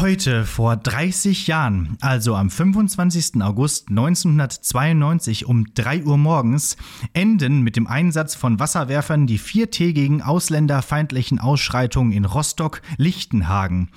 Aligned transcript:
Heute, 0.00 0.46
vor 0.46 0.76
30 0.76 1.46
Jahren, 1.46 1.98
also 2.00 2.34
am 2.34 2.48
25. 2.48 3.42
August 3.42 3.90
1992 3.90 5.44
um 5.44 5.66
3 5.74 6.04
Uhr 6.04 6.16
morgens, 6.16 6.78
enden 7.12 7.60
mit 7.60 7.76
dem 7.76 7.86
Einsatz 7.86 8.34
von 8.34 8.58
Wasserwerfern 8.58 9.26
die 9.26 9.36
viertägigen 9.36 10.22
ausländerfeindlichen 10.22 11.38
Ausschreitungen 11.38 12.12
in 12.12 12.24
Rostock-Lichtenhagen. 12.24 13.90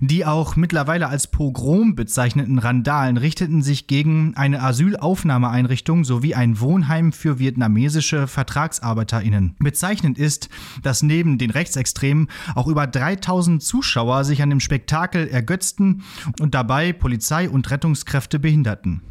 Die 0.00 0.24
auch 0.24 0.56
mittlerweile 0.56 1.08
als 1.08 1.26
Pogrom 1.26 1.96
bezeichneten 1.96 2.58
Randalen 2.58 3.18
richteten 3.18 3.60
sich 3.60 3.86
gegen 3.86 4.34
eine 4.34 4.62
Asylaufnahmeeinrichtung 4.62 6.04
sowie 6.04 6.34
ein 6.34 6.60
Wohnheim 6.60 7.12
für 7.12 7.38
vietnamesische 7.38 8.26
VertragsarbeiterInnen. 8.26 9.56
Bezeichnend 9.58 10.16
ist, 10.16 10.48
dass 10.82 11.02
neben 11.02 11.36
den 11.36 11.50
Rechtsextremen 11.50 12.28
auch 12.54 12.68
über 12.68 12.86
3000 12.86 13.62
Zuschauer 13.62 14.24
sich 14.24 14.40
an 14.42 14.48
dem 14.48 14.60
Spektakel 14.60 15.28
ergötzten 15.42 16.02
und 16.40 16.54
dabei 16.54 16.92
Polizei 16.92 17.50
und 17.50 17.70
Rettungskräfte 17.70 18.38
behinderten. 18.38 19.02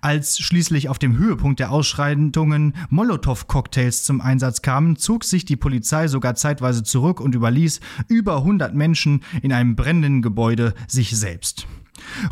Als 0.00 0.38
schließlich 0.38 0.88
auf 0.88 0.98
dem 0.98 1.16
Höhepunkt 1.16 1.60
der 1.60 1.70
Ausschreitungen 1.70 2.74
Molotow-Cocktails 2.90 4.04
zum 4.04 4.20
Einsatz 4.20 4.62
kamen, 4.62 4.96
zog 4.96 5.22
sich 5.24 5.44
die 5.44 5.56
Polizei 5.56 6.08
sogar 6.08 6.34
zeitweise 6.34 6.82
zurück 6.82 7.20
und 7.20 7.34
überließ 7.34 7.80
über 8.08 8.38
100 8.38 8.74
Menschen 8.74 9.22
in 9.42 9.52
einem 9.52 9.76
brennenden 9.76 10.22
Gebäude 10.22 10.74
sich 10.88 11.16
selbst. 11.16 11.66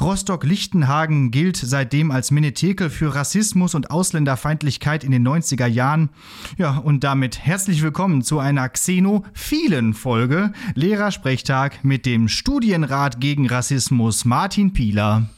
Rostock-Lichtenhagen 0.01 1.31
gilt 1.31 1.57
seitdem 1.57 2.11
als 2.11 2.31
Menetekel 2.31 2.91
für 2.91 3.15
Rassismus 3.15 3.75
und 3.75 3.91
Ausländerfeindlichkeit 3.91 5.05
in 5.05 5.11
den 5.11 5.27
90er 5.27 5.67
Jahren. 5.67 6.11
Ja, 6.57 6.79
und 6.79 7.05
damit 7.05 7.39
herzlich 7.39 7.83
willkommen 7.83 8.23
zu 8.23 8.39
einer 8.39 8.69
Xeno-vielen 8.69 9.95
Folge 9.95 10.53
Lehrersprechtag 10.75 11.85
mit 11.85 12.07
dem 12.07 12.29
Studienrat 12.29 13.21
gegen 13.21 13.49
Rassismus 13.49 14.25
Martin 14.25 14.73
Pieler. 14.73 15.29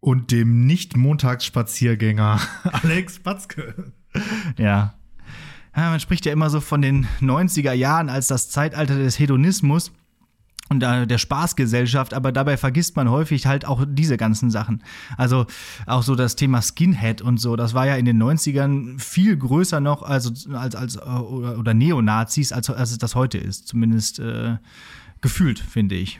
Und 0.00 0.32
dem 0.32 0.66
Nicht-Montagsspaziergänger 0.66 2.38
Alex 2.82 3.20
Batzke. 3.20 3.92
Ja. 4.58 4.94
ja. 5.74 5.90
Man 5.90 6.00
spricht 6.00 6.26
ja 6.26 6.32
immer 6.32 6.50
so 6.50 6.60
von 6.60 6.82
den 6.82 7.06
90er 7.22 7.72
Jahren 7.72 8.10
als 8.10 8.26
das 8.26 8.50
Zeitalter 8.50 8.98
des 8.98 9.18
Hedonismus 9.18 9.92
und 10.70 10.80
der 10.80 11.18
Spaßgesellschaft, 11.18 12.14
aber 12.14 12.32
dabei 12.32 12.56
vergisst 12.56 12.96
man 12.96 13.10
häufig 13.10 13.46
halt 13.46 13.66
auch 13.66 13.84
diese 13.86 14.16
ganzen 14.16 14.50
Sachen. 14.50 14.82
Also 15.16 15.46
auch 15.86 16.02
so 16.02 16.14
das 16.14 16.36
Thema 16.36 16.62
Skinhead 16.62 17.20
und 17.20 17.38
so, 17.38 17.54
das 17.54 17.74
war 17.74 17.86
ja 17.86 17.96
in 17.96 18.06
den 18.06 18.22
90ern 18.22 18.98
viel 18.98 19.36
größer 19.36 19.80
noch 19.80 20.02
also, 20.02 20.32
als, 20.56 20.74
als, 20.74 21.00
oder, 21.00 21.58
oder 21.58 21.74
Neonazis, 21.74 22.52
als, 22.52 22.70
als 22.70 22.92
es 22.92 22.98
das 22.98 23.14
heute 23.14 23.36
ist. 23.36 23.68
Zumindest 23.68 24.20
äh, 24.20 24.56
gefühlt, 25.20 25.58
finde 25.58 25.96
ich. 25.96 26.18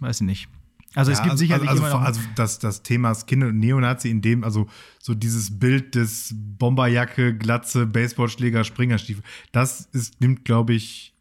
Weiß 0.00 0.20
ich 0.20 0.26
nicht. 0.26 0.48
Also 0.94 1.10
ja, 1.10 1.16
es 1.16 1.22
gibt 1.22 1.32
also, 1.32 1.40
sicherlich 1.40 1.68
also, 1.68 1.84
also, 1.84 1.96
also 1.98 2.20
das, 2.36 2.58
das 2.58 2.82
Thema 2.82 3.14
Skin 3.14 3.44
und 3.44 3.58
Neonazi, 3.58 4.10
in 4.10 4.20
dem, 4.22 4.44
also 4.44 4.66
so 4.98 5.14
dieses 5.14 5.58
Bild 5.58 5.94
des 5.94 6.34
Bomberjacke, 6.34 7.36
Glatze, 7.36 7.86
Baseballschläger, 7.86 8.64
Springerstiefel, 8.64 9.22
das 9.52 9.88
ist, 9.92 10.20
nimmt, 10.20 10.44
glaube 10.44 10.74
ich, 10.74 11.15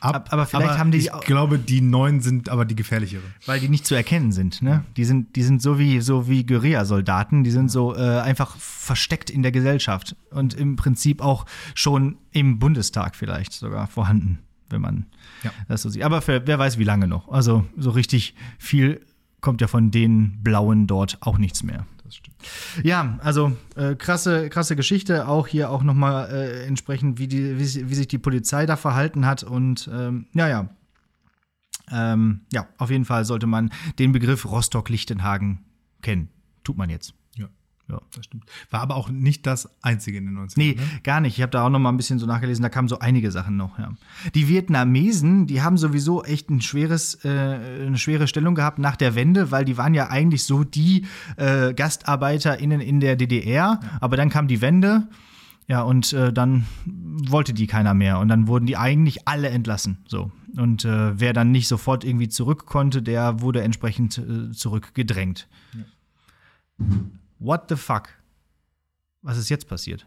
Ab, 0.00 0.28
aber 0.30 0.46
vielleicht 0.46 0.70
aber 0.70 0.78
haben 0.78 0.90
die. 0.90 0.98
Ich 0.98 1.10
glaube, 1.22 1.58
die 1.58 1.80
neuen 1.80 2.20
sind 2.20 2.48
aber 2.48 2.64
die 2.64 2.74
gefährlicheren. 2.74 3.34
Weil 3.46 3.60
die 3.60 3.68
nicht 3.68 3.86
zu 3.86 3.94
erkennen 3.94 4.32
sind, 4.32 4.62
ne? 4.62 4.84
Die 4.96 5.04
sind, 5.04 5.36
die 5.36 5.42
sind 5.42 5.62
so 5.62 5.78
wie, 5.78 6.00
so 6.00 6.28
wie 6.28 6.44
Guerilla-Soldaten, 6.44 7.44
die 7.44 7.50
sind 7.50 7.70
so 7.70 7.94
äh, 7.94 8.20
einfach 8.20 8.56
versteckt 8.56 9.30
in 9.30 9.42
der 9.42 9.52
Gesellschaft 9.52 10.16
und 10.30 10.54
im 10.54 10.76
Prinzip 10.76 11.20
auch 11.20 11.46
schon 11.74 12.16
im 12.32 12.58
Bundestag 12.58 13.16
vielleicht 13.16 13.52
sogar 13.52 13.86
vorhanden, 13.86 14.38
wenn 14.70 14.80
man 14.80 15.06
ja. 15.42 15.50
das 15.68 15.82
so 15.82 15.88
sieht. 15.88 16.02
Aber 16.02 16.22
für, 16.22 16.46
wer 16.46 16.58
weiß, 16.58 16.78
wie 16.78 16.84
lange 16.84 17.08
noch. 17.08 17.28
Also 17.28 17.64
so 17.76 17.90
richtig 17.90 18.34
viel 18.58 19.00
kommt 19.40 19.60
ja 19.60 19.66
von 19.66 19.90
den 19.90 20.42
Blauen 20.42 20.86
dort 20.86 21.18
auch 21.20 21.38
nichts 21.38 21.62
mehr 21.62 21.86
das 22.12 22.18
stimmt. 22.18 22.36
Ja, 22.84 23.18
also 23.22 23.56
äh, 23.76 23.94
krasse, 23.94 24.48
krasse 24.50 24.76
Geschichte. 24.76 25.28
Auch 25.28 25.46
hier 25.46 25.70
auch 25.70 25.82
noch 25.82 25.94
mal 25.94 26.26
äh, 26.26 26.66
entsprechend, 26.66 27.18
wie, 27.18 27.28
die, 27.28 27.58
wie, 27.58 27.90
wie, 27.90 27.94
sich 27.94 28.08
die 28.08 28.18
Polizei 28.18 28.66
da 28.66 28.76
verhalten 28.76 29.26
hat. 29.26 29.42
Und 29.42 29.88
ähm, 29.92 30.26
ja, 30.34 30.48
ja. 30.48 30.68
Ähm, 31.90 32.42
ja, 32.52 32.68
auf 32.78 32.90
jeden 32.90 33.04
Fall 33.04 33.24
sollte 33.24 33.46
man 33.46 33.70
den 33.98 34.12
Begriff 34.12 34.44
Rostock-Lichtenhagen 34.44 35.64
kennen. 36.00 36.28
Tut 36.64 36.76
man 36.76 36.90
jetzt. 36.90 37.14
Ja, 37.88 38.00
das 38.14 38.24
stimmt. 38.24 38.44
War 38.70 38.80
aber 38.80 38.96
auch 38.96 39.10
nicht 39.10 39.46
das 39.46 39.68
einzige 39.82 40.18
in 40.18 40.26
den 40.26 40.38
90ern. 40.38 40.52
Nee, 40.56 40.76
ne? 40.78 41.00
gar 41.02 41.20
nicht. 41.20 41.36
Ich 41.36 41.42
habe 41.42 41.50
da 41.50 41.66
auch 41.66 41.70
noch 41.70 41.78
mal 41.78 41.90
ein 41.90 41.96
bisschen 41.96 42.18
so 42.18 42.26
nachgelesen, 42.26 42.62
da 42.62 42.68
kamen 42.68 42.88
so 42.88 43.00
einige 43.00 43.30
Sachen 43.30 43.56
noch, 43.56 43.78
ja. 43.78 43.90
Die 44.34 44.48
Vietnamesen, 44.48 45.46
die 45.46 45.62
haben 45.62 45.76
sowieso 45.76 46.22
echt 46.24 46.48
ein 46.48 46.60
schweres, 46.60 47.24
äh, 47.24 47.28
eine 47.28 47.98
schwere 47.98 48.28
Stellung 48.28 48.54
gehabt 48.54 48.78
nach 48.78 48.96
der 48.96 49.14
Wende, 49.14 49.50
weil 49.50 49.64
die 49.64 49.76
waren 49.76 49.94
ja 49.94 50.08
eigentlich 50.08 50.44
so 50.44 50.64
die 50.64 51.06
äh, 51.36 51.74
GastarbeiterInnen 51.74 52.80
in 52.80 53.00
der 53.00 53.16
DDR, 53.16 53.52
ja. 53.52 53.80
aber 54.00 54.16
dann 54.16 54.30
kam 54.30 54.48
die 54.48 54.60
Wende. 54.60 55.08
Ja, 55.68 55.82
und 55.82 56.12
äh, 56.12 56.32
dann 56.32 56.66
wollte 56.84 57.54
die 57.54 57.66
keiner 57.66 57.94
mehr. 57.94 58.18
Und 58.18 58.28
dann 58.28 58.48
wurden 58.48 58.66
die 58.66 58.76
eigentlich 58.76 59.28
alle 59.28 59.48
entlassen. 59.48 59.98
So. 60.06 60.32
Und 60.56 60.84
äh, 60.84 61.18
wer 61.18 61.32
dann 61.32 61.52
nicht 61.52 61.68
sofort 61.68 62.04
irgendwie 62.04 62.28
zurück 62.28 62.66
konnte, 62.66 63.00
der 63.00 63.40
wurde 63.40 63.62
entsprechend 63.62 64.18
äh, 64.18 64.50
zurückgedrängt. 64.50 65.48
Ja. 65.72 66.86
What 67.42 67.68
the 67.68 67.74
fuck? 67.74 68.08
Was 69.22 69.36
ist 69.36 69.48
jetzt 69.48 69.66
passiert? 69.66 70.06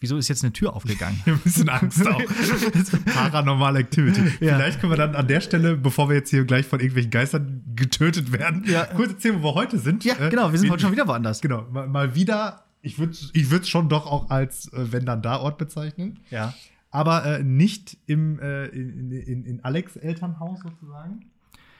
Wieso 0.00 0.18
ist 0.18 0.28
jetzt 0.28 0.44
eine 0.44 0.52
Tür 0.52 0.74
aufgegangen? 0.74 1.18
ein 1.26 1.38
bisschen 1.38 1.70
Angst 1.70 2.06
auch. 2.06 2.20
Paranormal 3.06 3.76
Activity. 3.76 4.20
Ja. 4.44 4.56
Vielleicht 4.56 4.80
können 4.80 4.92
wir 4.92 4.98
dann 4.98 5.14
an 5.14 5.26
der 5.26 5.40
Stelle, 5.40 5.76
bevor 5.76 6.10
wir 6.10 6.16
jetzt 6.16 6.28
hier 6.28 6.44
gleich 6.44 6.66
von 6.66 6.80
irgendwelchen 6.80 7.10
Geistern 7.10 7.64
getötet 7.74 8.32
werden, 8.32 8.64
ja. 8.66 8.84
kurz 8.84 9.12
erzählen, 9.12 9.42
wo 9.42 9.48
wir 9.48 9.54
heute 9.54 9.78
sind. 9.78 10.04
Ja, 10.04 10.14
äh, 10.18 10.28
genau, 10.28 10.52
wir 10.52 10.58
sind 10.58 10.68
wir, 10.68 10.72
heute 10.72 10.82
schon 10.82 10.92
wieder 10.92 11.08
woanders. 11.08 11.40
Genau, 11.40 11.62
mal, 11.70 11.88
mal 11.88 12.14
wieder, 12.14 12.66
ich 12.82 12.98
würde 12.98 13.16
ich 13.32 13.50
es 13.50 13.68
schon 13.70 13.88
doch 13.88 14.06
auch 14.06 14.28
als 14.28 14.70
äh, 14.74 14.92
wenn 14.92 15.06
dann 15.06 15.22
da 15.22 15.38
Ort 15.38 15.56
bezeichnen. 15.56 16.20
Ja. 16.30 16.52
Aber 16.90 17.24
äh, 17.24 17.42
nicht 17.42 17.96
im, 18.04 18.38
äh, 18.40 18.66
in, 18.66 19.10
in, 19.10 19.44
in 19.44 19.64
Alex 19.64 19.96
Elternhaus 19.96 20.60
sozusagen 20.60 21.30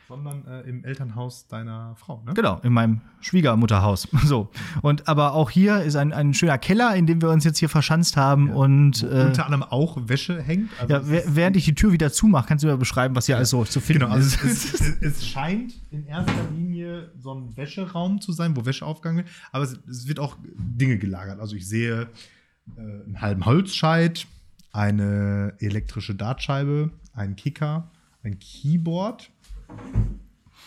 sondern 0.09 0.47
äh, 0.47 0.61
im 0.62 0.84
Elternhaus 0.84 1.49
deiner 1.49 1.97
Frau, 1.97 2.22
ne? 2.25 2.34
Genau, 2.34 2.61
in 2.62 2.72
meinem 2.72 3.00
Schwiegermutterhaus. 3.21 4.09
So. 4.27 4.50
Und 4.83 5.06
aber 5.06 5.34
auch 5.34 5.50
hier 5.50 5.83
ist 5.83 5.94
ein, 5.94 6.12
ein 6.12 6.34
schöner 6.34 6.59
Keller, 6.59 6.97
in 6.97 7.06
dem 7.06 7.22
wir 7.22 7.31
uns 7.31 7.44
jetzt 7.44 7.59
hier 7.59 7.69
verschanzt 7.69 8.16
haben. 8.16 8.49
Ja. 8.49 8.55
Und 8.55 9.03
äh, 9.05 9.27
unter 9.27 9.45
anderem 9.45 9.62
auch 9.62 9.97
Wäsche 10.09 10.43
hängt. 10.43 10.71
Also 10.81 10.95
ja, 10.95 11.25
während 11.28 11.56
ich 11.56 11.65
die 11.65 11.75
Tür 11.75 11.93
wieder 11.93 12.11
zumache, 12.11 12.49
kannst 12.49 12.65
du 12.65 12.69
mir 12.69 12.77
beschreiben, 12.77 13.15
was 13.15 13.27
hier 13.27 13.34
ja. 13.34 13.39
alles 13.39 13.50
so 13.50 13.65
zu 13.65 13.81
finden 13.81 14.00
genau, 14.03 14.15
also 14.15 14.45
ist. 14.47 14.75
Es, 14.75 14.81
es, 14.81 15.03
es, 15.03 15.27
scheint 15.27 15.75
in 15.91 16.06
erster 16.06 16.33
Linie 16.56 17.12
so 17.19 17.34
ein 17.34 17.56
Wäscheraum 17.56 18.21
zu 18.21 18.33
sein, 18.33 18.56
wo 18.56 18.65
Wäsche 18.65 18.84
aufgegangen 18.84 19.19
wird, 19.19 19.28
aber 19.53 19.65
es, 19.65 19.78
es 19.89 20.09
wird 20.09 20.19
auch 20.19 20.37
Dinge 20.56 20.99
gelagert. 20.99 21.39
Also 21.39 21.55
ich 21.55 21.69
sehe 21.69 22.09
äh, 22.77 22.81
einen 22.81 23.21
halben 23.21 23.45
Holzscheit, 23.45 24.27
eine 24.72 25.55
elektrische 25.61 26.15
Dartscheibe, 26.15 26.91
einen 27.15 27.37
Kicker, 27.37 27.91
ein 28.22 28.39
Keyboard 28.39 29.31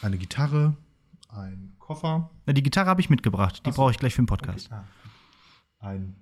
eine 0.01 0.17
Gitarre, 0.17 0.75
ein 1.29 1.75
Koffer. 1.79 2.29
Na, 2.45 2.53
die 2.53 2.63
Gitarre 2.63 2.89
habe 2.89 3.01
ich 3.01 3.09
mitgebracht. 3.09 3.65
Die 3.65 3.71
so. 3.71 3.77
brauche 3.77 3.91
ich 3.91 3.97
gleich 3.97 4.15
für 4.15 4.21
den 4.21 4.27
Podcast. 4.27 4.67
Okay. 4.67 4.81
Ah. 5.81 5.87
Ein 5.87 6.15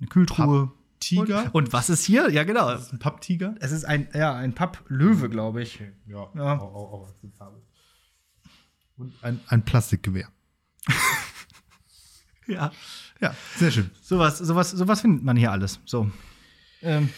eine 0.00 0.08
Kühltruhe. 0.08 0.72
Tiger. 1.00 1.44
Und, 1.46 1.54
und, 1.54 1.72
was 1.72 1.90
ist 1.90 2.04
hier? 2.04 2.28
Ja, 2.30 2.42
genau. 2.42 2.68
Das 2.70 2.82
ist 2.82 2.92
ein 2.92 2.98
Papptiger. 2.98 3.54
Es 3.60 3.70
ist 3.70 3.84
ein, 3.84 4.08
ja, 4.14 4.34
ein 4.34 4.54
Papplöwe, 4.54 5.28
glaube 5.28 5.62
ich. 5.62 5.76
Okay. 5.76 5.92
Ja, 6.06 6.28
ja. 6.34 6.58
Auch, 6.58 6.74
auch, 6.74 6.92
auch 6.92 7.08
akzeptabel. 7.08 7.62
Und 8.96 9.14
ein, 9.22 9.40
ein 9.46 9.64
Plastikgewehr. 9.64 10.28
ja. 12.48 12.72
Ja, 13.20 13.34
sehr 13.56 13.70
schön. 13.70 13.90
Sowas, 14.02 14.38
sowas, 14.38 14.72
sowas 14.72 15.00
findet 15.00 15.22
man 15.22 15.36
hier 15.36 15.52
alles. 15.52 15.78
So. 15.84 16.10
Ähm, 16.82 17.10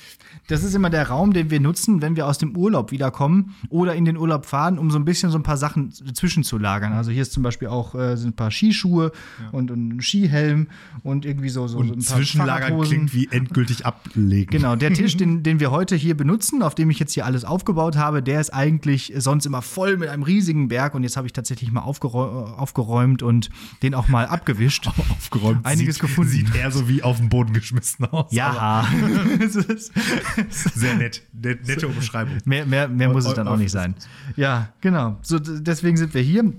das 0.49 0.65
ist 0.65 0.75
immer 0.75 0.91
der 0.91 1.09
Raum, 1.09 1.33
den 1.33 1.51
wir 1.51 1.61
nutzen, 1.61 2.03
wenn 2.03 2.17
wir 2.17 2.27
aus 2.27 2.39
dem 2.39 2.57
Urlaub 2.57 2.91
wiederkommen 2.91 3.55
oder 3.69 3.95
in 3.95 4.05
den 4.05 4.17
Urlaub 4.17 4.47
fahren, 4.47 4.79
um 4.79 4.91
so 4.91 4.99
ein 4.99 5.05
bisschen 5.05 5.31
so 5.31 5.39
ein 5.39 5.43
paar 5.43 5.57
Sachen 5.57 5.93
zwischenzulagern. 5.93 6.93
Also 6.93 7.11
hier 7.11 7.23
ist 7.23 7.33
zum 7.33 7.43
Beispiel 7.43 7.69
auch 7.69 7.95
äh, 7.95 8.17
sind 8.17 8.31
ein 8.31 8.37
paar 8.37 8.51
Skischuhe 8.51 9.13
ja. 9.41 9.51
und, 9.51 9.71
und, 9.71 9.97
ein 9.97 10.01
Skihelm 10.01 10.69
und 11.03 11.25
irgendwie 11.25 11.49
so, 11.49 11.69
so, 11.69 11.79
und 11.79 11.89
so 11.89 11.95
ein 11.95 12.05
paar 12.05 12.17
Zwischenlagern 12.17 12.81
klingt 12.81 13.15
wie 13.15 13.29
endgültig 13.31 13.87
ablegen. 13.87 14.51
Genau, 14.51 14.77
der 14.77 14.93
Tisch, 14.93 15.17
den, 15.19 15.43
den 15.43 15.61
wir 15.61 15.71
heute 15.71 15.97
hier 15.97 16.17
benutzen, 16.17 16.63
auf 16.63 16.75
dem 16.75 16.91
ich 16.91 16.99
jetzt 16.99 17.13
hier 17.13 17.27
alles 17.27 17.45
aufgebaut 17.45 17.97
habe, 17.97 18.23
der 18.23 18.41
ist 18.41 18.51
eigentlich 18.51 19.13
sonst 19.17 19.47
immer 19.47 19.63
voll 19.63 19.97
mit 19.97 20.09
einem 20.09 20.23
riesigen 20.23 20.69
Berg 20.69 20.95
und 20.95 21.03
jetzt 21.03 21.17
habe 21.17 21.27
ich 21.27 21.33
tatsächlich 21.33 21.71
mal 21.71 21.83
aufgeräumt, 21.83 22.59
aufgeräumt 22.59 23.23
und 23.23 23.51
den 23.83 23.95
auch 23.95 24.09
mal 24.09 24.27
abgewischt. 24.27 24.89
aufgeräumt. 25.11 25.65
Einiges 25.65 25.97
sieht, 25.97 26.03
gefunden. 26.03 26.31
Sieht 26.31 26.55
eher 26.55 26.71
so 26.71 26.89
wie 26.89 27.03
auf 27.03 27.19
den 27.19 27.29
Boden 27.29 27.53
geschmissen 27.53 28.05
aus. 28.07 28.33
Ja. 28.33 28.87
Sehr 30.51 30.95
nett. 30.97 31.23
Net, 31.33 31.67
nette 31.67 31.89
Umschreibung. 31.89 32.39
Mehr, 32.45 32.67
mehr, 32.67 32.89
mehr 32.89 33.09
muss 33.09 33.27
es 33.27 33.35
dann 33.35 33.49
auch 33.49 33.57
nicht 33.57 33.71
sein. 33.71 33.95
Ja, 34.37 34.73
genau. 34.81 35.19
So, 35.23 35.39
deswegen 35.39 35.97
sind 35.97 36.15
wir 36.15 36.23
hier. 36.23 36.53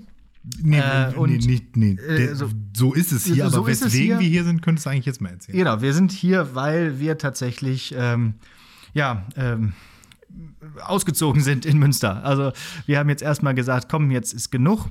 Nee, 0.60 0.78
äh, 0.78 1.14
und, 1.14 1.30
nee, 1.30 1.62
nee, 1.74 1.96
nee. 1.96 2.02
Äh, 2.02 2.34
so, 2.34 2.50
so, 2.76 2.94
ist 2.94 3.12
es 3.12 3.26
hier, 3.26 3.48
so 3.48 3.58
aber 3.58 3.68
weswegen 3.68 4.18
hier. 4.18 4.18
wir 4.18 4.28
hier 4.28 4.44
sind, 4.44 4.60
könntest 4.60 4.86
du 4.86 4.90
eigentlich 4.90 5.06
jetzt 5.06 5.20
mal 5.20 5.30
erzählen. 5.30 5.56
Genau, 5.56 5.80
wir 5.80 5.94
sind 5.94 6.10
hier, 6.10 6.54
weil 6.54 6.98
wir 6.98 7.16
tatsächlich, 7.18 7.94
ähm, 7.96 8.34
ja, 8.92 9.24
ähm, 9.36 9.72
ausgezogen 10.84 11.42
sind 11.42 11.64
in 11.64 11.78
Münster. 11.78 12.24
Also 12.24 12.52
wir 12.86 12.98
haben 12.98 13.08
jetzt 13.08 13.22
erstmal 13.22 13.54
gesagt, 13.54 13.88
komm, 13.88 14.10
jetzt 14.10 14.32
ist 14.32 14.50
genug. 14.50 14.90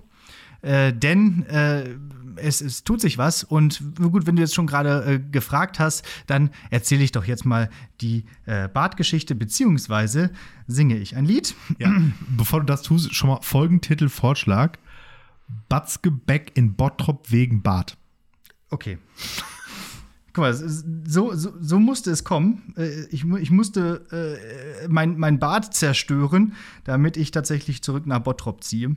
Äh, 0.61 0.93
denn 0.93 1.43
äh, 1.47 1.89
es, 2.37 2.61
es, 2.61 2.83
tut 2.83 3.01
sich 3.01 3.17
was. 3.17 3.43
Und 3.43 3.81
gut, 3.97 4.25
wenn 4.25 4.35
du 4.35 4.41
jetzt 4.41 4.55
schon 4.55 4.67
gerade 4.67 5.03
äh, 5.05 5.19
gefragt 5.19 5.79
hast, 5.79 6.05
dann 6.27 6.49
erzähle 6.69 7.03
ich 7.03 7.11
doch 7.11 7.25
jetzt 7.25 7.45
mal 7.45 7.69
die 8.01 8.25
äh, 8.45 8.67
Bartgeschichte, 8.67 9.35
beziehungsweise 9.35 10.31
singe 10.67 10.97
ich 10.97 11.15
ein 11.15 11.25
Lied. 11.25 11.55
Ja. 11.79 11.93
Bevor 12.37 12.61
du 12.61 12.65
das 12.65 12.81
tust, 12.81 13.13
schon 13.13 13.29
mal 13.29 13.39
Folgentitel 13.41 14.09
Vorschlag. 14.09 14.77
Batzke 15.69 16.11
Beck 16.11 16.51
in 16.55 16.75
Bottrop 16.75 17.31
wegen 17.31 17.61
Bart. 17.61 17.97
Okay. 18.69 18.97
Guck 20.33 20.43
mal, 20.43 20.53
so, 20.53 21.33
so, 21.35 21.53
so 21.59 21.79
musste 21.79 22.09
es 22.09 22.23
kommen. 22.23 22.73
Äh, 22.77 23.05
ich, 23.09 23.25
ich 23.25 23.51
musste 23.51 24.05
äh, 24.11 24.87
mein, 24.87 25.17
mein 25.17 25.39
Bad 25.39 25.73
zerstören, 25.73 26.53
damit 26.85 27.17
ich 27.17 27.31
tatsächlich 27.31 27.83
zurück 27.83 28.07
nach 28.07 28.19
Bottrop 28.19 28.63
ziehe. 28.63 28.95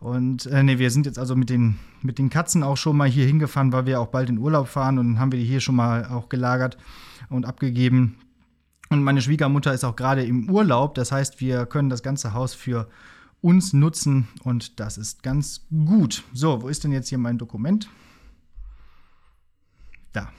Und 0.00 0.46
äh, 0.46 0.62
nee, 0.62 0.78
wir 0.78 0.90
sind 0.90 1.06
jetzt 1.06 1.18
also 1.18 1.34
mit 1.36 1.48
den, 1.50 1.78
mit 2.02 2.18
den 2.18 2.30
Katzen 2.30 2.62
auch 2.62 2.76
schon 2.76 2.96
mal 2.96 3.08
hier 3.08 3.26
hingefahren, 3.26 3.72
weil 3.72 3.86
wir 3.86 4.00
auch 4.00 4.08
bald 4.08 4.28
in 4.28 4.38
Urlaub 4.38 4.68
fahren 4.68 4.98
und 4.98 5.18
haben 5.18 5.32
wir 5.32 5.38
die 5.38 5.46
hier 5.46 5.60
schon 5.60 5.76
mal 5.76 6.04
auch 6.06 6.28
gelagert 6.28 6.76
und 7.30 7.46
abgegeben. 7.46 8.16
Und 8.90 9.02
meine 9.02 9.22
Schwiegermutter 9.22 9.72
ist 9.72 9.84
auch 9.84 9.96
gerade 9.96 10.24
im 10.24 10.48
Urlaub, 10.48 10.94
das 10.94 11.10
heißt, 11.10 11.40
wir 11.40 11.66
können 11.66 11.90
das 11.90 12.02
ganze 12.02 12.34
Haus 12.34 12.54
für 12.54 12.88
uns 13.40 13.72
nutzen 13.72 14.28
und 14.44 14.78
das 14.80 14.98
ist 14.98 15.22
ganz 15.22 15.66
gut. 15.70 16.24
So, 16.32 16.62
wo 16.62 16.68
ist 16.68 16.84
denn 16.84 16.92
jetzt 16.92 17.08
hier 17.08 17.18
mein 17.18 17.38
Dokument? 17.38 17.88
Da. 20.12 20.30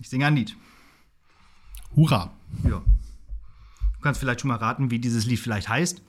Ich 0.00 0.08
singe 0.08 0.26
ein 0.26 0.36
Lied. 0.36 0.56
Hurra. 1.94 2.30
Ja. 2.64 2.82
Du 4.04 4.08
kannst 4.08 4.20
vielleicht 4.20 4.42
schon 4.42 4.48
mal 4.48 4.56
raten, 4.56 4.90
wie 4.90 4.98
dieses 4.98 5.24
Lied 5.24 5.38
vielleicht 5.38 5.70
heißt. 5.70 6.02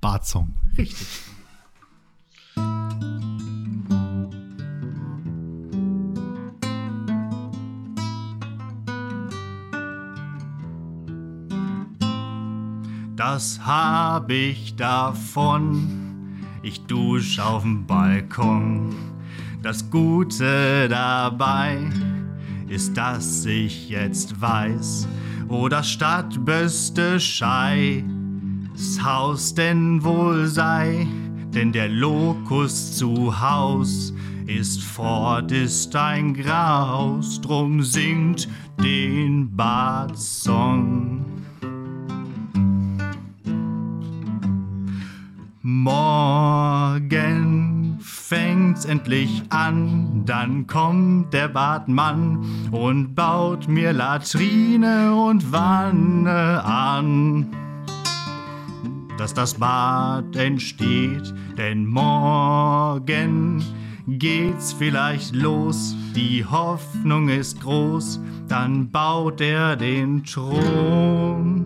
Bartsong. 0.00 0.52
Richtig. 0.76 1.06
Das 13.14 13.60
hab 13.64 14.28
ich 14.32 14.74
davon 14.74 16.40
ich 16.64 16.84
dusch 16.86 17.38
auf'm 17.38 17.86
Balkon. 17.86 18.92
Das 19.62 19.88
Gute 19.88 20.88
dabei 20.88 21.78
ist, 22.66 22.96
dass 22.96 23.44
ich 23.44 23.88
jetzt 23.88 24.40
weiß, 24.40 25.06
wo 25.48 25.68
das 25.68 25.88
Stadtbeste 25.90 27.20
Schei 27.20 28.04
das 28.76 29.02
Haus 29.02 29.54
denn 29.54 30.04
wohl 30.04 30.46
sei, 30.48 31.06
denn 31.54 31.72
der 31.72 31.88
Lokus 31.88 32.98
zu 32.98 33.40
Haus 33.40 34.12
ist 34.46 34.82
fort, 34.82 35.50
ist 35.50 35.96
ein 35.96 36.34
Graus, 36.34 37.40
drum 37.40 37.82
singt 37.82 38.48
den 38.78 39.56
Badsong. 39.56 41.24
Morgen 45.62 47.45
fängt's 48.28 48.84
endlich 48.84 49.42
an, 49.50 50.22
dann 50.26 50.66
kommt 50.66 51.32
der 51.32 51.46
Badmann 51.46 52.68
und 52.72 53.14
baut 53.14 53.68
mir 53.68 53.92
Latrine 53.92 55.14
und 55.14 55.52
Wanne 55.52 56.60
an. 56.64 57.46
Dass 59.16 59.32
das 59.32 59.54
Bad 59.54 60.34
entsteht, 60.34 61.32
denn 61.56 61.86
morgen 61.86 63.62
geht's 64.08 64.72
vielleicht 64.72 65.32
los, 65.32 65.94
die 66.16 66.44
Hoffnung 66.44 67.28
ist 67.28 67.60
groß, 67.60 68.20
dann 68.48 68.90
baut 68.90 69.40
er 69.40 69.76
den 69.76 70.24
Thron. 70.24 71.64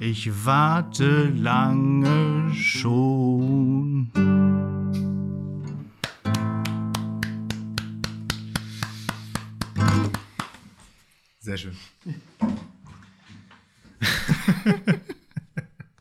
Ich 0.00 0.46
warte 0.46 1.28
lange 1.36 2.50
schon. 2.54 4.10
Sehr 11.44 11.58
schön. 11.58 11.76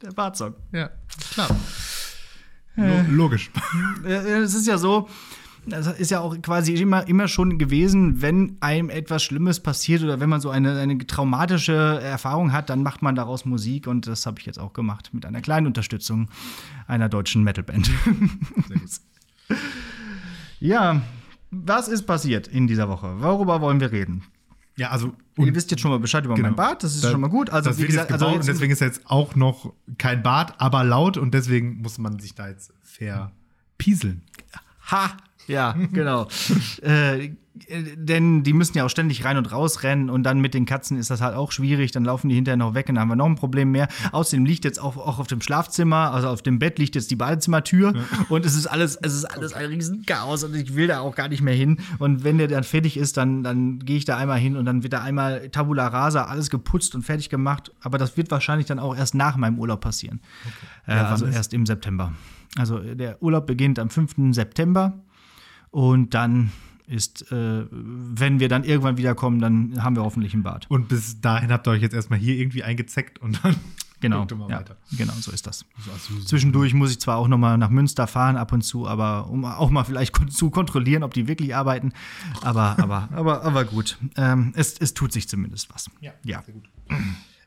Der 0.02 0.12
Bartsong. 0.16 0.54
Ja, 0.72 0.90
klar. 1.34 1.50
Lo 2.78 3.02
logisch. 3.10 3.52
Es 4.06 4.54
ist 4.54 4.68
ja 4.68 4.78
so, 4.78 5.10
das 5.66 5.88
ist 6.00 6.12
ja 6.12 6.22
auch 6.22 6.42
quasi 6.42 6.76
immer, 6.76 7.06
immer 7.10 7.28
schon 7.28 7.58
gewesen, 7.58 8.22
wenn 8.22 8.56
einem 8.62 8.90
etwas 8.90 9.22
Schlimmes 9.22 9.60
passiert 9.60 10.02
oder 10.02 10.22
wenn 10.22 10.30
man 10.30 10.40
so 10.40 10.50
eine, 10.50 10.80
eine 10.80 10.98
traumatische 11.00 12.00
Erfahrung 12.02 12.54
hat, 12.54 12.70
dann 12.70 12.82
macht 12.82 13.02
man 13.02 13.16
daraus 13.16 13.44
Musik 13.44 13.86
und 13.88 14.08
das 14.08 14.26
habe 14.26 14.40
ich 14.40 14.46
jetzt 14.46 14.60
auch 14.60 14.72
gemacht 14.72 15.10
mit 15.12 15.26
einer 15.26 15.42
kleinen 15.42 15.68
Unterstützung 15.68 16.30
einer 16.88 17.10
deutschen 17.10 17.44
Metalband. 17.44 17.92
ja, 20.62 21.02
was 21.52 21.90
ist 21.90 22.04
passiert 22.04 22.48
in 22.48 22.66
dieser 22.66 22.88
Woche? 22.88 23.20
Worüber 23.20 23.60
wollen 23.60 23.82
wir 23.82 23.92
reden? 23.92 24.24
Ja, 24.76 24.90
also. 24.90 25.14
Ihr 25.38 25.54
wisst 25.56 25.72
jetzt 25.72 25.82
schon 25.82 25.92
mal 25.92 26.00
Bescheid 26.00 26.26
über 26.26 26.36
genau, 26.36 26.50
mein 26.50 26.56
Bart, 26.56 26.84
das 26.84 26.96
ist 26.96 27.04
da, 27.04 27.12
schon 27.12 27.22
mal 27.22 27.28
gut. 27.28 27.50
Also, 27.50 27.78
wie 27.78 27.86
gesagt, 27.86 28.12
also 28.12 28.28
und 28.28 28.48
deswegen 28.48 28.72
ist 28.72 28.82
jetzt 28.82 29.02
auch 29.06 29.36
noch 29.36 29.74
kein 29.98 30.24
Bart, 30.24 30.56
aber 30.60 30.84
laut 30.84 31.18
und 31.18 31.34
deswegen 31.34 31.82
muss 31.82 31.98
man 31.98 32.20
sich 32.20 32.36
da 32.36 32.48
jetzt 32.48 32.72
verpieseln. 32.82 34.24
Ha! 34.92 35.18
Ja, 35.48 35.76
genau. 35.92 36.28
äh, 36.82 37.32
denn 37.56 38.42
die 38.44 38.54
müssen 38.54 38.78
ja 38.78 38.86
auch 38.86 38.90
ständig 38.90 39.26
rein 39.26 39.38
und 39.38 39.52
raus 39.52 39.84
rennen 39.84 40.10
und 40.10 40.24
dann 40.24 40.40
mit 40.40 40.56
den 40.56 40.66
Katzen 40.66 40.98
ist 40.98 41.12
das 41.12 41.22
halt 41.22 41.36
auch 41.36 41.52
schwierig. 41.52 41.92
Dann 41.92 42.04
laufen 42.04 42.28
die 42.30 42.36
hinterher 42.36 42.58
noch 42.58 42.74
weg 42.74 42.90
und 42.90 42.96
dann 42.96 43.04
haben 43.04 43.10
wir 43.10 43.16
noch 43.16 43.28
ein 43.28 43.36
Problem 43.36 43.72
mehr. 43.72 43.88
Außerdem 44.12 44.46
liegt 44.46 44.66
jetzt 44.66 44.82
auch, 44.82 44.98
auch 44.98 45.20
auf 45.20 45.28
dem 45.28 45.40
Schlafzimmer, 45.40 46.12
also 46.12 46.30
auf 46.30 46.42
dem 46.42 46.58
Bett 46.58 46.80
liegt 46.80 46.96
jetzt 46.96 47.12
die 47.12 47.16
Badezimmertür 47.16 47.94
ja. 47.96 48.02
und 48.30 48.46
es 48.46 48.56
ist 48.56 48.66
alles, 48.66 48.98
es 49.02 49.14
ist 49.14 49.26
alles 49.26 49.54
ein 49.54 49.68
riesen 49.68 50.04
Chaos 50.06 50.44
und 50.44 50.56
ich 50.56 50.76
will 50.76 50.88
da 50.88 51.02
auch 51.02 51.16
gar 51.16 51.28
nicht 51.28 51.42
mehr 51.42 51.54
hin. 51.54 51.78
Und 52.00 52.24
wenn 52.24 52.40
der 52.40 52.48
dann 52.48 52.64
fertig 52.64 52.98
ist, 52.98 53.18
dann, 53.18 53.44
dann 53.44 53.80
gehe 53.80 53.98
ich 53.98 54.06
da 54.06 54.18
einmal 54.18 54.40
hin 54.40 54.58
und 54.58 54.66
dann 54.66 54.82
wird 54.82 54.94
da 54.94 55.02
einmal 55.02 55.50
Tabula 55.50 55.88
Rasa 55.88 56.26
alles 56.26 56.50
geputzt 56.50 56.96
und 56.96 57.04
fertig 57.04 57.30
gemacht. 57.30 57.72
Aber 57.82 58.00
das 58.00 58.18
wird 58.18 58.32
wahrscheinlich 58.32 58.66
dann 58.66 58.80
auch 58.80 58.96
erst 58.96 59.14
nach 59.14 59.38
meinem 59.38 59.60
Urlaub 59.60 59.82
passieren. 59.82 60.22
Okay. 60.46 60.92
Äh, 60.94 60.96
ja, 60.98 61.10
also 61.10 61.28
erst 61.28 61.54
im 61.54 61.68
September. 61.68 62.14
Also 62.58 62.80
der 62.80 63.22
Urlaub 63.22 63.46
beginnt 63.46 63.78
am 63.78 63.92
5. 63.92 64.34
September. 64.34 64.94
Und 65.70 66.14
dann 66.14 66.52
ist, 66.88 67.32
äh, 67.32 67.66
wenn 67.72 68.40
wir 68.40 68.50
dann 68.50 68.64
irgendwann 68.64 68.98
wiederkommen, 68.98 69.40
dann 69.40 69.84
haben 69.84 69.96
wir 69.96 70.04
hoffentlich 70.04 70.34
ein 70.34 70.44
Bad. 70.44 70.70
Und 70.70 70.88
bis 70.88 71.22
dahin 71.22 71.52
habt 71.52 71.68
ihr 71.68 71.72
euch 71.72 71.82
jetzt 71.82 71.94
erstmal 71.94 72.20
hier 72.20 72.36
irgendwie 72.36 72.64
eingezeckt 72.64 73.20
und 73.20 73.44
dann 73.44 73.56
genau, 74.00 74.26
ja, 74.50 74.60
weiter. 74.60 74.78
Genau, 74.98 75.14
so 75.14 75.32
ist 75.32 75.48
das. 75.48 75.66
So, 75.80 76.20
Zwischendurch 76.26 76.74
muss 76.74 76.92
ich 76.92 77.00
zwar 77.00 77.18
auch 77.18 77.28
noch 77.28 77.38
mal 77.38 77.58
nach 77.58 77.70
Münster 77.70 78.08
fahren 78.08 78.36
ab 78.36 78.52
und 78.52 78.64
zu, 78.64 78.88
aber 78.88 79.30
um 79.30 79.46
auch 79.46 79.70
mal 79.70 79.84
vielleicht 79.84 80.14
zu 80.32 80.50
kontrollieren, 80.50 81.04
ob 81.04 81.14
die 81.14 81.28
wirklich 81.28 81.56
arbeiten. 81.56 81.94
Aber, 82.42 82.78
aber, 82.80 83.10
aber, 83.14 83.44
aber 83.44 83.66
gut. 83.66 83.98
Ähm, 84.18 84.54
es, 84.56 84.78
es 84.78 84.94
tut 84.94 85.14
sich 85.14 85.28
zumindest 85.28 85.74
was. 85.74 85.90
Ja, 86.02 86.12
ja. 86.24 86.44
sehr 86.44 86.54
gut. 86.54 86.70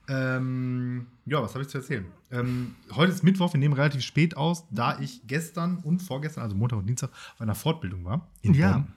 Ähm, 0.09 1.09
ja, 1.25 1.43
was 1.43 1.55
habe 1.55 1.63
ich 1.63 1.69
zu 1.69 1.79
erzählen? 1.79 2.07
Ähm, 2.31 2.77
heute 2.95 3.13
ist 3.13 3.25
Mittwoch, 3.25 3.53
wir 3.53 3.59
nehmen 3.59 3.75
relativ 3.75 4.03
spät 4.03 4.37
aus, 4.37 4.65
da 4.71 4.99
ich 5.01 5.27
gestern 5.27 5.79
und 5.79 6.01
vorgestern, 6.01 6.45
also 6.45 6.57
Montag 6.57 6.79
und 6.79 6.87
Dienstag, 6.87 7.11
auf 7.11 7.41
einer 7.41 7.57
Fortbildung 7.57 8.05
war. 8.05 8.29
ja. 8.43 8.73
Bonn. 8.73 8.93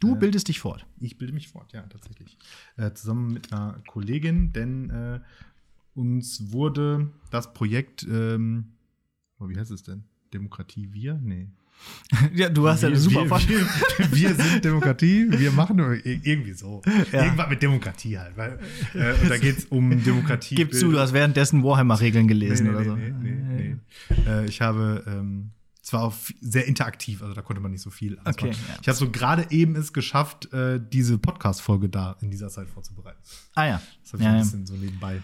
Du 0.00 0.16
bildest 0.16 0.48
dich 0.48 0.60
fort. 0.60 0.86
Ich 1.00 1.18
bilde 1.18 1.32
mich 1.32 1.48
fort, 1.48 1.72
ja, 1.72 1.82
tatsächlich. 1.82 2.38
Äh, 2.76 2.92
zusammen 2.92 3.32
mit 3.32 3.52
einer 3.52 3.80
Kollegin, 3.86 4.52
denn 4.52 4.90
äh, 4.90 5.20
uns 5.94 6.52
wurde 6.52 7.10
das 7.30 7.54
Projekt, 7.54 8.04
ähm, 8.04 8.72
oh, 9.38 9.48
wie 9.48 9.58
heißt 9.58 9.70
es 9.70 9.82
denn? 9.82 10.04
Demokratie 10.32 10.92
Wir? 10.92 11.14
Nee. 11.14 11.48
Ja, 12.34 12.48
du 12.48 12.68
hast 12.68 12.82
ja 12.82 12.88
eine 12.88 12.96
super 12.96 13.24
wir, 13.24 13.48
wir, 13.48 14.12
wir, 14.12 14.34
sind 14.34 14.64
Demokratie, 14.64 15.26
wir 15.28 15.50
machen 15.50 15.78
irgendwie 16.04 16.52
so. 16.52 16.82
Ja. 17.12 17.24
Irgendwas 17.24 17.50
mit 17.50 17.62
Demokratie 17.62 18.18
halt. 18.18 18.36
Weil, 18.36 18.60
äh, 18.94 19.12
und 19.20 19.28
da 19.28 19.38
geht 19.38 19.58
es 19.58 19.64
um 19.66 20.02
Demokratie. 20.02 20.54
Gib 20.54 20.72
zu, 20.72 20.92
du 20.92 20.98
hast 20.98 21.12
währenddessen 21.12 21.64
Warhammer-Regeln 21.64 22.28
gelesen 22.28 22.66
nee, 22.66 22.72
nee, 22.72 22.76
oder 22.76 22.84
so. 22.84 22.96
Nee, 22.96 23.12
nee, 23.20 23.76
nee. 24.08 24.30
Äh, 24.30 24.46
ich 24.46 24.60
habe 24.60 25.04
ähm, 25.06 25.50
zwar 25.84 26.02
auch 26.02 26.14
sehr 26.40 26.66
interaktiv, 26.66 27.22
also 27.22 27.34
da 27.34 27.42
konnte 27.42 27.60
man 27.60 27.70
nicht 27.70 27.82
so 27.82 27.90
viel. 27.90 28.18
Okay, 28.24 28.50
ja. 28.50 28.78
Ich 28.80 28.88
habe 28.88 28.96
so 28.96 29.10
gerade 29.10 29.46
eben 29.50 29.76
es 29.76 29.92
geschafft, 29.92 30.50
äh, 30.52 30.80
diese 30.82 31.18
Podcast-Folge 31.18 31.90
da 31.90 32.16
in 32.22 32.30
dieser 32.30 32.48
Zeit 32.48 32.70
vorzubereiten. 32.70 33.18
Ah 33.54 33.66
ja. 33.66 33.82
Das 34.02 34.14
habe 34.14 34.22
ich 34.22 34.26
ja, 34.26 34.32
ein 34.32 34.38
bisschen 34.38 34.64
so 34.66 34.74
nebenbei 34.74 35.20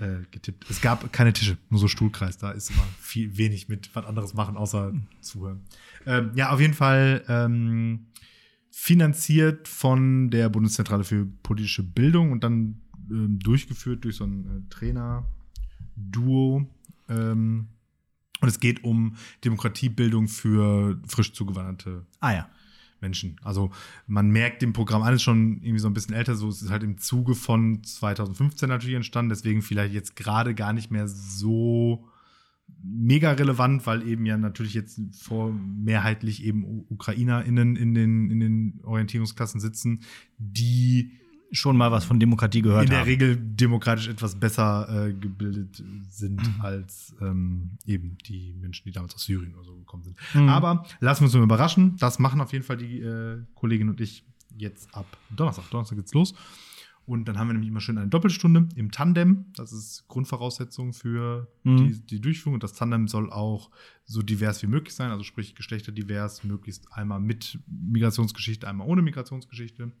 äh, 0.00 0.16
getippt. 0.32 0.68
Es 0.68 0.80
gab 0.80 1.12
keine 1.12 1.32
Tische, 1.32 1.58
nur 1.70 1.78
so 1.78 1.86
Stuhlkreis. 1.86 2.38
Da 2.38 2.50
ist 2.50 2.70
immer 2.70 2.82
viel 2.98 3.36
wenig 3.36 3.68
mit 3.68 3.94
was 3.94 4.04
anderes 4.04 4.34
machen, 4.34 4.56
außer 4.56 4.92
zuhören. 5.20 5.60
Ähm, 6.06 6.32
ja, 6.34 6.50
auf 6.50 6.58
jeden 6.60 6.74
Fall 6.74 7.22
ähm, 7.28 8.06
finanziert 8.72 9.68
von 9.68 10.28
der 10.30 10.48
Bundeszentrale 10.48 11.04
für 11.04 11.24
politische 11.44 11.84
Bildung 11.84 12.32
und 12.32 12.42
dann 12.42 12.82
ähm, 13.10 13.38
durchgeführt 13.38 14.02
durch 14.04 14.16
so 14.16 14.24
ein 14.24 14.44
äh, 14.44 14.68
Trainer-Duo. 14.70 16.66
Ähm, 17.08 17.68
und 18.40 18.48
es 18.48 18.60
geht 18.60 18.84
um 18.84 19.16
Demokratiebildung 19.44 20.28
für 20.28 21.00
frisch 21.06 21.32
zugewanderte 21.32 22.06
Ah 22.20 22.32
ja. 22.32 22.48
Menschen. 23.00 23.36
Also 23.44 23.70
man 24.06 24.30
merkt 24.30 24.62
dem 24.62 24.72
Programm 24.72 25.02
alles 25.02 25.22
schon 25.22 25.62
irgendwie 25.62 25.78
so 25.78 25.88
ein 25.88 25.94
bisschen 25.94 26.14
älter, 26.14 26.34
so 26.34 26.48
es 26.48 26.62
ist 26.62 26.70
halt 26.70 26.82
im 26.82 26.98
Zuge 26.98 27.34
von 27.34 27.82
2015 27.84 28.68
natürlich 28.68 28.96
entstanden, 28.96 29.28
deswegen 29.28 29.62
vielleicht 29.62 29.94
jetzt 29.94 30.16
gerade 30.16 30.54
gar 30.54 30.72
nicht 30.72 30.90
mehr 30.90 31.06
so 31.06 32.08
mega 32.82 33.32
relevant, 33.32 33.86
weil 33.86 34.06
eben 34.06 34.26
ja 34.26 34.36
natürlich 34.36 34.74
jetzt 34.74 35.00
vor 35.20 35.52
mehrheitlich 35.52 36.44
eben 36.44 36.84
UkrainerInnen 36.88 37.76
in 37.76 37.94
den, 37.94 38.30
in 38.30 38.40
den 38.40 38.80
Orientierungsklassen 38.82 39.60
sitzen, 39.60 40.02
die 40.36 41.12
Schon 41.50 41.76
mal 41.78 41.90
was 41.90 42.04
von 42.04 42.20
Demokratie 42.20 42.60
gehört 42.62 42.84
in 42.84 42.90
der 42.90 43.00
haben. 43.00 43.06
Regel 43.06 43.36
demokratisch 43.36 44.08
etwas 44.08 44.34
besser 44.38 45.06
äh, 45.08 45.12
gebildet 45.14 45.82
sind 46.10 46.42
Mhm. 46.42 46.60
als 46.60 47.14
ähm, 47.22 47.70
eben 47.86 48.18
die 48.26 48.52
Menschen, 48.60 48.84
die 48.84 48.92
damals 48.92 49.14
aus 49.14 49.24
Syrien 49.24 49.54
oder 49.54 49.64
so 49.64 49.74
gekommen 49.76 50.02
sind. 50.04 50.16
Mhm. 50.34 50.48
Aber 50.50 50.84
lassen 51.00 51.22
wir 51.22 51.26
uns 51.26 51.34
mal 51.34 51.42
überraschen. 51.42 51.96
Das 51.96 52.18
machen 52.18 52.40
auf 52.42 52.52
jeden 52.52 52.64
Fall 52.64 52.76
die 52.76 53.00
äh, 53.00 53.38
Kollegin 53.54 53.88
und 53.88 54.00
ich 54.00 54.24
jetzt 54.56 54.94
ab 54.94 55.06
Donnerstag. 55.34 55.70
Donnerstag 55.70 55.96
geht's 55.96 56.12
los. 56.12 56.34
Und 57.06 57.26
dann 57.26 57.38
haben 57.38 57.46
wir 57.48 57.54
nämlich 57.54 57.70
immer 57.70 57.80
schön 57.80 57.96
eine 57.96 58.08
Doppelstunde 58.08 58.68
im 58.76 58.90
Tandem. 58.90 59.46
Das 59.56 59.72
ist 59.72 60.06
Grundvoraussetzung 60.08 60.92
für 60.92 61.48
Mhm. 61.64 61.76
die, 61.88 62.00
die 62.06 62.20
Durchführung. 62.20 62.54
Und 62.54 62.62
das 62.62 62.74
Tandem 62.74 63.08
soll 63.08 63.32
auch 63.32 63.70
so 64.04 64.20
divers 64.20 64.62
wie 64.62 64.66
möglich 64.66 64.94
sein, 64.94 65.10
also 65.10 65.22
sprich 65.24 65.54
geschlechterdivers, 65.54 66.44
möglichst 66.44 66.92
einmal 66.92 67.20
mit 67.20 67.58
Migrationsgeschichte, 67.66 68.68
einmal 68.68 68.86
ohne 68.86 69.00
Migrationsgeschichte 69.00 69.92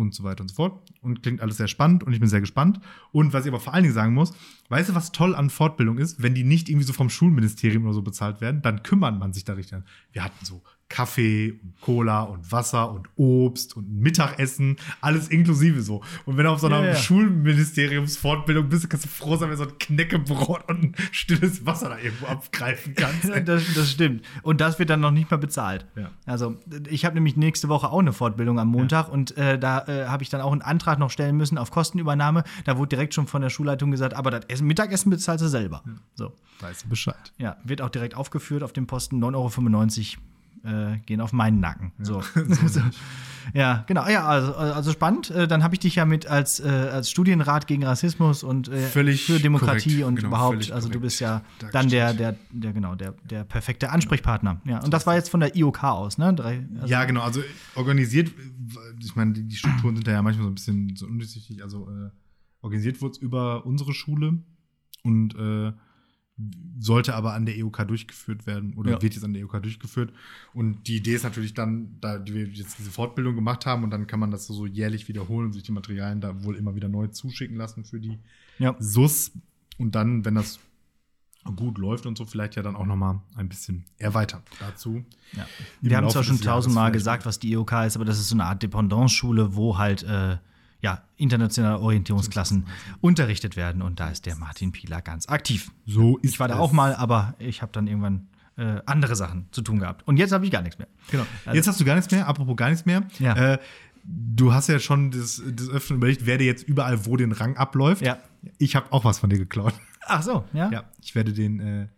und 0.00 0.14
so 0.14 0.24
weiter 0.24 0.42
und 0.42 0.48
so 0.48 0.56
fort. 0.56 0.90
Und 1.00 1.22
klingt 1.22 1.40
alles 1.40 1.56
sehr 1.56 1.68
spannend 1.68 2.02
und 2.04 2.12
ich 2.12 2.20
bin 2.20 2.28
sehr 2.28 2.40
gespannt. 2.40 2.80
Und 3.12 3.32
was 3.32 3.44
ich 3.44 3.50
aber 3.50 3.60
vor 3.60 3.74
allen 3.74 3.84
Dingen 3.84 3.94
sagen 3.94 4.14
muss, 4.14 4.32
weißt 4.68 4.90
du, 4.90 4.94
was 4.94 5.12
toll 5.12 5.34
an 5.34 5.50
Fortbildung 5.50 5.98
ist? 5.98 6.22
Wenn 6.22 6.34
die 6.34 6.44
nicht 6.44 6.68
irgendwie 6.68 6.86
so 6.86 6.92
vom 6.92 7.10
Schulministerium 7.10 7.84
oder 7.84 7.94
so 7.94 8.02
bezahlt 8.02 8.40
werden, 8.40 8.62
dann 8.62 8.82
kümmert 8.82 9.18
man 9.18 9.32
sich 9.32 9.44
da 9.44 9.52
richtig 9.54 9.74
an. 9.74 9.84
Wir 10.12 10.24
hatten 10.24 10.44
so 10.44 10.62
Kaffee 10.90 11.52
und 11.62 11.80
Cola 11.80 12.22
und 12.24 12.52
Wasser 12.52 12.90
und 12.92 13.08
Obst 13.16 13.76
und 13.76 13.90
Mittagessen, 13.90 14.76
alles 15.00 15.28
inklusive 15.28 15.80
so. 15.82 16.02
Und 16.26 16.36
wenn 16.36 16.44
du 16.44 16.50
auf 16.50 16.58
so 16.58 16.66
einer 16.66 16.80
Ja, 16.80 16.88
ja. 16.88 16.94
Schulministeriumsfortbildung 16.96 18.68
bist, 18.68 18.90
kannst 18.90 19.06
du 19.06 19.08
froh 19.08 19.36
sein, 19.36 19.48
wenn 19.50 19.56
du 19.56 19.64
so 19.64 19.70
ein 19.70 19.78
Knäckebrot 19.78 20.68
und 20.68 20.82
ein 20.82 20.94
stilles 21.12 21.64
Wasser 21.64 21.90
da 21.90 21.98
irgendwo 21.98 22.26
abgreifen 22.26 22.94
kannst. 22.94 23.30
Das, 23.50 23.62
das 23.74 23.90
stimmt. 23.90 24.24
Und 24.42 24.60
das 24.60 24.78
wird 24.78 24.90
dann 24.90 25.00
noch 25.00 25.12
nicht 25.12 25.30
mal 25.30 25.38
bezahlt. 25.38 25.86
Ja. 25.96 26.10
Also, 26.26 26.56
ich 26.88 27.04
habe 27.04 27.14
nämlich 27.14 27.36
nächste 27.36 27.68
Woche 27.68 27.90
auch 27.90 28.00
eine 28.00 28.12
Fortbildung 28.12 28.58
am 28.58 28.68
Montag 28.68 29.08
und 29.08 29.36
äh, 29.36 29.58
da 29.58 29.86
äh, 29.86 30.06
habe 30.06 30.22
ich 30.22 30.28
dann 30.28 30.40
auch 30.40 30.52
einen 30.52 30.60
Antrag 30.60 30.98
noch 30.98 31.10
stellen 31.10 31.36
müssen 31.36 31.56
auf 31.56 31.70
Kostenübernahme. 31.70 32.44
Da 32.64 32.76
wurde 32.76 32.88
direkt 32.88 33.14
schon 33.14 33.26
von 33.26 33.40
der 33.40 33.50
Schulleitung 33.50 33.90
gesagt, 33.90 34.14
aber 34.14 34.30
das 34.30 34.44
Essen, 34.48 34.66
Mittagessen 34.66 35.10
bezahlst 35.10 35.44
du 35.44 35.48
selber. 35.48 35.82
So. 36.14 36.32
Weißt 36.60 36.84
du 36.84 36.88
Bescheid. 36.88 37.32
Ja, 37.38 37.56
wird 37.64 37.80
auch 37.80 37.88
direkt 37.88 38.14
aufgeführt 38.14 38.62
auf 38.62 38.72
dem 38.72 38.86
Posten 38.86 39.22
9,95 39.24 40.16
Euro. 40.16 40.22
Äh, 40.62 40.98
gehen 41.06 41.20
auf 41.20 41.32
meinen 41.32 41.60
Nacken. 41.60 41.92
So. 42.00 42.20
so. 42.66 42.80
Ja, 43.54 43.84
genau. 43.86 44.06
Ja, 44.06 44.26
also, 44.26 44.54
also 44.54 44.92
spannend. 44.92 45.30
Äh, 45.30 45.48
Dann 45.48 45.64
habe 45.64 45.74
ich 45.74 45.80
dich 45.80 45.96
ja 45.96 46.04
mit 46.04 46.26
als, 46.26 46.60
äh, 46.60 46.68
als 46.68 47.10
Studienrat 47.10 47.66
gegen 47.66 47.84
Rassismus 47.84 48.42
und 48.42 48.68
äh, 48.68 48.86
für 48.86 49.02
Demokratie 49.40 49.88
korrekt. 49.90 50.04
und 50.06 50.16
Genau, 50.16 50.28
überhaupt. 50.28 50.70
Also 50.70 50.88
du 50.88 51.00
bist 51.00 51.20
ja 51.20 51.42
dargestellt. 51.58 51.74
dann 51.74 51.88
der, 51.88 52.14
der, 52.14 52.36
der, 52.50 52.72
genau, 52.72 52.94
der, 52.94 53.14
der 53.28 53.44
perfekte 53.44 53.90
Ansprechpartner. 53.90 54.60
Ja, 54.66 54.82
und 54.84 54.92
das 54.92 55.06
war 55.06 55.14
jetzt 55.14 55.30
von 55.30 55.40
der 55.40 55.56
IOK 55.56 55.82
aus, 55.82 56.18
ne? 56.18 56.32
Drei, 56.34 56.66
also, 56.76 56.86
ja, 56.86 57.04
genau. 57.04 57.22
Also 57.22 57.42
organisiert, 57.74 58.30
ich 59.02 59.16
meine, 59.16 59.32
die 59.32 59.44
die 59.44 59.56
Strukturen 59.56 59.96
sind 59.96 60.06
da 60.06 60.12
ja 60.12 60.22
manchmal 60.22 60.44
so 60.44 60.50
ein 60.50 60.54
bisschen 60.54 60.96
so 60.96 61.06
undurchsichtig. 61.06 61.62
Also 61.62 61.88
äh, 61.88 62.10
organisiert 62.60 63.00
wurde 63.00 63.12
es 63.12 63.18
über 63.18 63.64
unsere 63.66 63.94
Schule 63.94 64.38
und 65.02 65.34
äh, 65.34 65.72
sollte 66.78 67.14
aber 67.14 67.34
an 67.34 67.44
der 67.44 67.56
EOK 67.58 67.86
durchgeführt 67.86 68.46
werden 68.46 68.72
oder 68.74 68.92
Ja. 68.92 69.02
wird 69.02 69.14
jetzt 69.14 69.24
an 69.24 69.32
der 69.34 69.42
EOK 69.42 69.62
durchgeführt. 69.62 70.12
Und 70.54 70.86
die 70.86 70.96
Idee 70.96 71.14
ist 71.14 71.24
natürlich 71.24 71.52
dann, 71.52 71.96
da 72.00 72.24
wir 72.26 72.46
jetzt 72.46 72.78
diese 72.78 72.90
Fortbildung 72.90 73.34
gemacht 73.34 73.66
haben 73.66 73.84
und 73.84 73.90
dann 73.90 74.06
kann 74.06 74.18
man 74.20 74.30
das 74.30 74.46
so 74.46 74.64
jährlich 74.66 75.06
wiederholen 75.08 75.46
und 75.48 75.52
sich 75.52 75.62
die 75.62 75.72
Materialien 75.72 76.20
da 76.20 76.42
wohl 76.42 76.56
immer 76.56 76.74
wieder 76.74 76.88
neu 76.88 77.08
zuschicken 77.08 77.56
lassen 77.56 77.84
für 77.84 78.00
die 78.00 78.18
Ja. 78.58 78.74
SUS. 78.78 79.32
Und 79.78 79.94
dann, 79.94 80.24
wenn 80.24 80.34
das 80.34 80.58
gut 81.56 81.78
läuft 81.78 82.04
und 82.06 82.16
so, 82.18 82.26
vielleicht 82.26 82.56
ja 82.56 82.62
dann 82.62 82.76
auch 82.76 82.84
noch 82.86 82.96
mal 82.96 83.20
ein 83.34 83.48
bisschen 83.48 83.84
erweitern. 83.98 84.42
Dazu 84.60 85.04
Ja. 85.32 85.46
Wir 85.80 85.96
haben 85.96 86.04
Laufe 86.04 86.14
zwar 86.14 86.24
schon 86.24 86.40
tausendmal 86.40 86.92
gesagt, 86.92 87.24
was 87.26 87.38
die 87.38 87.50
IOK 87.52 87.72
ist, 87.86 87.96
aber 87.96 88.04
das 88.04 88.18
ist 88.18 88.28
so 88.28 88.34
eine 88.36 88.44
Art 88.44 88.62
Dependance-Schule, 88.62 89.54
wo 89.54 89.78
halt 89.78 90.02
äh, 90.02 90.36
ja, 90.82 91.02
internationale 91.16 91.78
Orientierungsklassen 91.78 92.66
unterrichtet 93.00 93.56
werden. 93.56 93.82
Und 93.82 94.00
da 94.00 94.08
ist 94.10 94.26
der 94.26 94.36
Martin 94.36 94.72
Pieler 94.72 95.02
ganz 95.02 95.28
aktiv. 95.28 95.70
So 95.86 96.18
ist 96.18 96.32
Ich 96.34 96.40
war 96.40 96.48
da 96.48 96.58
auch 96.58 96.72
mal, 96.72 96.94
aber 96.94 97.34
ich 97.38 97.62
habe 97.62 97.72
dann 97.72 97.86
irgendwann 97.86 98.28
äh, 98.56 98.80
andere 98.86 99.16
Sachen 99.16 99.46
zu 99.52 99.62
tun 99.62 99.78
gehabt. 99.80 100.06
Und 100.06 100.16
jetzt 100.16 100.32
habe 100.32 100.44
ich 100.44 100.50
gar 100.50 100.62
nichts 100.62 100.78
mehr. 100.78 100.88
Genau. 101.10 101.26
Also- 101.44 101.56
jetzt 101.56 101.66
hast 101.68 101.80
du 101.80 101.84
gar 101.84 101.96
nichts 101.96 102.10
mehr. 102.10 102.26
Apropos 102.26 102.56
gar 102.56 102.70
nichts 102.70 102.86
mehr. 102.86 103.02
Ja. 103.18 103.54
Äh, 103.54 103.58
du 104.04 104.52
hast 104.52 104.68
ja 104.68 104.78
schon 104.78 105.10
des, 105.10 105.42
des 105.44 105.68
Öfteren 105.68 105.96
überlegt, 105.98 106.26
wer 106.26 106.38
dir 106.38 106.46
jetzt 106.46 106.62
überall 106.66 107.04
wo 107.06 107.16
den 107.16 107.32
Rang 107.32 107.56
abläuft. 107.56 108.02
Ja. 108.02 108.18
Ich 108.58 108.76
habe 108.76 108.92
auch 108.92 109.04
was 109.04 109.18
von 109.18 109.30
dir 109.30 109.38
geklaut. 109.38 109.74
Ach 110.06 110.22
so, 110.22 110.44
ja. 110.52 110.70
Ja, 110.70 110.84
ich 111.02 111.14
werde 111.14 111.32
den 111.32 111.60
äh, 111.60 111.88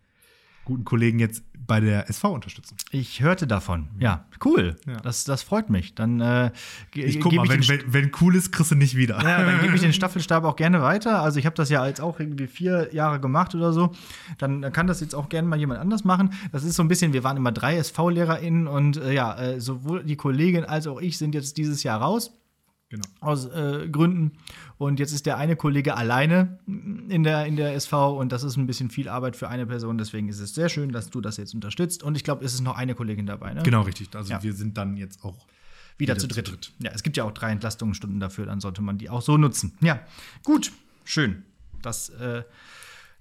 guten 0.65 0.85
Kollegen 0.85 1.19
jetzt 1.19 1.45
bei 1.67 1.81
der 1.81 2.09
SV 2.09 2.33
unterstützen. 2.33 2.77
Ich 2.91 3.23
hörte 3.23 3.47
davon. 3.47 3.89
Ja, 3.99 4.27
cool. 4.45 4.77
Ja. 4.87 4.97
Das, 5.01 5.25
das 5.25 5.43
freut 5.43 5.71
mich. 5.71 5.95
Dann 5.95 6.21
äh, 6.21 6.51
Ich 6.95 7.21
guck 7.21 7.33
mal, 7.33 7.49
wenn, 7.49 7.61
den 7.61 7.69
wenn, 7.69 7.93
wenn 7.93 8.13
cool 8.21 8.35
ist, 8.35 8.53
kriegst 8.53 8.71
du 8.71 8.75
nicht 8.75 8.97
wieder. 8.97 9.23
Ja, 9.23 9.45
dann 9.45 9.61
gebe 9.61 9.75
ich 9.75 9.81
den 9.81 9.93
Staffelstab 9.93 10.45
auch 10.45 10.57
gerne 10.57 10.83
weiter. 10.83 11.23
Also 11.23 11.39
ich 11.39 11.47
habe 11.47 11.57
das 11.57 11.71
ja 11.71 11.87
jetzt 11.87 12.01
auch 12.01 12.19
irgendwie 12.19 12.47
vier 12.47 12.93
Jahre 12.95 13.21
gemacht 13.21 13.55
oder 13.55 13.73
so. 13.73 13.93
Dann, 14.39 14.63
dann 14.63 14.73
kann 14.73 14.87
das 14.87 15.01
jetzt 15.01 15.15
auch 15.15 15.29
gerne 15.29 15.49
mal 15.49 15.59
jemand 15.59 15.81
anders 15.81 16.05
machen. 16.05 16.33
Das 16.51 16.65
ist 16.65 16.77
so 16.77 16.83
ein 16.83 16.89
bisschen, 16.89 17.13
wir 17.13 17.25
waren 17.25 17.37
immer 17.37 17.53
drei 17.53 17.77
SV-LehrerInnen 17.77 18.67
und 18.67 18.97
äh, 18.97 19.13
ja, 19.13 19.39
äh, 19.39 19.61
sowohl 19.61 20.05
die 20.05 20.17
Kollegin 20.17 20.65
als 20.65 20.87
auch 20.87 21.01
ich 21.01 21.19
sind 21.19 21.35
jetzt 21.35 21.57
dieses 21.57 21.83
Jahr 21.83 22.01
raus. 22.01 22.33
Genau. 22.93 23.05
Aus 23.21 23.47
äh, 23.47 23.89
Gründen. 23.91 24.33
Und 24.83 24.99
jetzt 24.99 25.13
ist 25.13 25.27
der 25.27 25.37
eine 25.39 25.55
Kollege 25.55 25.97
alleine 25.97 26.59
in 26.67 27.23
der, 27.23 27.47
in 27.47 27.55
der 27.55 27.75
SV 27.75 28.19
und 28.19 28.33
das 28.33 28.43
ist 28.43 28.57
ein 28.57 28.67
bisschen 28.67 28.91
viel 28.91 29.09
Arbeit 29.09 29.37
für 29.37 29.49
eine 29.49 29.65
Person. 29.65 29.97
Deswegen 29.97 30.29
ist 30.29 30.41
es 30.41 30.55
sehr 30.57 30.69
schön, 30.69 30.91
dass 30.91 31.09
du 31.09 31.21
das 31.21 31.37
jetzt 31.37 31.55
unterstützt. 31.55 32.03
Und 32.03 32.17
ich 32.17 32.25
glaube, 32.25 32.45
es 32.45 32.53
ist 32.53 32.63
noch 32.63 32.77
eine 32.77 32.97
Kollegin 32.97 33.27
dabei. 33.27 33.55
Ne? 33.55 33.63
Genau, 33.63 33.83
richtig. 33.83 34.09
Also 34.15 34.33
Ja. 34.33 34.43
wir 34.43 34.53
sind 34.55 34.77
dann 34.77 34.97
jetzt 34.97 35.25
auch 35.25 35.37
Wieder, 35.99 36.15
Wieder 36.15 36.19
zu, 36.19 36.27
zu 36.27 36.35
dritt. 36.35 36.51
dritt. 36.51 36.73
Ja, 36.81 36.91
es 36.93 37.05
gibt 37.05 37.17
ja 37.17 37.23
auch 37.25 37.31
drei 37.31 37.53
Entlastungsstunden 37.53 38.19
dafür, 38.19 38.47
dann 38.47 38.59
sollte 38.61 38.83
man 38.83 38.99
die 38.99 39.09
auch 39.09 39.23
so 39.23 39.37
nutzen. 39.37 39.73
Ja, 39.83 40.01
gut, 40.43 40.73
schön. 41.05 41.45
Das, 41.81 42.09
äh, 42.09 42.43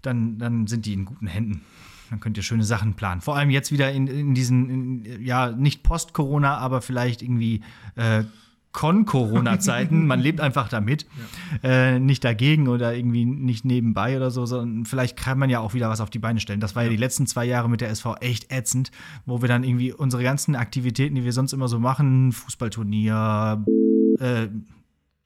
dann, 0.01 0.39
dann 0.39 0.65
sind 0.65 0.85
die 0.87 0.93
in 0.93 1.05
guten 1.05 1.27
Händen. 1.27 1.61
Dann 2.09 2.19
könnt 2.19 2.37
ihr 2.37 2.43
schöne 2.43 2.63
Sachen 2.63 2.95
planen. 2.95 3.21
Vor 3.21 3.35
allem 3.37 3.51
jetzt 3.51 3.71
wieder 3.71 3.91
in, 3.91 4.07
in 4.07 4.33
diesen, 4.33 5.03
in, 5.05 5.23
ja, 5.23 5.51
nicht 5.51 5.83
Post-Corona, 5.83 6.57
aber 6.57 6.81
vielleicht 6.81 7.21
irgendwie 7.21 7.61
äh, 7.95 8.23
Con-Corona-Zeiten. 8.71 10.05
Man 10.07 10.19
lebt 10.19 10.39
einfach 10.41 10.69
damit. 10.69 11.05
Äh, 11.63 11.99
nicht 11.99 12.23
dagegen 12.23 12.67
oder 12.67 12.95
irgendwie 12.95 13.25
nicht 13.25 13.65
nebenbei 13.65 14.15
oder 14.17 14.31
so, 14.31 14.45
sondern 14.45 14.85
vielleicht 14.85 15.17
kann 15.17 15.37
man 15.37 15.49
ja 15.49 15.59
auch 15.59 15.73
wieder 15.73 15.89
was 15.89 15.99
auf 16.01 16.09
die 16.09 16.19
Beine 16.19 16.39
stellen. 16.39 16.59
Das 16.59 16.75
war 16.75 16.83
ja, 16.83 16.89
die 16.89 16.95
letzten 16.97 17.27
zwei 17.27 17.45
Jahre 17.45 17.69
mit 17.69 17.81
der 17.81 17.89
SV 17.89 18.15
echt 18.21 18.51
ätzend, 18.51 18.91
wo 19.25 19.41
wir 19.41 19.49
dann 19.49 19.63
irgendwie 19.63 19.91
unsere 19.93 20.23
ganzen 20.23 20.55
Aktivitäten, 20.55 21.15
die 21.15 21.23
wir 21.25 21.33
sonst 21.33 21.53
immer 21.53 21.67
so 21.67 21.79
machen, 21.79 22.31
Fußballturnier, 22.31 23.63
äh, 24.19 24.47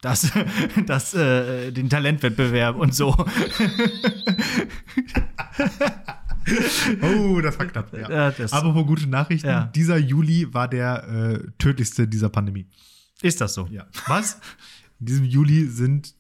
das, 0.02 0.32
das, 0.86 1.14
äh, 1.14 1.72
den 1.72 1.90
Talentwettbewerb 1.90 2.76
und 2.78 2.94
so. 2.94 3.16
Oh, 7.02 7.42
das 7.42 7.58
war 7.58 7.66
knapp. 7.66 7.92
Ja. 7.94 8.10
Ja, 8.10 8.32
das- 8.32 8.54
Apropos 8.54 8.86
gute 8.86 9.08
Nachrichten. 9.08 9.48
Ja. 9.48 9.64
Dieser 9.74 9.98
Juli 9.98 10.54
war 10.54 10.68
der 10.68 11.08
äh, 11.08 11.40
tödlichste 11.58 12.08
dieser 12.08 12.30
Pandemie. 12.30 12.68
Ist 13.26 13.42
das 13.42 13.56
so? 13.56 13.66
Ja. 13.72 13.88
Was? 14.08 14.40
In 15.00 15.08
diesem 15.08 15.26
Juli 15.26 15.66
sind 15.68 16.14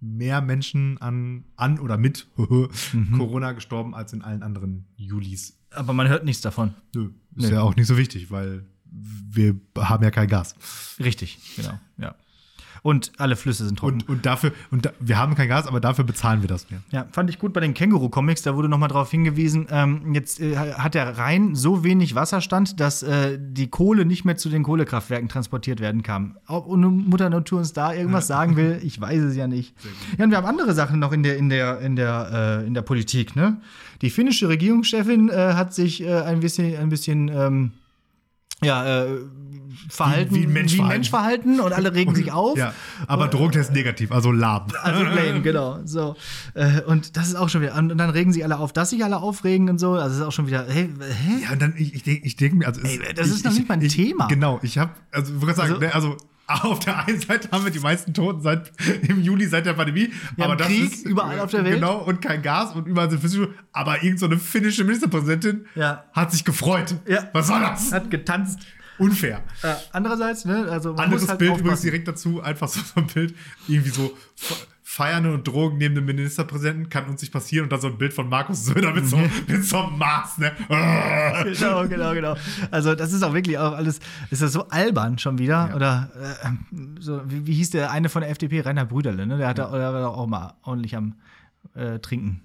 mehr 0.00 0.40
Menschen 0.40 0.98
an, 0.98 1.44
an 1.56 1.78
oder 1.78 1.96
mit 1.98 2.26
Mhm. 2.36 3.12
Corona 3.18 3.52
gestorben 3.52 3.94
als 3.94 4.12
in 4.12 4.22
allen 4.22 4.42
anderen 4.42 4.86
Julis. 4.96 5.58
Aber 5.70 5.92
man 5.92 6.08
hört 6.08 6.24
nichts 6.24 6.42
davon. 6.42 6.74
Nö. 6.94 7.10
Ist 7.36 7.46
Nee. 7.48 7.50
ja 7.52 7.60
auch 7.62 7.76
nicht 7.76 7.86
so 7.86 7.96
wichtig, 7.96 8.30
weil 8.30 8.64
wir 8.84 9.58
haben 9.78 10.02
ja 10.02 10.10
kein 10.10 10.28
Gas. 10.28 10.54
Richtig, 10.98 11.38
genau, 11.56 11.78
ja. 11.98 12.14
Und 12.82 13.12
alle 13.18 13.36
Flüsse 13.36 13.66
sind 13.66 13.78
trocken. 13.78 13.94
Und, 13.94 14.08
und 14.08 14.26
dafür, 14.26 14.52
und 14.70 14.86
da, 14.86 14.90
wir 15.00 15.18
haben 15.18 15.34
kein 15.34 15.48
Gas, 15.48 15.66
aber 15.66 15.80
dafür 15.80 16.04
bezahlen 16.04 16.42
wir 16.42 16.48
das 16.48 16.70
mehr. 16.70 16.80
Ja, 16.90 17.06
fand 17.12 17.30
ich 17.30 17.38
gut 17.38 17.52
bei 17.52 17.60
den 17.60 17.74
Känguru-Comics, 17.74 18.42
da 18.42 18.54
wurde 18.56 18.68
nochmal 18.68 18.88
darauf 18.88 19.10
hingewiesen, 19.10 19.66
ähm, 19.70 20.14
jetzt 20.14 20.40
äh, 20.40 20.56
hat 20.56 20.94
der 20.94 21.18
Rhein 21.18 21.54
so 21.54 21.84
wenig 21.84 22.14
Wasserstand, 22.14 22.80
dass 22.80 23.02
äh, 23.02 23.38
die 23.40 23.68
Kohle 23.68 24.04
nicht 24.04 24.24
mehr 24.24 24.36
zu 24.36 24.48
den 24.48 24.62
Kohlekraftwerken 24.62 25.28
transportiert 25.28 25.80
werden 25.80 26.02
kann. 26.02 26.36
Ob 26.46 26.66
Mutter 26.68 27.30
Natur 27.30 27.58
uns 27.58 27.72
da 27.72 27.92
irgendwas 27.92 28.26
sagen 28.26 28.56
will, 28.56 28.80
ich 28.84 29.00
weiß 29.00 29.22
es 29.22 29.36
ja 29.36 29.46
nicht. 29.46 29.74
Ja, 30.18 30.24
und 30.24 30.30
wir 30.30 30.38
haben 30.38 30.46
andere 30.46 30.74
Sachen 30.74 30.98
noch 30.98 31.12
in 31.12 31.22
der, 31.22 31.36
in 31.36 31.48
der, 31.48 31.80
in 31.80 31.96
der, 31.96 32.60
äh, 32.62 32.66
in 32.66 32.74
der 32.74 32.82
Politik, 32.82 33.36
ne? 33.36 33.60
Die 34.02 34.10
finnische 34.10 34.48
Regierungschefin 34.48 35.30
äh, 35.30 35.54
hat 35.54 35.72
sich 35.72 36.02
äh, 36.02 36.20
ein 36.20 36.40
bisschen, 36.40 36.76
ein 36.76 36.90
bisschen 36.90 37.28
ähm, 37.28 37.72
ja, 38.62 39.04
äh, 39.04 39.18
Verhalten 39.88 40.34
Wie- 40.34 40.40
wie 40.42 40.46
ein 40.46 40.52
Mensch 40.52 40.74
wie 40.74 40.80
ein. 40.80 40.88
Mensch 40.88 41.10
verhalten 41.10 41.60
und 41.60 41.72
alle 41.72 41.94
regen 41.94 42.14
sich 42.14 42.32
auf. 42.32 42.56
Ja, 42.58 42.72
aber 43.06 43.28
Drogentest 43.28 43.72
negativ, 43.72 44.12
also 44.12 44.30
lahm. 44.32 44.66
Also 44.82 45.02
lame, 45.04 45.42
genau. 45.42 45.80
So. 45.84 46.16
Äh, 46.54 46.80
und 46.82 47.16
das 47.16 47.28
ist 47.28 47.34
auch 47.36 47.48
schon 47.48 47.62
wieder. 47.62 47.74
Und 47.76 47.96
dann 47.96 48.10
regen 48.10 48.32
sich 48.32 48.44
alle 48.44 48.58
auf, 48.58 48.72
dass 48.72 48.90
sich 48.90 49.04
alle 49.04 49.18
aufregen 49.18 49.68
und 49.70 49.78
so. 49.78 49.92
Also 49.92 50.08
das 50.08 50.16
ist 50.18 50.22
auch 50.22 50.32
schon 50.32 50.46
wieder. 50.46 50.66
Hey, 50.68 50.88
hä? 50.98 51.42
Ja, 51.44 51.52
und 51.52 51.62
dann, 51.62 51.74
ich, 51.76 51.94
ich 51.94 52.02
denke 52.02 52.26
ich 52.26 52.36
denk 52.36 52.54
mir, 52.54 52.66
also. 52.66 52.80
Ey, 52.82 53.00
das 53.14 53.28
ist 53.28 53.38
ich, 53.38 53.44
noch 53.44 53.52
ich, 53.52 53.58
nicht 53.58 53.68
mal 53.68 53.74
ein 53.74 53.82
ich, 53.82 53.94
Thema. 53.94 54.26
Genau, 54.28 54.58
ich 54.62 54.78
habe, 54.78 54.92
also, 55.12 55.34
ich 55.34 55.40
wollte 55.40 55.54
sagen, 55.56 55.72
Also- 55.74 55.80
ne, 55.84 55.94
also, 55.94 56.16
auf 56.48 56.78
der 56.78 57.04
einen 57.08 57.18
Seite 57.20 57.48
haben 57.50 57.64
wir 57.64 57.72
die 57.72 57.80
meisten 57.80 58.14
Toten 58.14 58.40
seit 58.40 58.70
im 59.08 59.20
Juli 59.20 59.46
seit 59.48 59.66
der 59.66 59.72
Pandemie. 59.72 60.12
Wir 60.36 60.44
aber 60.44 60.54
das 60.54 60.68
Krieg 60.68 60.92
ist, 60.92 61.04
überall 61.04 61.40
auf 61.40 61.50
der 61.50 61.64
Welt. 61.64 61.74
Genau, 61.74 61.96
und 61.98 62.22
kein 62.22 62.40
Gas 62.40 62.72
und 62.72 62.86
überall 62.86 63.10
sind 63.10 63.20
Fische. 63.20 63.48
Aber 63.72 63.94
irgendeine 63.96 64.18
so 64.18 64.26
eine 64.26 64.38
finnische 64.38 64.84
Ministerpräsidentin 64.84 65.66
Ja. 65.74 66.04
hat 66.12 66.30
sich 66.30 66.44
gefreut. 66.44 66.94
Ja. 67.08 67.24
Was 67.32 67.48
war 67.48 67.58
das? 67.58 67.90
Hat 67.92 68.12
getanzt. 68.12 68.60
Unfair. 68.98 69.42
Äh, 69.62 69.74
andererseits, 69.92 70.44
ne, 70.44 70.66
also 70.70 70.92
man 70.92 71.04
Anderes 71.04 71.22
muss 71.22 71.28
halt 71.30 71.38
Bild 71.38 71.50
übrigens 71.50 71.66
aufpassen. 71.68 71.86
direkt 71.86 72.08
dazu, 72.08 72.40
einfach 72.42 72.68
so 72.68 72.80
ein 72.96 73.06
Bild, 73.08 73.34
irgendwie 73.68 73.90
so 73.90 74.16
fe- 74.34 74.54
feiernde 74.82 75.34
und 75.34 75.46
Drogen 75.46 75.76
neben 75.76 75.94
dem 75.94 76.06
Ministerpräsidenten 76.06 76.88
kann 76.88 77.04
uns 77.06 77.20
nicht 77.20 77.30
passieren 77.32 77.64
und 77.64 77.72
dann 77.72 77.80
so 77.80 77.88
ein 77.88 77.98
Bild 77.98 78.14
von 78.14 78.28
Markus 78.30 78.64
Söder 78.64 78.94
mit 78.94 79.06
so, 79.06 79.18
mit 79.46 79.64
so 79.64 79.78
einem 79.82 79.98
Maß, 79.98 80.38
ne? 80.38 80.52
Genau, 81.44 81.86
genau, 81.88 82.14
genau. 82.14 82.36
Also 82.70 82.94
das 82.94 83.12
ist 83.12 83.22
auch 83.22 83.34
wirklich 83.34 83.58
auch 83.58 83.72
alles, 83.74 84.00
ist 84.30 84.40
das 84.40 84.52
so 84.52 84.68
albern 84.68 85.18
schon 85.18 85.38
wieder? 85.38 85.68
Ja. 85.70 85.74
Oder 85.76 86.10
äh, 86.42 86.48
so, 87.00 87.20
wie, 87.30 87.46
wie 87.46 87.54
hieß 87.54 87.70
der 87.70 87.90
eine 87.90 88.08
von 88.08 88.22
der 88.22 88.30
FDP, 88.30 88.60
Rainer 88.62 88.86
Brüderle, 88.86 89.26
ne? 89.26 89.36
Der, 89.36 89.48
hat 89.48 89.58
da, 89.58 89.70
war 89.70 89.92
doch 90.00 90.16
auch 90.16 90.26
mal 90.26 90.54
ordentlich 90.62 90.96
am 90.96 91.16
äh, 91.74 91.98
Trinken. 91.98 92.40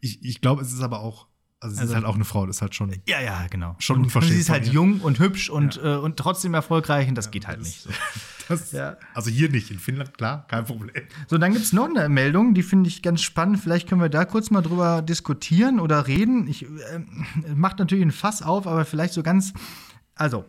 Ich, 0.00 0.24
ich 0.24 0.40
glaube, 0.40 0.62
es 0.62 0.72
ist 0.72 0.80
aber 0.82 0.98
auch, 1.00 1.28
also 1.66 1.74
es 1.74 1.80
Also- 1.80 1.92
ist 1.92 1.96
halt 1.96 2.06
auch 2.06 2.14
eine 2.14 2.24
Frau, 2.24 2.46
das 2.46 2.56
ist 2.56 2.62
halt 2.62 2.74
schon. 2.74 2.92
Ja, 3.06 3.20
ja, 3.20 3.46
genau. 3.50 3.76
Schon 3.78 3.98
und 3.98 4.04
unverschämt 4.04 4.32
sie 4.34 4.40
ist 4.40 4.50
halt 4.50 4.66
jung 4.68 5.00
und 5.00 5.18
hübsch 5.18 5.50
und, 5.50 5.76
äh, 5.82 5.96
und 5.96 6.16
trotzdem 6.16 6.54
erfolgreich 6.54 7.08
und 7.08 7.14
das 7.16 7.30
geht 7.30 7.46
halt 7.46 7.60
nicht. 7.60 7.82
So. 7.82 7.90
Das, 8.48 8.70
Ja. 8.70 8.96
Also 9.12 9.28
hier 9.28 9.48
nicht, 9.50 9.72
in 9.72 9.80
Finnland, 9.80 10.16
klar, 10.16 10.46
kein 10.46 10.64
Problem. 10.64 10.92
So, 11.26 11.36
dann 11.36 11.52
gibt's 11.52 11.72
noch 11.72 11.88
eine 11.88 12.08
Meldung, 12.08 12.54
die 12.54 12.62
finde 12.62 12.86
ich 12.88 13.02
ganz 13.02 13.20
spannend. 13.22 13.58
Vielleicht 13.58 13.88
können 13.88 14.00
wir 14.00 14.08
da 14.08 14.24
kurz 14.24 14.50
mal 14.50 14.62
drüber 14.62 15.02
diskutieren 15.02 15.80
oder 15.80 16.06
reden. 16.06 16.46
Ich 16.46 16.62
ähm, 16.92 17.26
macht 17.56 17.80
natürlich 17.80 18.04
ein 18.04 18.12
Fass 18.12 18.42
auf, 18.42 18.68
aber 18.68 18.84
vielleicht 18.84 19.14
so 19.14 19.24
ganz. 19.24 19.52
Also, 20.14 20.44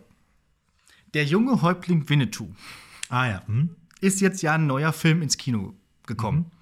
der 1.12 1.24
junge 1.24 1.60
Häuptling 1.62 2.08
Winnetou 2.08 2.46
Ah 3.08 3.26
ja. 3.26 3.42
Hm? 3.46 3.70
ist 4.00 4.20
jetzt 4.20 4.42
ja 4.42 4.54
ein 4.54 4.68
neuer 4.68 4.92
Film 4.92 5.20
ins 5.20 5.36
Kino 5.36 5.74
gekommen. 6.06 6.52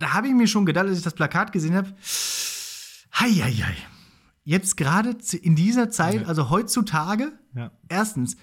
Da 0.00 0.12
habe 0.12 0.26
ich 0.26 0.34
mir 0.34 0.48
schon 0.48 0.66
gedacht, 0.66 0.86
als 0.86 0.98
ich 0.98 1.04
das 1.04 1.14
Plakat 1.14 1.52
gesehen 1.52 1.76
habe, 1.76 1.94
hei, 3.20 3.30
hei. 3.30 3.76
Jetzt 4.44 4.76
gerade 4.76 5.16
in 5.40 5.54
dieser 5.54 5.90
Zeit, 5.90 6.22
Ja. 6.22 6.26
also 6.26 6.50
heutzutage, 6.50 7.32
Ja. 7.54 7.70
erstens, 7.88 8.36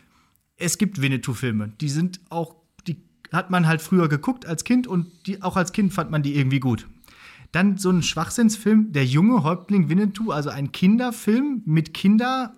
es 0.55 0.77
gibt 0.77 1.01
Winnetou-Filme. 1.01 1.69
Die 1.81 1.89
sind 1.89 2.21
auch, 2.29 2.55
die 2.87 3.01
hat 3.31 3.49
man 3.49 3.67
halt 3.67 3.81
früher 3.81 4.07
geguckt 4.07 4.45
als 4.45 4.63
Kind 4.63 4.87
und 4.87 5.07
die, 5.27 5.41
auch 5.41 5.57
als 5.57 5.71
Kind 5.73 5.93
fand 5.93 6.09
man 6.11 6.23
die 6.23 6.35
irgendwie 6.35 6.59
gut. 6.59 6.87
Dann 7.51 7.77
so 7.77 7.89
ein 7.89 8.03
Schwachsinnsfilm, 8.03 8.91
Der 8.93 9.05
junge 9.05 9.43
Häuptling 9.43 9.89
Winnetou, 9.89 10.31
also 10.31 10.49
ein 10.49 10.71
Kinderfilm 10.71 11.63
mit 11.65 11.93
Kinder, 11.93 12.53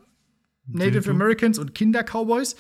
Native 0.67 0.93
Winnetou. 1.05 1.09
Americans 1.11 1.57
und 1.59 1.73
Kinder-Cowboys. 1.73 2.55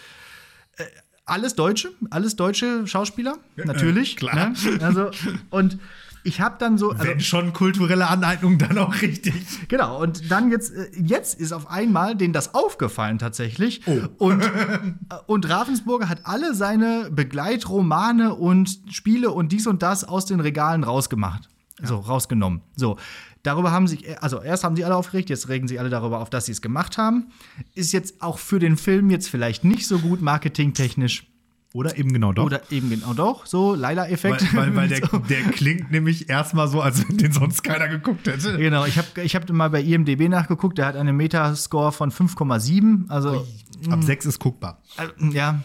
Äh, 0.77 0.83
alles 1.25 1.55
Deutsche, 1.55 1.91
alles 2.09 2.35
deutsche 2.35 2.87
Schauspieler, 2.87 3.37
natürlich. 3.55 4.15
klar. 4.17 4.49
Ne? 4.49 4.55
Also, 4.81 5.11
und 5.49 5.77
ich 6.23 6.41
habe 6.41 6.55
dann 6.59 6.77
so. 6.77 6.91
Also, 6.91 7.03
Wenn 7.03 7.19
schon 7.19 7.53
kulturelle 7.53 8.07
Aneignung, 8.07 8.57
dann 8.57 8.77
auch 8.77 9.01
richtig. 9.01 9.33
Genau, 9.67 10.01
und 10.01 10.31
dann 10.31 10.51
jetzt, 10.51 10.73
äh, 10.73 10.89
jetzt 10.95 11.39
ist 11.39 11.51
auf 11.51 11.69
einmal 11.69 12.15
denen 12.15 12.33
das 12.33 12.53
aufgefallen 12.53 13.17
tatsächlich. 13.17 13.81
Oh. 13.87 13.99
Und, 14.17 14.41
äh, 14.43 14.77
und 15.25 15.49
Ravensburger 15.49 16.09
hat 16.09 16.25
alle 16.25 16.53
seine 16.53 17.09
Begleitromane 17.11 18.35
und 18.35 18.79
Spiele 18.89 19.31
und 19.31 19.51
dies 19.51 19.67
und 19.67 19.81
das 19.81 20.03
aus 20.03 20.25
den 20.25 20.39
Regalen 20.39 20.83
rausgemacht. 20.83 21.49
So, 21.83 21.97
rausgenommen. 21.97 22.61
So. 22.75 22.97
Darüber 23.43 23.71
haben 23.71 23.87
sich, 23.87 24.21
also 24.21 24.39
erst 24.41 24.63
haben 24.63 24.75
sie 24.75 24.85
alle 24.85 24.95
aufgeregt, 24.95 25.31
jetzt 25.31 25.49
regen 25.49 25.67
sich 25.67 25.79
alle 25.79 25.89
darüber 25.89 26.19
auf, 26.19 26.29
dass 26.29 26.45
sie 26.45 26.51
es 26.51 26.61
gemacht 26.61 26.99
haben. 26.99 27.31
Ist 27.73 27.91
jetzt 27.91 28.21
auch 28.21 28.37
für 28.37 28.59
den 28.59 28.77
Film 28.77 29.09
jetzt 29.09 29.29
vielleicht 29.29 29.63
nicht 29.63 29.87
so 29.87 29.97
gut 29.97 30.21
marketingtechnisch. 30.21 31.30
Oder 31.73 31.97
eben 31.97 32.11
genau 32.11 32.33
doch. 32.33 32.43
Oder 32.45 32.61
eben 32.69 32.89
genau 32.89 33.13
doch, 33.13 33.45
so 33.45 33.75
Leila-Effekt. 33.75 34.53
weil, 34.53 34.75
weil, 34.75 34.75
weil 34.75 34.87
der, 34.89 34.99
der 35.29 35.41
klingt 35.51 35.89
nämlich 35.91 36.29
erstmal 36.29 36.67
so, 36.67 36.81
als 36.81 37.07
wenn 37.07 37.17
den 37.17 37.31
sonst 37.31 37.63
keiner 37.63 37.87
geguckt 37.87 38.27
hätte. 38.27 38.57
Genau, 38.57 38.85
ich 38.85 38.97
habe 38.97 39.07
ich 39.23 39.35
hab 39.35 39.49
mal 39.49 39.69
bei 39.69 39.81
IMDB 39.81 40.27
nachgeguckt, 40.27 40.77
der 40.77 40.85
hat 40.85 40.95
einen 40.97 41.15
Metascore 41.15 41.91
von 41.93 42.11
5,7. 42.11 43.07
Also, 43.09 43.47
Ab 43.89 44.03
sechs 44.03 44.25
ist 44.25 44.39
guckbar. 44.39 44.81
also, 44.97 45.13
ja. 45.31 45.63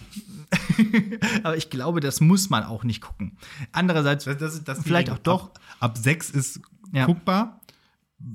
Aber 1.42 1.56
ich 1.56 1.70
glaube, 1.70 2.00
das 2.00 2.20
muss 2.20 2.50
man 2.50 2.62
auch 2.62 2.84
nicht 2.84 3.00
gucken. 3.00 3.36
Andererseits, 3.72 4.24
Das, 4.24 4.38
das, 4.38 4.62
das 4.64 4.82
Vielleicht 4.82 5.10
auch 5.10 5.18
doch. 5.18 5.46
Ab, 5.46 5.60
ab 5.80 5.98
sechs 5.98 6.30
ist 6.30 6.60
Ja. 6.92 7.04
guckbar. 7.06 7.60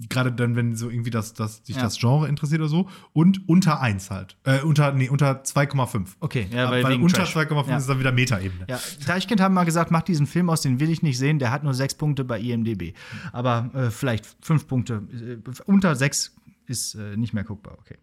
Gerade 0.09 0.31
dann, 0.31 0.55
wenn 0.55 0.75
so 0.75 0.91
irgendwie 0.91 1.09
das, 1.09 1.33
das, 1.33 1.63
dich 1.63 1.75
Ja. 1.75 1.81
das 1.81 1.97
Genre 1.97 2.27
interessiert 2.27 2.61
oder 2.61 2.69
so. 2.69 2.87
Und 3.13 3.49
unter 3.49 3.81
1 3.81 4.11
halt. 4.11 4.37
Äh, 4.43 4.61
unter, 4.61 4.91
nee, 4.93 5.09
unter 5.09 5.41
2,5. 5.43 6.05
okay, 6.19 6.47
ja, 6.51 6.65
Ab- 6.65 6.71
weil, 6.71 6.83
weil 6.83 7.01
unter 7.01 7.23
Trash. 7.23 7.35
2,5 7.35 7.67
Ja. 7.67 7.77
ist 7.77 7.89
dann 7.89 7.99
wieder 7.99 8.11
Metaebene. 8.11 8.65
Ja, 8.69 8.79
Deichkind 9.07 9.41
haben 9.41 9.55
mal 9.55 9.63
gesagt, 9.63 9.89
mach 9.89 10.03
diesen 10.03 10.27
Film 10.27 10.51
aus, 10.51 10.61
den 10.61 10.79
will 10.79 10.91
ich 10.91 11.01
nicht 11.01 11.17
sehen. 11.17 11.39
Der 11.39 11.49
hat 11.51 11.63
nur 11.63 11.73
sechs 11.73 11.95
Punkte 11.95 12.23
bei 12.23 12.39
IMDB. 12.39 12.93
Aber 13.31 13.71
äh, 13.73 13.89
vielleicht 13.89 14.27
fünf 14.41 14.67
Punkte. 14.67 15.01
Äh, 15.11 15.37
unter 15.65 15.95
sechs 15.95 16.35
ist 16.67 16.93
äh, 16.93 17.17
nicht 17.17 17.33
mehr 17.33 17.43
guckbar. 17.43 17.77
Okay. 17.79 17.97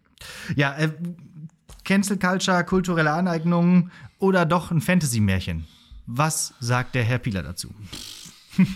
Ja, 0.57 0.75
äh, 0.77 0.91
Cancel 1.85 2.17
Culture, 2.19 2.65
kulturelle 2.65 3.11
Aneignung 3.11 3.89
oder 4.17 4.45
doch 4.45 4.69
ein 4.71 4.81
Fantasy-Märchen. 4.81 5.65
Was 6.07 6.53
sagt 6.59 6.93
der 6.95 7.05
Herr 7.05 7.19
Pieler 7.19 7.41
dazu? 7.43 7.73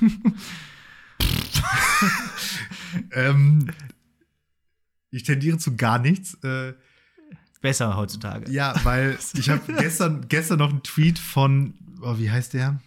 Ähm, 3.12 3.70
ich 5.12 5.24
tendiere 5.24 5.58
zu 5.58 5.76
gar 5.76 6.00
nichts. 6.00 6.36
Äh, 6.44 6.74
Besser 7.62 7.96
heutzutage. 7.96 8.52
ja, 8.52 8.74
weil 8.84 9.18
ich 9.36 9.50
habe 9.50 9.62
gestern, 9.74 10.28
gestern 10.28 10.60
noch 10.60 10.70
einen 10.70 10.84
Tweet 10.84 11.18
von, 11.18 11.76
oh, 12.02 12.18
wie 12.18 12.30
heißt 12.30 12.54
der? 12.54 12.82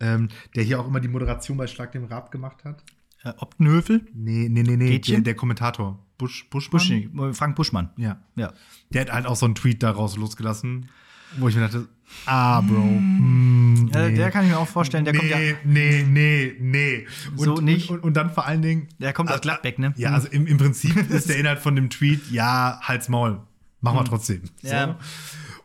Ähm, 0.00 0.28
der 0.56 0.64
hier 0.64 0.80
auch 0.80 0.86
immer 0.86 1.00
die 1.00 1.08
Moderation 1.08 1.58
bei 1.58 1.66
Schlag 1.66 1.92
dem 1.92 2.04
Rab 2.04 2.30
gemacht 2.30 2.64
hat. 2.64 2.82
Äh, 3.24 3.34
Optenhöfel? 3.38 4.06
Nee, 4.14 4.48
nee, 4.48 4.62
nee, 4.62 4.76
nee. 4.76 4.98
Der, 4.98 5.20
der 5.20 5.34
Kommentator. 5.34 6.04
Busch, 6.18 6.48
Buschmann? 6.50 6.80
Busch, 6.80 6.90
nee, 6.90 7.32
Frank 7.34 7.56
Buschmann. 7.56 7.90
Ja. 7.96 8.20
Ja. 8.36 8.52
Der 8.90 9.02
hat 9.02 9.12
halt 9.12 9.26
auch 9.26 9.36
so 9.36 9.46
einen 9.46 9.54
Tweet 9.54 9.82
daraus 9.82 10.16
losgelassen, 10.16 10.88
wo 11.38 11.48
ich 11.48 11.54
mir 11.54 11.62
dachte, 11.62 11.88
ah, 12.26 12.60
Bro. 12.60 12.80
mm, 12.80 13.90
Äh, 13.94 14.10
nee. 14.10 14.16
der 14.16 14.30
kann 14.30 14.44
ich 14.44 14.50
mir 14.50 14.58
auch 14.58 14.68
vorstellen, 14.68 15.04
der 15.04 15.14
nee, 15.14 15.18
kommt 15.18 15.30
ja. 15.30 15.38
nee, 15.64 16.04
nee, 16.08 16.56
nee. 16.60 17.06
Und, 17.36 17.44
So 17.44 17.54
nicht. 17.60 17.90
Und, 17.90 17.98
und, 17.98 18.04
und 18.04 18.16
dann 18.16 18.30
vor 18.30 18.46
allen 18.46 18.62
Dingen. 18.62 18.88
Der 18.98 19.12
kommt 19.12 19.28
aus 19.28 19.34
also, 19.34 19.42
Gladbeck, 19.42 19.78
ne? 19.78 19.92
Ja, 19.96 20.10
also 20.10 20.28
im, 20.28 20.46
im 20.46 20.58
Prinzip 20.58 20.96
ist 21.10 21.28
der 21.28 21.36
Inhalt 21.38 21.58
von 21.58 21.76
dem 21.76 21.90
Tweet, 21.90 22.30
ja, 22.30 22.78
halt's 22.82 23.08
Maul. 23.08 23.40
Machen 23.80 23.98
wir 23.98 24.04
trotzdem. 24.04 24.42
So. 24.62 24.68
Ja. 24.68 24.98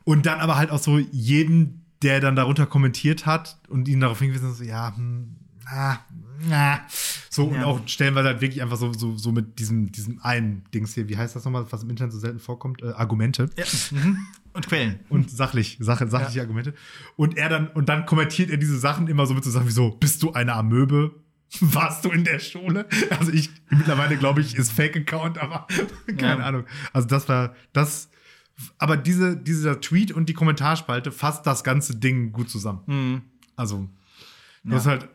Und 0.04 0.26
dann 0.26 0.40
aber 0.40 0.58
halt 0.58 0.72
auch 0.72 0.80
so 0.80 0.98
jeden, 0.98 1.86
der 2.02 2.20
dann 2.20 2.36
darunter 2.36 2.66
kommentiert 2.66 3.26
hat 3.26 3.60
und 3.70 3.88
ihn 3.88 4.00
darauf 4.00 4.20
hingewiesen 4.20 4.50
hat, 4.50 4.56
so, 4.56 4.64
ja, 4.64 4.96
hm, 4.96 5.36
ah, 5.66 5.98
na. 6.48 6.82
So, 7.30 7.46
und 7.46 7.56
Ja. 7.56 7.66
auch 7.66 7.80
stellenweise 7.88 8.28
halt 8.30 8.42
wirklich 8.42 8.62
einfach 8.62 8.78
so, 8.78 8.94
so, 8.94 9.16
so 9.18 9.32
mit 9.32 9.60
diesem, 9.60 9.92
diesem 9.92 10.20
einen 10.22 10.64
Dings 10.74 10.94
hier, 10.94 11.08
wie 11.10 11.18
heißt 11.18 11.36
das 11.36 11.46
nochmal, 11.46 11.66
was 11.70 11.84
im 11.84 11.90
Internet 11.90 12.14
so 12.14 12.20
selten 12.20 12.40
vorkommt? 12.40 12.82
Äh, 12.82 12.88
Argumente 12.92 13.50
ja. 13.58 13.66
Mhm. 13.92 14.18
Und 14.54 14.68
Quellen. 14.68 15.00
und 15.10 15.30
sachlich, 15.30 15.78
sach, 15.80 16.02
sachliche 16.08 16.42
Argumente. 16.42 16.74
Und 17.16 17.38
er 17.38 17.50
dann, 17.50 17.68
und 17.68 17.90
dann 17.90 18.06
kommentiert 18.08 18.50
er 18.50 18.58
diese 18.58 18.78
Sachen 18.80 19.08
immer 19.08 19.26
so 19.28 19.34
mit 19.36 19.44
so 19.44 19.52
Sachen 19.52 19.68
wie 19.68 19.72
so, 19.72 19.92
bist 19.92 20.24
du 20.24 20.34
eine 20.34 20.54
Amöbe? 20.54 21.14
Warst 21.62 22.04
du 22.04 22.10
in 22.10 22.24
der 22.24 22.40
Schule? 22.40 22.88
Also 23.20 23.32
ich, 23.32 23.50
mittlerweile 23.70 24.18
glaube 24.18 24.42
ich, 24.42 24.56
ist 24.56 24.72
Fake-Account, 24.72 25.38
aber 25.38 25.68
keine 26.18 26.40
Ja. 26.42 26.46
Ahnung. 26.48 26.66
Also 26.92 27.08
das 27.08 27.30
war, 27.30 27.56
das, 27.72 28.10
aber 28.80 28.98
diese, 28.98 29.38
dieser 29.38 29.80
Tweet 29.80 30.12
und 30.12 30.28
die 30.28 30.34
Kommentarspalte 30.34 31.12
fasst 31.12 31.46
das 31.46 31.64
ganze 31.64 31.96
Ding 31.96 32.32
gut 32.32 32.50
zusammen. 32.50 32.82
Mhm. 32.88 33.22
Also, 33.56 33.88
Ja. 34.64 34.72
das 34.72 34.82
ist 34.82 34.88
halt, 34.88 35.10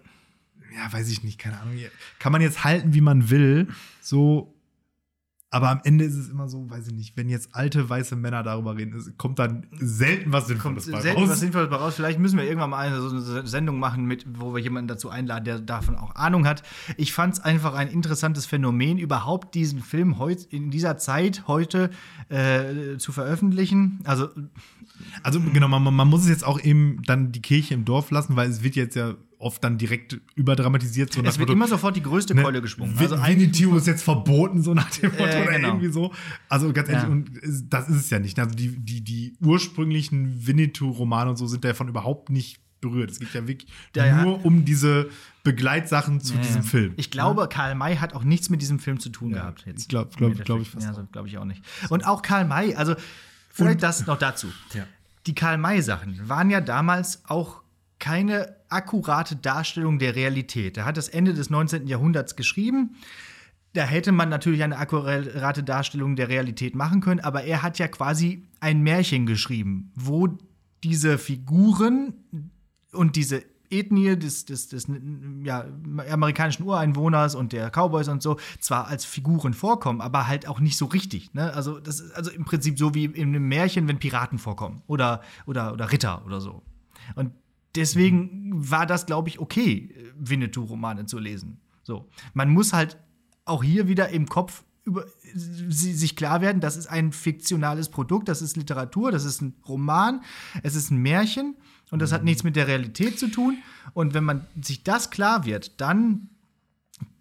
ja, 0.74 0.92
weiß 0.92 1.08
ich 1.10 1.22
nicht, 1.22 1.38
keine 1.38 1.60
Ahnung. 1.60 1.74
Kann 2.18 2.32
man 2.32 2.40
jetzt 2.40 2.64
halten, 2.64 2.94
wie 2.94 3.00
man 3.00 3.30
will, 3.30 3.68
so. 4.00 4.48
Aber 5.54 5.68
am 5.68 5.82
Ende 5.84 6.06
ist 6.06 6.16
es 6.16 6.30
immer 6.30 6.48
so, 6.48 6.70
weiß 6.70 6.86
ich 6.86 6.94
nicht, 6.94 7.14
wenn 7.18 7.28
jetzt 7.28 7.54
alte 7.54 7.86
weiße 7.86 8.16
Männer 8.16 8.42
darüber 8.42 8.74
reden, 8.74 9.14
kommt 9.18 9.38
dann 9.38 9.66
selten 9.78 10.32
was 10.32 10.44
Kommt 10.46 10.80
Sinnvolles 10.80 10.90
bei 10.90 11.00
selten 11.02 11.20
raus. 11.20 11.28
was 11.28 11.40
Sinnvolles 11.40 11.68
bei 11.68 11.76
raus. 11.76 11.94
Vielleicht 11.94 12.18
müssen 12.18 12.38
wir 12.38 12.46
irgendwann 12.46 12.70
mal 12.70 12.78
eine, 12.78 13.02
so 13.02 13.10
eine 13.10 13.46
Sendung 13.46 13.78
machen, 13.78 14.06
mit, 14.06 14.24
wo 14.40 14.54
wir 14.54 14.62
jemanden 14.62 14.88
dazu 14.88 15.10
einladen, 15.10 15.44
der 15.44 15.58
davon 15.60 15.96
auch 15.96 16.14
Ahnung 16.14 16.46
hat. 16.46 16.62
Ich 16.96 17.12
fand 17.12 17.34
es 17.34 17.40
einfach 17.40 17.74
ein 17.74 17.88
interessantes 17.88 18.46
Phänomen, 18.46 18.96
überhaupt 18.96 19.54
diesen 19.54 19.82
Film 19.82 20.18
heut, 20.18 20.42
in 20.42 20.70
dieser 20.70 20.96
Zeit 20.96 21.46
heute 21.46 21.90
äh, 22.30 22.96
zu 22.96 23.12
veröffentlichen. 23.12 24.00
Also, 24.04 24.30
Also 25.22 25.38
genau, 25.38 25.68
man, 25.68 25.82
man 25.82 26.08
muss 26.08 26.22
es 26.22 26.30
jetzt 26.30 26.46
auch 26.46 26.60
eben 26.60 27.02
dann 27.04 27.30
die 27.30 27.42
Kirche 27.42 27.74
im 27.74 27.84
Dorf 27.84 28.10
lassen, 28.10 28.36
weil 28.36 28.48
es 28.48 28.62
wird 28.62 28.74
jetzt 28.74 28.96
ja 28.96 29.16
oft 29.42 29.62
dann 29.64 29.76
direkt 29.78 30.20
überdramatisiert. 30.34 31.12
So 31.12 31.20
Es 31.20 31.38
wird 31.38 31.48
Motto, 31.48 31.52
immer 31.52 31.68
sofort 31.68 31.96
die 31.96 32.02
größte 32.02 32.34
ne, 32.34 32.42
Keule 32.42 32.62
geschwungen. 32.62 32.94
Vin- 32.98 33.12
Also 33.12 33.16
Winnetou 33.26 33.76
ist 33.76 33.86
jetzt 33.86 34.02
verboten, 34.02 34.62
so 34.62 34.72
nach 34.74 34.90
dem 34.90 35.10
Motto, 35.10 35.24
Äh, 35.24 35.42
oder 35.42 35.52
genau. 35.52 35.68
irgendwie 35.68 35.92
so. 35.92 36.12
Also 36.48 36.72
ganz 36.72 36.88
ehrlich, 36.88 37.04
Ja. 37.04 37.10
und 37.10 37.30
das 37.68 37.88
ist 37.88 37.96
es 37.96 38.10
ja 38.10 38.18
nicht. 38.18 38.38
Also 38.38 38.54
die, 38.54 38.68
die, 38.78 39.02
die 39.02 39.36
ursprünglichen 39.40 40.46
Winnetou-Romane 40.46 41.30
und 41.30 41.36
so 41.36 41.46
sind 41.46 41.64
davon 41.64 41.88
überhaupt 41.88 42.30
nicht 42.30 42.60
berührt. 42.80 43.10
Es 43.10 43.20
geht 43.20 43.32
ja 43.34 43.46
wirklich 43.46 43.70
Ja, 43.94 44.06
ja. 44.06 44.22
nur 44.24 44.44
um 44.44 44.64
diese 44.64 45.08
Begleitsachen 45.44 46.20
zu 46.20 46.34
diesem 46.38 46.62
Film. 46.62 46.94
Ich 46.96 47.10
glaube, 47.10 47.48
Karl 47.48 47.74
May 47.74 47.96
hat 47.96 48.14
auch 48.14 48.24
nichts 48.24 48.50
mit 48.50 48.60
diesem 48.62 48.78
Film 48.78 48.98
zu 49.00 49.08
tun 49.08 49.30
Ja, 49.30 49.38
gehabt. 49.40 49.64
Jetzt. 49.66 49.82
ich 49.82 49.88
glaub- 49.88 50.16
glaub- 50.16 50.34
glaub 50.44 50.60
ich 50.60 50.70
fast 50.70 50.86
Ja, 50.86 50.94
so 50.94 51.04
glaube 51.10 51.28
ich 51.28 51.38
auch 51.38 51.44
nicht. 51.44 51.62
Und 51.90 52.06
auch 52.06 52.22
Karl 52.22 52.44
May, 52.44 52.74
also 52.74 52.94
vielleicht 53.50 53.82
das 53.82 54.06
noch 54.06 54.18
dazu. 54.18 54.48
Ja. 54.74 54.84
Die 55.26 55.34
Karl 55.34 55.58
May-Sachen 55.58 56.28
waren 56.28 56.50
ja 56.50 56.60
damals 56.60 57.22
auch 57.28 57.61
keine 58.02 58.56
akkurate 58.68 59.36
Darstellung 59.36 60.00
der 60.00 60.16
Realität. 60.16 60.76
Er 60.76 60.86
hat 60.86 60.96
das 60.96 61.08
Ende 61.08 61.34
des 61.34 61.50
19. 61.50 61.86
Jahrhunderts 61.86 62.34
geschrieben. 62.34 62.96
Da 63.74 63.84
hätte 63.84 64.10
man 64.10 64.28
natürlich 64.28 64.64
eine 64.64 64.76
akkurate 64.76 65.62
Darstellung 65.62 66.16
der 66.16 66.28
Realität 66.28 66.74
machen 66.74 67.00
können, 67.00 67.20
aber 67.20 67.44
er 67.44 67.62
hat 67.62 67.78
ja 67.78 67.86
quasi 67.86 68.48
ein 68.58 68.82
Märchen 68.82 69.24
geschrieben, 69.24 69.92
wo 69.94 70.36
diese 70.82 71.16
Figuren 71.16 72.14
und 72.90 73.14
diese 73.14 73.44
Ethnie 73.70 74.16
des, 74.16 74.46
des, 74.46 74.68
des 74.68 74.88
ja, 75.44 75.64
amerikanischen 76.10 76.64
Ureinwohners 76.64 77.36
und 77.36 77.52
der 77.52 77.70
Cowboys 77.70 78.08
und 78.08 78.20
so 78.20 78.36
zwar 78.58 78.88
als 78.88 79.04
Figuren 79.04 79.54
vorkommen, 79.54 80.00
aber 80.00 80.26
halt 80.26 80.48
auch 80.48 80.58
nicht 80.58 80.76
so 80.76 80.86
richtig. 80.86 81.34
Ne? 81.34 81.54
Also, 81.54 81.78
das 81.78 82.00
ist 82.00 82.16
also 82.16 82.32
im 82.32 82.44
Prinzip 82.44 82.80
so 82.80 82.96
wie 82.96 83.04
in 83.04 83.28
einem 83.28 83.46
Märchen, 83.46 83.86
wenn 83.86 84.00
Piraten 84.00 84.38
vorkommen 84.38 84.82
oder, 84.88 85.22
oder, 85.46 85.72
oder 85.72 85.92
Ritter 85.92 86.26
oder 86.26 86.40
so. 86.40 86.62
Und 87.14 87.30
deswegen 87.76 88.50
war 88.70 88.86
das, 88.86 89.06
glaube 89.06 89.28
ich, 89.28 89.38
okay, 89.38 89.94
Winnetou-Romane 90.18 91.06
zu 91.06 91.18
lesen. 91.18 91.60
So. 91.82 92.08
Man 92.34 92.50
muss 92.50 92.72
halt 92.72 92.98
auch 93.44 93.62
hier 93.62 93.88
wieder 93.88 94.08
im 94.10 94.28
Kopf 94.28 94.64
über, 94.84 95.06
sie, 95.34 95.92
sich 95.94 96.16
klar 96.16 96.40
werden, 96.40 96.60
das 96.60 96.76
ist 96.76 96.88
ein 96.88 97.12
fiktionales 97.12 97.88
Produkt, 97.88 98.28
das 98.28 98.42
ist 98.42 98.56
Literatur, 98.56 99.12
das 99.12 99.24
ist 99.24 99.40
ein 99.40 99.54
Roman, 99.68 100.22
es 100.62 100.74
ist 100.74 100.90
ein 100.90 100.98
Märchen 100.98 101.56
und 101.90 102.02
das 102.02 102.10
hat 102.12 102.24
nichts 102.24 102.42
mit 102.42 102.56
der 102.56 102.66
Realität 102.66 103.18
zu 103.18 103.28
tun. 103.28 103.58
Und 103.94 104.12
wenn 104.14 104.24
man 104.24 104.46
sich 104.60 104.82
das 104.82 105.10
klar 105.10 105.44
wird, 105.44 105.80
dann 105.80 106.30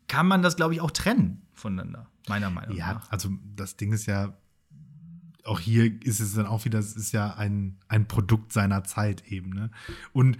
kann 0.07 0.27
man 0.27 0.41
das, 0.41 0.55
glaube 0.55 0.73
ich, 0.73 0.81
auch 0.81 0.91
trennen 0.91 1.41
voneinander, 1.53 2.07
meiner 2.27 2.49
Meinung 2.49 2.75
Ja, 2.75 2.93
nach. 2.95 3.11
also 3.11 3.29
das 3.55 3.77
Ding 3.77 3.93
ist 3.93 4.07
ja, 4.07 4.33
auch 5.45 5.59
hier 5.59 6.01
ist 6.03 6.19
es 6.19 6.33
dann 6.33 6.45
auch 6.45 6.65
wieder, 6.65 6.79
es 6.79 6.95
ist 6.95 7.11
ja 7.11 7.33
ein, 7.35 7.77
ein 7.87 8.07
Produkt 8.07 8.53
seiner 8.53 8.83
Zeit 8.83 9.25
eben, 9.27 9.49
ne? 9.51 9.71
Und 10.13 10.37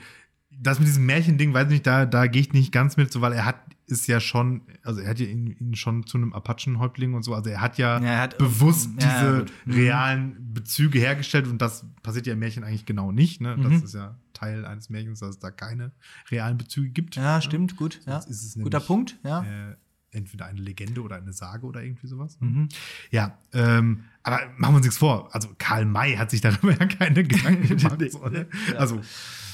das 0.52 0.80
mit 0.80 0.88
diesem 0.88 1.06
Märchending, 1.06 1.54
weiß 1.54 1.66
ich 1.68 1.72
nicht, 1.72 1.88
da, 1.88 2.06
da 2.06 2.28
gehe 2.28 2.42
ich 2.42 2.52
nicht 2.54 2.72
ganz 2.72 2.98
mit, 2.98 3.12
so, 3.12 3.22
weil 3.22 3.34
er 3.34 3.46
hat 3.46 3.56
ist 3.88 4.08
ja 4.08 4.22
schon, 4.22 4.62
also 4.84 5.02
er 5.02 5.10
hat 5.10 5.20
ja 5.20 5.26
ihn, 5.26 5.48
ihn 5.48 5.76
schon 5.76 6.06
zu 6.08 6.18
einem 6.18 6.32
Apachenhäuptling 6.32 7.14
und 7.14 7.24
so, 7.24 7.34
also 7.36 7.50
er 7.50 7.60
hat 7.60 7.78
ja, 7.78 8.00
Ja, 8.00 8.06
er 8.06 8.22
hat- 8.22 8.38
bewusst 8.38 8.90
ja, 9.02 9.22
diese 9.22 9.40
gut. 9.40 9.52
Mhm. 9.66 9.74
realen 9.74 10.54
Bezüge 10.54 10.98
hergestellt 11.00 11.46
und 11.48 11.62
das 11.62 11.86
passiert 12.02 12.26
ja 12.26 12.32
im 12.34 12.40
Märchen 12.40 12.64
eigentlich 12.64 12.86
genau 12.86 13.12
nicht, 13.12 13.42
ne? 13.42 13.58
Das 13.58 13.66
Mhm. 13.72 13.84
ist 13.84 13.94
ja 13.94 14.16
Teil 14.32 14.66
eines 14.66 14.90
Märchens, 14.90 15.20
dass 15.20 15.32
es 15.32 15.40
da 15.40 15.52
keine 15.52 15.92
realen 16.30 16.58
Bezüge 16.58 16.90
gibt. 16.90 17.18
Ja, 17.18 17.42
stimmt, 17.42 17.76
gut. 17.76 18.00
Ja. 18.06 18.22
Sonst 18.22 18.28
ist 18.30 18.44
es 18.46 18.54
Guter 18.56 18.78
nämlich, 18.78 18.88
Punkt, 18.88 19.20
ja. 19.26 19.44
Äh, 19.44 19.76
entweder 20.12 20.46
eine 20.46 20.62
Legende 20.62 21.02
oder 21.02 21.18
eine 21.18 21.34
Sage 21.34 21.66
oder 21.66 21.84
irgendwie 21.84 22.08
sowas. 22.08 22.38
Mhm. 22.40 22.70
Ja, 23.12 23.38
ähm, 23.52 24.06
aber 24.24 24.40
machen 24.58 24.74
wir 24.74 24.78
uns 24.78 24.86
nichts 24.86 24.98
vor. 25.00 25.34
Also 25.34 25.50
Karl 25.58 25.86
May 25.86 26.16
hat 26.16 26.32
sich 26.32 26.42
darüber 26.42 26.72
ja 26.80 26.86
keine 26.86 27.24
Gedanken 27.24 27.68
gemacht. 27.78 28.00
ne? 28.00 28.48
Ja. 28.72 28.78
Also, 28.78 28.96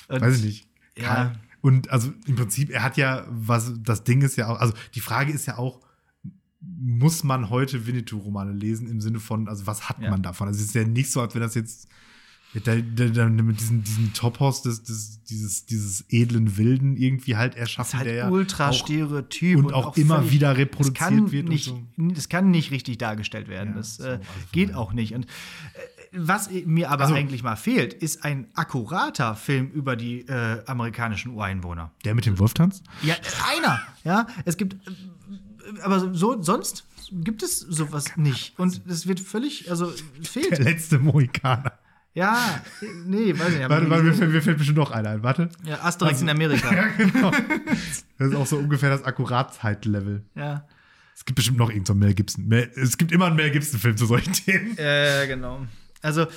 Und- 0.08 0.22
weiß 0.22 0.38
ich 0.40 0.44
nicht. 0.44 0.68
ja. 0.98 1.04
Karl, 1.14 1.40
und 1.62 1.90
also 1.90 2.14
im 2.28 2.36
Prinzip, 2.36 2.70
er 2.70 2.84
hat 2.84 2.98
ja, 2.98 3.26
was 3.30 3.74
das 3.84 4.04
Ding 4.04 4.22
ist 4.22 4.36
ja 4.38 4.48
auch, 4.48 4.60
also 4.60 4.74
die 4.96 5.02
Frage 5.02 5.32
ist 5.34 5.46
ja 5.48 5.58
auch, 5.58 5.82
muss 6.62 7.24
man 7.24 7.50
heute 7.50 7.86
Winnetou-Romane 7.88 8.52
lesen 8.52 8.88
im 8.88 9.02
Sinne 9.02 9.20
von, 9.20 9.48
also 9.48 9.68
was 9.68 9.90
hat 9.90 10.00
Ja. 10.02 10.10
man 10.10 10.22
davon? 10.22 10.48
Also 10.48 10.60
es 10.60 10.68
ist 10.68 10.76
ja 10.76 10.84
nicht 10.86 11.12
so, 11.12 11.22
als 11.22 11.34
wenn 11.34 11.42
das 11.42 11.56
jetzt 11.56 11.88
da, 12.64 12.76
da, 12.76 13.06
da, 13.10 13.26
mit 13.28 13.60
diesem, 13.60 13.84
diesem 13.84 14.14
Topos 14.14 14.62
des, 14.64 14.82
des, 14.84 15.24
dieses, 15.26 15.66
dieses 15.66 16.06
edlen 16.10 16.58
Wilden 16.58 16.96
irgendwie 16.98 17.36
halt 17.36 17.54
Das 17.54 17.60
erschaffen, 17.62 17.88
ist 17.90 17.98
halt 17.98 18.08
der 18.10 18.32
ultra 18.32 18.70
auch 18.70 18.74
stereotyp 18.74 19.58
und 19.60 19.74
auch 19.74 19.96
immer 19.98 20.18
völlig- 20.20 20.32
wieder 20.32 20.58
reproduziert 20.58 21.32
wird 21.32 21.44
und 21.46 21.50
Nicht, 21.52 21.66
so. 21.66 21.82
Das 21.98 22.30
kann 22.30 22.50
nicht 22.50 22.72
richtig 22.72 22.98
dargestellt 22.98 23.48
werden. 23.48 23.72
Ja, 23.72 23.76
das 23.78 23.98
so, 23.98 24.04
äh, 24.04 24.08
also 24.08 24.24
von 24.24 24.32
geht 24.54 24.70
daher. 24.70 24.80
auch 24.80 24.94
nicht. 24.94 25.14
Und 25.14 25.26
äh, 25.26 25.30
was 26.14 26.50
mir 26.66 26.90
aber 26.90 27.04
Also- 27.04 27.16
eigentlich 27.16 27.44
mal 27.44 27.58
fehlt, 27.58 27.94
ist 27.94 28.24
ein 28.24 28.48
akkurater 28.56 29.36
Film 29.36 29.70
über 29.72 29.96
die 29.96 30.22
äh, 30.22 30.64
amerikanischen 30.66 31.34
Ureinwohner. 31.34 31.92
Der 32.06 32.16
mit 32.16 32.26
dem 32.26 32.40
Wolftanz? 32.40 32.82
Ja, 33.04 33.16
äh, 33.16 33.58
einer. 33.58 33.82
Ja, 34.06 34.26
es 34.46 34.56
gibt, 34.58 34.74
äh, 34.76 35.82
aber 35.82 36.14
so 36.16 36.42
sonst 36.42 36.86
gibt 37.12 37.44
es 37.44 37.60
sowas 37.60 38.16
nicht. 38.16 38.58
Und 38.58 38.82
es 38.88 39.06
wird 39.06 39.20
völlig, 39.20 39.70
also 39.70 39.92
es 39.92 40.04
Der 40.22 40.26
fehlt. 40.44 40.60
letzte 40.60 40.98
Mohikaner. 41.00 41.74
Ja, 42.18 42.62
nee, 43.06 43.38
weiß 43.38 43.50
ich 43.50 43.56
nicht. 43.56 43.66
aber 43.66 43.76
Warte, 43.76 43.90
warte, 43.92 44.04
mir, 44.06 44.14
fällt, 44.16 44.32
mir 44.32 44.42
fällt 44.42 44.58
bestimmt 44.58 44.80
noch 44.80 44.90
einer 44.90 45.12
ein. 45.12 45.22
Warte. 45.22 45.50
ja, 45.64 45.84
Asterix 45.84 46.20
in 46.22 46.30
Amerika. 46.30 46.72
Ja, 46.76 46.88
genau. 46.98 47.32
Das 48.18 48.30
ist 48.30 48.36
auch 48.36 48.48
so 48.48 48.58
ungefähr 48.58 48.90
das 48.90 49.04
Akkuratheitslevel. 49.04 50.24
ja. 50.36 50.66
Es 51.16 51.26
gibt 51.26 51.36
bestimmt 51.38 51.58
noch 51.58 51.70
irgendeinen 51.70 52.00
Mel 52.00 52.14
Gibson. 52.14 52.48
Mel, 52.48 52.72
es 52.76 52.98
gibt 52.98 53.12
immer 53.12 53.26
einen 53.26 53.36
Mel 53.36 53.50
Gibson-Film 53.50 53.98
zu 53.98 54.06
solchen 54.06 54.34
Themen. 54.34 54.78
Äh, 54.78 55.26
genau. 55.28 55.66
Also 56.04 56.28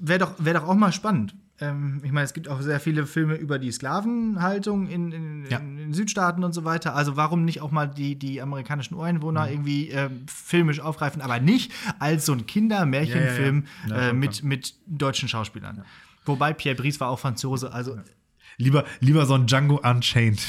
wäre 0.00 0.20
doch, 0.20 0.34
wär 0.38 0.54
doch 0.54 0.62
auch 0.68 0.76
mal 0.76 0.92
spannend. 0.92 1.34
Ähm, 1.60 2.00
ich 2.04 2.12
meine, 2.12 2.24
es 2.24 2.34
gibt 2.34 2.48
auch 2.48 2.60
sehr 2.60 2.78
viele 2.80 3.06
Filme 3.06 3.34
über 3.34 3.58
die 3.58 3.72
Sklavenhaltung 3.72 4.88
in, 4.88 5.12
in, 5.12 5.46
Ja. 5.50 5.58
in, 5.58 5.92
Südstaaten 5.92 6.44
und 6.44 6.52
so 6.52 6.64
weiter. 6.64 6.94
Also 6.94 7.16
warum 7.16 7.44
nicht 7.44 7.60
auch 7.60 7.70
mal 7.70 7.86
die, 7.86 8.16
die 8.16 8.40
amerikanischen 8.40 8.94
Ureinwohner 8.94 9.50
irgendwie 9.50 9.88
ähm, 9.88 10.26
filmisch 10.28 10.80
aufgreifen, 10.80 11.20
aber 11.22 11.40
nicht 11.40 11.72
als 11.98 12.26
so 12.26 12.32
ein 12.32 12.46
Kindermärchenfilm 12.46 13.64
Ja, 13.88 13.96
ja, 13.96 14.08
äh, 14.10 14.12
mit, 14.12 14.42
mit 14.42 14.74
deutschen 14.86 15.28
Schauspielern. 15.28 15.84
Wobei 16.24 16.52
Pierre 16.52 16.76
Brice 16.76 17.00
war 17.00 17.08
auch 17.08 17.18
Franzose, 17.18 17.72
also 17.72 17.98
Lieber, 18.58 18.84
lieber 19.00 19.24
so 19.26 19.34
ein 19.34 19.46
Django 19.46 19.76
Unchained. 19.88 20.40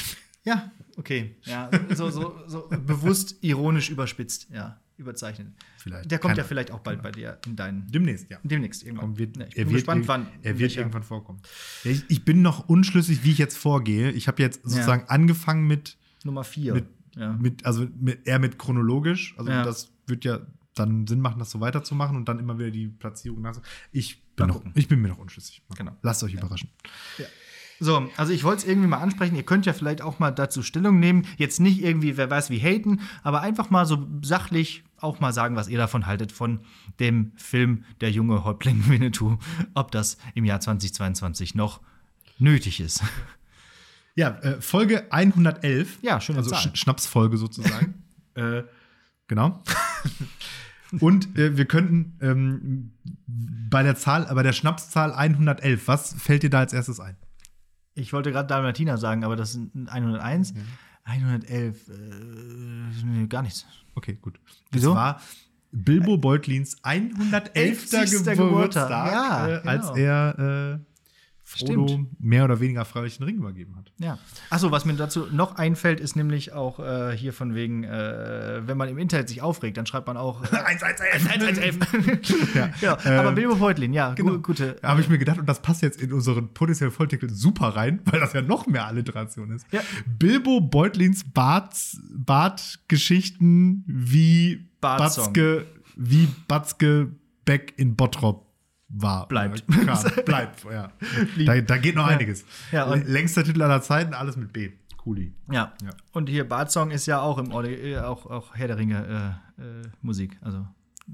ja, 0.44 0.70
okay. 0.96 1.36
Ja, 1.44 1.70
so, 1.94 2.10
so, 2.10 2.36
so 2.46 2.68
bewusst 2.68 3.36
ironisch 3.42 3.88
überspitzt, 3.88 4.48
ja, 4.52 4.78
überzeichnet. 5.00 5.48
Vielleicht. 5.78 6.10
Der 6.10 6.18
kommt 6.18 6.32
Keine 6.32 6.42
ja 6.42 6.44
vielleicht 6.48 6.70
auch 6.70 6.80
bald 6.80 7.02
bei 7.02 7.10
dir 7.10 7.38
in 7.46 7.56
deinen 7.56 7.86
Demnächst, 7.90 8.30
ja. 8.30 8.38
demnächst 8.44 8.84
irgendwann. 8.84 9.18
Wird, 9.18 9.36
Ja, 9.36 9.46
ich 9.48 9.54
bin 9.56 9.68
gespannt, 9.70 10.06
wann. 10.08 10.26
er 10.42 10.50
wird 10.52 10.60
welcher- 10.60 10.80
irgendwann 10.82 11.02
vorkommen. 11.02 11.40
Ja, 11.84 11.90
ich, 11.90 12.04
ich 12.08 12.24
bin 12.24 12.42
noch 12.42 12.68
unschlüssig, 12.68 13.24
wie 13.24 13.32
ich 13.32 13.38
jetzt 13.38 13.56
vorgehe. 13.58 14.10
Ich 14.12 14.28
habe 14.28 14.40
jetzt 14.42 14.62
sozusagen 14.62 15.08
angefangen 15.08 15.66
mit, 15.66 15.96
Nummer 16.24 16.44
vier. 16.44 16.74
mit, 16.74 16.86
ja. 17.16 17.32
mit 17.32 17.66
also 17.66 17.86
mit, 17.98 18.26
eher 18.26 18.38
mit 18.38 18.58
chronologisch. 18.58 19.34
Also 19.38 19.50
Ja. 19.50 19.64
das 19.64 19.90
wird 20.06 20.24
ja 20.24 20.40
dann 20.74 21.06
Sinn 21.06 21.20
machen, 21.20 21.38
das 21.40 21.50
so 21.50 21.60
weiterzumachen 21.60 22.16
und 22.16 22.28
dann 22.28 22.38
immer 22.38 22.58
wieder 22.58 22.70
die 22.70 22.86
Platzierung 22.88 23.40
nach. 23.42 23.60
Ich 23.92 24.22
bin, 24.36 24.46
noch, 24.46 24.62
ich 24.74 24.86
bin 24.88 25.00
mir 25.00 25.08
noch 25.08 25.18
unschlüssig. 25.18 25.62
Genau. 25.76 25.96
Lasst 26.02 26.22
euch 26.22 26.34
überraschen. 26.34 26.70
So, 27.82 28.10
also 28.18 28.32
ich 28.32 28.44
wollte 28.44 28.62
es 28.62 28.68
irgendwie 28.68 28.88
mal 28.88 28.98
ansprechen. 28.98 29.34
Ihr 29.36 29.42
könnt 29.42 29.64
ja 29.64 29.72
vielleicht 29.72 30.02
auch 30.02 30.18
mal 30.18 30.30
dazu 30.30 30.62
Stellung 30.62 31.00
nehmen. 31.00 31.26
Jetzt 31.38 31.60
nicht 31.60 31.82
irgendwie, 31.82 32.18
wer 32.18 32.30
weiß 32.30 32.50
wie 32.50 32.58
haten, 32.60 33.00
aber 33.22 33.40
einfach 33.40 33.70
mal 33.70 33.86
so 33.86 34.06
sachlich 34.22 34.84
auch 35.02 35.20
mal 35.20 35.32
sagen, 35.32 35.56
was 35.56 35.68
ihr 35.68 35.78
davon 35.78 36.06
haltet, 36.06 36.32
von 36.32 36.60
dem 36.98 37.32
Film 37.36 37.84
Der 38.00 38.10
junge 38.10 38.44
Häuptling 38.44 38.84
Winnetou. 38.88 39.38
Ob 39.74 39.90
das 39.90 40.18
im 40.34 40.44
Jahr 40.44 40.60
2022 40.60 41.54
noch 41.54 41.80
nötig 42.38 42.80
ist. 42.80 43.02
Ja, 44.14 44.38
äh, 44.40 44.60
Folge 44.60 45.10
111. 45.12 45.98
Ja, 46.02 46.20
schöne 46.20 46.38
Also. 46.38 46.54
Sch 46.54 46.70
Schnapsfolge 46.74 47.36
sozusagen. 47.36 48.02
äh, 48.34 48.62
genau. 49.28 49.62
Und 50.98 51.38
äh, 51.38 51.56
wir 51.56 51.66
könnten 51.66 52.18
ähm, 52.20 52.92
bei 53.26 53.82
der 53.82 53.96
Zahl, 53.96 54.26
bei 54.34 54.42
der 54.42 54.52
Schnapszahl 54.52 55.12
111, 55.12 55.86
was 55.86 56.14
fällt 56.14 56.42
dir 56.42 56.50
da 56.50 56.58
als 56.58 56.72
erstes 56.72 56.98
ein? 56.98 57.16
Ich 57.94 58.12
wollte 58.12 58.32
gerade 58.32 58.48
Dalmatiner 58.48 58.98
sagen, 58.98 59.24
aber 59.24 59.36
das 59.36 59.52
sind 59.52 59.88
101. 59.88 60.54
Mhm. 60.54 60.64
111, 61.10 61.88
äh, 61.88 61.92
nee, 63.04 63.26
gar 63.26 63.42
nichts. 63.42 63.66
Okay, 63.94 64.16
gut. 64.20 64.38
Wieso? 64.70 64.90
Das 64.90 64.96
war 64.96 65.20
Bilbo 65.72 66.16
Beutlins 66.16 66.76
111. 66.82 67.50
Elfzigster 67.54 68.36
Geburtstag, 68.36 68.88
Geburtstag. 68.88 69.12
Ja, 69.12 69.48
äh, 69.48 69.68
als 69.68 69.92
genau. 69.92 69.96
er 69.96 70.78
äh, 70.78 70.89
Frodo 71.50 71.88
Stimmt. 71.88 72.20
mehr 72.20 72.44
oder 72.44 72.60
weniger 72.60 72.84
freilich 72.84 73.16
den 73.18 73.24
Ring 73.24 73.36
übergeben 73.38 73.74
hat. 73.76 73.90
Ja. 73.98 74.18
Achso, 74.50 74.70
was 74.70 74.84
mir 74.84 74.94
dazu 74.94 75.26
noch 75.32 75.56
einfällt, 75.56 75.98
ist 75.98 76.14
nämlich 76.14 76.52
auch 76.52 76.78
äh, 76.78 77.16
hier 77.16 77.32
von 77.32 77.56
wegen, 77.56 77.82
äh, 77.82 78.60
wenn 78.66 78.76
man 78.76 78.88
im 78.88 78.98
Internet 78.98 79.28
sich 79.28 79.42
aufregt, 79.42 79.76
dann 79.76 79.84
schreibt 79.84 80.06
man 80.06 80.16
auch 80.16 80.44
äh, 80.44 80.56
111. 80.64 81.28
111. 81.28 81.78
Ja. 82.54 82.70
ja, 82.80 82.98
Äh, 83.04 83.16
aber 83.16 83.32
Bilbo 83.32 83.56
Beutlin, 83.56 83.92
ja, 83.92 84.14
Genau. 84.14 84.32
gu 84.34 84.38
gute. 84.42 84.76
Da 84.80 84.88
habe 84.90 85.00
ich 85.00 85.08
mir 85.08 85.18
gedacht, 85.18 85.38
und 85.38 85.46
das 85.48 85.60
passt 85.60 85.82
jetzt 85.82 86.00
in 86.00 86.12
unseren 86.12 86.52
potenziellen 86.54 86.92
Volltitel 86.92 87.28
super 87.30 87.68
rein, 87.68 88.00
weil 88.04 88.20
das 88.20 88.32
ja 88.32 88.42
noch 88.42 88.66
mehr 88.68 88.86
Alliteration 88.86 89.50
ist. 89.50 89.66
Ja. 89.72 89.80
Bilbo 90.18 90.60
Beutlins 90.60 91.24
Bart, 91.24 91.74
Bartgeschichten 92.14 93.84
wie 93.86 94.68
Bartsong. 94.80 95.24
Batzke, 95.32 95.66
wie 95.96 96.28
Batzke 96.48 97.10
Beck 97.44 97.74
in 97.76 97.96
Bottrop 97.96 98.46
war. 98.90 99.26
Bleibt. 99.28 99.64
Oder 99.68 99.84
kam. 99.86 100.10
Bleibt, 100.24 100.64
ja. 100.64 100.90
Da, 101.46 101.60
da 101.60 101.76
geht 101.78 101.94
noch 101.96 102.08
Ja. 102.08 102.14
einiges. 102.14 102.44
Ja, 102.72 102.92
Längster 102.94 103.44
Titel 103.44 103.62
aller 103.62 103.80
Zeiten, 103.82 104.14
alles 104.14 104.36
mit 104.36 104.52
B. 104.52 104.72
Cooli. 104.98 105.32
Ja. 105.50 105.72
Ja. 105.82 105.90
Und 106.12 106.28
hier 106.28 106.46
Bart 106.48 106.70
Song 106.70 106.90
ist 106.90 107.06
ja 107.06 107.20
auch 107.20 107.38
im 107.38 107.52
Audi 107.52 107.72
äh, 107.74 107.98
auch, 108.00 108.26
auch 108.26 108.54
Herr 108.54 108.68
der 108.68 108.76
Ringe 108.76 109.38
äh, 109.58 109.62
äh, 109.62 109.82
Musik. 110.02 110.36
Also 110.42 110.66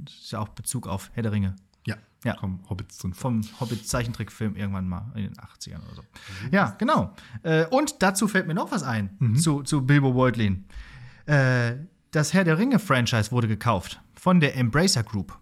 ist 0.05 0.33
ja 0.33 0.41
auch 0.41 0.49
Bezug 0.49 0.89
auf 0.89 1.11
Herr 1.15 1.23
der 1.23 1.31
Ringe. 1.33 1.55
Ja, 1.87 1.95
Ja. 2.25 2.35
kommen 2.35 2.65
Hobbits 2.69 2.99
drin. 2.99 3.15
Vom 3.15 3.43
Hobbit-Zeichentrickfilm 3.61 4.57
irgendwann 4.57 4.89
mal 4.89 5.12
in 5.15 5.23
den 5.23 5.35
80ern 5.35 5.85
oder 5.87 5.95
so. 5.95 6.03
Ja, 6.51 6.75
genau. 6.79 7.15
Äh, 7.45 7.67
und 7.67 8.03
dazu 8.03 8.27
fällt 8.27 8.49
mir 8.49 8.55
noch 8.55 8.73
was 8.73 8.83
ein 8.83 9.37
zu, 9.37 9.62
zu 9.62 9.87
Bilbo 9.87 10.12
Beutlin. 10.15 10.65
Äh, 11.27 11.77
das 12.11 12.33
Herr 12.35 12.43
der 12.45 12.59
Ringe-Franchise 12.59 13.31
wurde 13.31 13.47
gekauft 13.47 14.01
von 14.15 14.41
der 14.41 14.57
Embracer 14.57 15.05
Group. 15.05 15.39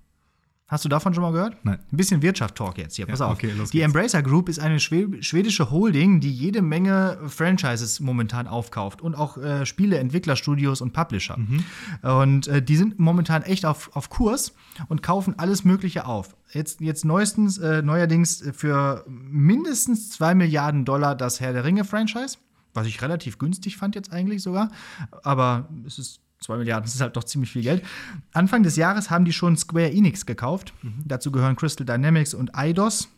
Hast 0.67 0.83
du 0.83 0.89
davon 0.89 1.13
schon 1.13 1.23
mal 1.23 1.33
gehört? 1.33 1.63
Nein. 1.63 1.79
Ein 1.93 1.97
bisschen 1.97 2.23
Wirtschaft-Talk 2.23 2.79
jetzt 2.79 2.97
hier, 2.97 3.05
pass 3.05 3.21
auf. 3.21 3.33
okay, 3.33 3.53
los 3.55 3.71
die. 3.71 3.83
Embracer 3.83 4.23
Group 4.23 4.49
ist 4.49 4.59
eine 4.59 4.81
schwe 4.81 5.23
schwedische 5.23 5.71
Holding, 5.71 6.21
die 6.21 6.33
jede 6.33 6.63
Menge 6.63 7.19
Franchises 7.27 8.01
momentan 8.01 8.47
aufkauft 8.47 9.03
und 9.03 9.15
auch 9.15 9.37
äh, 9.37 9.67
Spiele, 9.67 9.99
Entwicklerstudios 9.99 10.81
und 10.81 10.95
Publisher. 10.95 11.37
Mhm. 11.37 11.65
Und 12.03 12.49
äh, 12.49 12.63
die 12.63 12.77
sind 12.77 12.99
momentan 12.99 13.43
echt 13.43 13.67
auf, 13.67 13.95
auf 13.95 14.09
Kurs 14.09 14.55
und 14.89 15.03
kaufen 15.03 15.35
alles 15.39 15.65
Mögliche 15.65 16.07
auf. 16.07 16.35
Jetzt, 16.51 16.81
jetzt 16.81 17.05
neuestens, 17.05 17.59
äh, 17.59 17.83
neuerdings 17.83 18.43
für 18.55 19.05
mindestens 19.07 20.13
2 20.13 20.35
Milliarden 20.35 20.87
Dollar 20.87 21.15
das 21.15 21.41
Herr 21.41 21.53
der 21.53 21.65
Ringe-Franchise, 21.65 22.39
was 22.73 22.87
ich 22.87 23.03
relativ 23.03 23.37
günstig 23.37 23.77
fand 23.77 23.97
jetzt 23.97 24.11
eigentlich 24.11 24.43
sogar. 24.43 24.71
Aber 25.23 25.69
es 25.85 25.99
ist 25.99 26.24
2 26.45 26.59
Milliarden, 26.59 26.85
das 26.85 26.95
ist 26.95 27.01
halt 27.01 27.17
doch 27.17 27.25
ziemlich 27.25 27.51
viel 27.51 27.63
Geld. 27.63 27.83
Anfang 28.33 28.63
des 28.63 28.77
Jahres 28.77 29.11
haben 29.11 29.25
die 29.25 29.33
schon 29.33 29.57
Square 29.57 29.91
Enix 29.91 30.27
gekauft. 30.27 30.73
Dazu 31.05 31.33
gehören 31.33 31.57
Crystal 31.57 31.87
Dynamics 31.87 32.35
und 32.35 32.55
Eidos. 32.55 33.09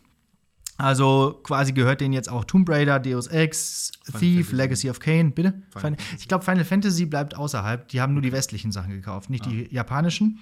Also 0.79 1.39
quasi 1.41 1.73
gehört 1.73 2.01
denen 2.01 2.13
jetzt 2.13 2.29
auch 2.29 2.45
Tomb 2.45 2.69
Raider, 2.69 2.99
Deus 2.99 3.25
Ex, 3.27 3.91
Thief, 4.19 4.49
Fantasy. 4.49 4.55
Legacy 4.55 4.89
of 4.91 4.99
Kane, 4.99 5.31
bitte? 5.31 5.55
Final 5.75 5.97
ich 6.19 6.27
glaube, 6.27 6.45
Final 6.45 6.65
Fantasy 6.65 7.07
bleibt 7.07 7.35
außerhalb. 7.35 7.87
Die 7.87 7.99
haben 7.99 8.13
nur 8.13 8.21
die 8.21 8.31
westlichen 8.31 8.71
Sachen 8.71 8.91
gekauft, 8.91 9.31
nicht 9.31 9.45
die 9.47 9.67
japanischen. 9.71 10.39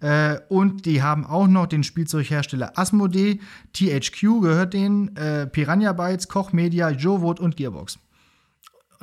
Äh, 0.00 0.40
und 0.48 0.86
die 0.86 1.02
haben 1.02 1.24
auch 1.24 1.46
noch 1.46 1.66
den 1.66 1.84
Spielzeughersteller 1.84 2.76
Asmodee, 2.76 3.38
THQ 3.74 4.40
gehört 4.42 4.74
denen, 4.74 5.16
äh, 5.16 5.46
Piranha 5.46 5.92
Bytes, 5.92 6.26
Koch 6.26 6.52
Media, 6.52 6.90
Jovot 6.90 7.38
und 7.38 7.56
Gearbox. 7.56 8.00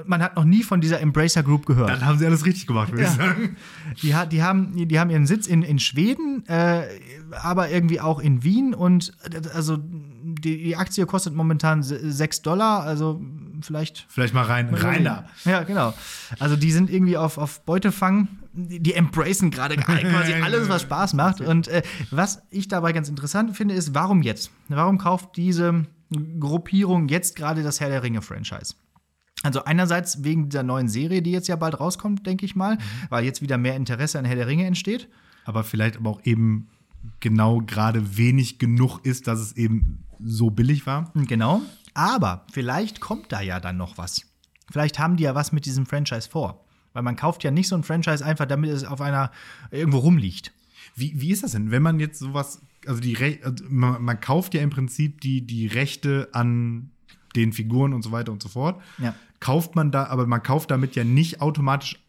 Man 0.05 0.21
hat 0.23 0.35
noch 0.35 0.43
nie 0.45 0.63
von 0.63 0.81
dieser 0.81 0.99
Embracer 1.01 1.43
Group 1.43 1.65
gehört. 1.65 1.89
Dann 1.89 2.05
haben 2.05 2.17
sie 2.17 2.25
alles 2.25 2.45
richtig 2.45 2.65
gemacht, 2.67 2.91
würde 2.91 3.03
Ja. 3.03 3.09
ich 3.09 3.15
sagen. 3.15 3.57
Die, 4.01 4.29
die, 4.29 4.43
haben, 4.43 4.87
die 4.87 4.99
haben 4.99 5.09
ihren 5.09 5.25
Sitz 5.25 5.45
in, 5.47 5.61
in 5.61 5.79
Schweden, 5.79 6.45
äh, 6.47 6.83
aber 7.31 7.69
irgendwie 7.69 7.99
auch 8.01 8.19
in 8.19 8.43
Wien. 8.43 8.73
Und 8.73 9.11
äh, 9.31 9.41
also 9.53 9.77
die, 9.77 10.63
die 10.63 10.75
Aktie 10.77 11.05
kostet 11.05 11.33
momentan 11.35 11.83
6 11.83 12.41
Dollar, 12.41 12.81
also 12.83 13.21
vielleicht. 13.61 14.05
Vielleicht 14.09 14.33
mal 14.33 14.43
rein, 14.45 14.73
rein 14.73 15.03
da. 15.03 15.25
Ja, 15.45 15.63
genau. 15.63 15.93
Also 16.39 16.55
die 16.55 16.71
sind 16.71 16.89
irgendwie 16.89 17.17
auf, 17.17 17.37
auf 17.37 17.61
Beutefang. 17.65 18.27
Die, 18.53 18.79
die 18.79 18.93
embracen 18.93 19.51
gerade 19.51 19.75
quasi 19.77 20.33
alles, 20.33 20.69
was 20.69 20.83
Spaß 20.83 21.13
macht. 21.13 21.41
Und 21.41 21.67
äh, 21.67 21.81
was 22.11 22.41
ich 22.49 22.67
dabei 22.67 22.93
ganz 22.93 23.09
interessant 23.09 23.55
finde, 23.55 23.73
ist, 23.75 23.93
warum 23.93 24.21
jetzt? 24.21 24.51
Warum 24.69 24.97
kauft 24.97 25.37
diese 25.37 25.85
Gruppierung 26.39 27.07
jetzt 27.07 27.35
gerade 27.35 27.63
das 27.63 27.79
Herr 27.79 27.89
der 27.89 28.03
Ringe-Franchise? 28.03 28.75
Also 29.43 29.65
einerseits 29.65 30.23
wegen 30.23 30.49
dieser 30.49 30.63
neuen 30.63 30.87
Serie, 30.87 31.21
die 31.21 31.31
jetzt 31.31 31.47
ja 31.47 31.55
bald 31.55 31.79
rauskommt, 31.79 32.25
denke 32.25 32.45
ich 32.45 32.55
mal, 32.55 32.77
weil 33.09 33.25
jetzt 33.25 33.41
wieder 33.41 33.57
mehr 33.57 33.75
Interesse 33.75 34.17
an 34.17 34.25
Herr 34.25 34.35
der 34.35 34.47
Ringe 34.47 34.65
entsteht. 34.65 35.09
Aber 35.45 35.63
vielleicht 35.63 35.97
aber 35.97 36.09
auch 36.09 36.21
eben 36.23 36.69
genau 37.19 37.59
gerade 37.59 38.17
wenig 38.17 38.57
genug 38.57 38.99
ist, 39.05 39.27
dass 39.27 39.39
es 39.39 39.57
eben 39.57 40.05
so 40.23 40.49
billig 40.49 40.87
war. 40.87 41.11
Genau. 41.13 41.61
Aber 41.93 42.45
vielleicht 42.51 43.01
kommt 43.01 43.31
da 43.31 43.41
ja 43.41 43.59
dann 43.59 43.77
noch 43.77 43.97
was. 43.97 44.21
Vielleicht 44.71 44.97
haben 44.97 45.17
die 45.17 45.23
ja 45.23 45.35
was 45.35 45.51
mit 45.51 45.65
diesem 45.65 45.85
Franchise 45.85 46.29
vor. 46.29 46.65
Weil 46.93 47.03
man 47.03 47.15
kauft 47.15 47.43
ja 47.43 47.51
nicht 47.51 47.67
so 47.67 47.75
ein 47.75 47.83
Franchise 47.83 48.25
einfach, 48.25 48.45
damit 48.45 48.69
es 48.69 48.85
auf 48.85 49.01
einer 49.01 49.31
irgendwo 49.71 49.97
rumliegt. 49.99 50.53
Wie, 50.95 51.19
wie 51.19 51.31
ist 51.31 51.43
das 51.43 51.51
denn, 51.51 51.71
wenn 51.71 51.81
man 51.81 51.99
jetzt 51.99 52.19
sowas, 52.19 52.61
also 52.85 53.01
die 53.01 53.13
Re 53.13 53.39
also 53.43 53.63
man, 53.67 54.01
man 54.03 54.19
kauft 54.19 54.53
ja 54.53 54.61
im 54.61 54.69
Prinzip 54.69 55.21
die, 55.21 55.45
die 55.45 55.67
Rechte 55.67 56.29
an 56.33 56.91
den 57.35 57.51
Figuren 57.51 57.93
und 57.93 58.03
so 58.03 58.11
weiter 58.11 58.31
und 58.31 58.43
so 58.43 58.49
fort. 58.49 58.81
Ja. 58.99 59.15
Kauft 59.43 59.75
man 59.75 59.91
da, 59.91 60.05
aber 60.05 60.25
man 60.25 60.41
kauft 60.41 60.71
damit 60.71 60.95
ja 60.95 61.03
nicht 61.03 61.41
automatisch 61.41 61.99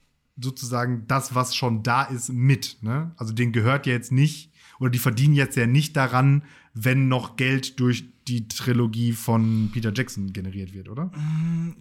sozusagen 0.41 1.05
das, 1.09 1.35
was 1.35 1.55
schon 1.57 1.83
da 1.83 2.03
ist, 2.05 2.33
mit. 2.33 2.77
Ne? 2.81 3.11
Also 3.17 3.33
denen 3.33 3.51
gehört 3.53 3.87
ja 3.87 3.93
jetzt 3.93 4.13
nicht, 4.13 4.53
oder 4.79 4.91
die 4.91 4.99
verdienen 5.01 5.35
jetzt 5.35 5.57
ja 5.57 5.67
nicht 5.67 5.97
daran, 5.97 6.45
wenn 6.75 7.09
noch 7.09 7.35
Geld 7.37 7.79
durch 7.81 8.05
die 8.29 8.47
Trilogie 8.49 9.13
von 9.13 9.71
Peter 9.73 9.93
Jackson 9.95 10.33
generiert 10.33 10.73
wird, 10.75 10.89
oder? 10.89 11.11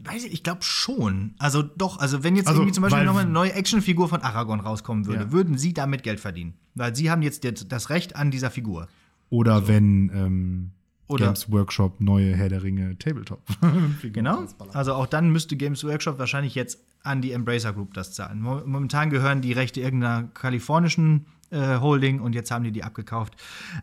Weiß 0.04 0.24
ich, 0.26 0.34
ich 0.34 0.44
glaube 0.44 0.62
schon. 0.63 1.36
Also 1.38 1.62
doch, 1.62 2.00
also 2.00 2.24
wenn 2.24 2.36
jetzt 2.36 2.48
Also, 2.48 2.62
irgendwie 2.62 2.74
zum 2.74 2.82
Beispiel 2.82 3.00
weil- 3.00 3.06
noch 3.06 3.13
mal 3.13 3.22
eine 3.22 3.30
neue 3.32 3.54
Actionfigur 3.54 4.10
von 4.10 4.22
Aragorn 4.22 4.60
rauskommen 4.60 5.06
würde, 5.06 5.26
Ja. 5.26 5.32
würden 5.32 5.58
sie 5.58 5.74
damit 5.74 6.02
Geld 6.04 6.20
verdienen. 6.20 6.54
Weil 6.76 6.96
sie 6.96 7.10
haben 7.12 7.22
jetzt 7.22 7.46
das- 7.72 7.89
Recht 7.89 8.16
an 8.16 8.30
dieser 8.32 8.50
Figur. 8.52 8.88
Oder 9.30 9.68
wenn 9.68 10.12
ähm, 10.13 10.72
Oder- 11.08 11.26
Games 11.26 11.52
Workshop 11.52 12.00
neue 12.02 12.36
Herr 12.36 12.50
der 12.50 12.63
Ringe 12.63 12.98
Tabletop. 12.98 13.42
Genau. 14.04 14.46
Also 14.74 14.94
auch 14.94 15.06
dann 15.08 15.32
müsste 15.32 15.56
Games 15.58 15.84
Workshop 15.84 16.18
wahrscheinlich 16.20 16.56
jetzt 16.56 16.80
an 17.04 17.22
die 17.22 17.32
Embracer 17.34 17.74
Group 17.74 17.94
das 17.94 18.13
zahlen. 18.13 18.42
Mo- 18.42 18.62
Momentan 18.66 19.10
gehören 19.10 19.42
die 19.42 19.52
Rechte 19.52 19.82
irgendeiner 19.82 20.24
kalifornischen 20.34 21.26
äh, 21.52 21.80
Holding 21.80 22.22
und 22.22 22.34
jetzt 22.34 22.50
haben 22.52 22.63
die 22.63 22.72
die 22.72 22.84
abgekauft. 22.84 23.36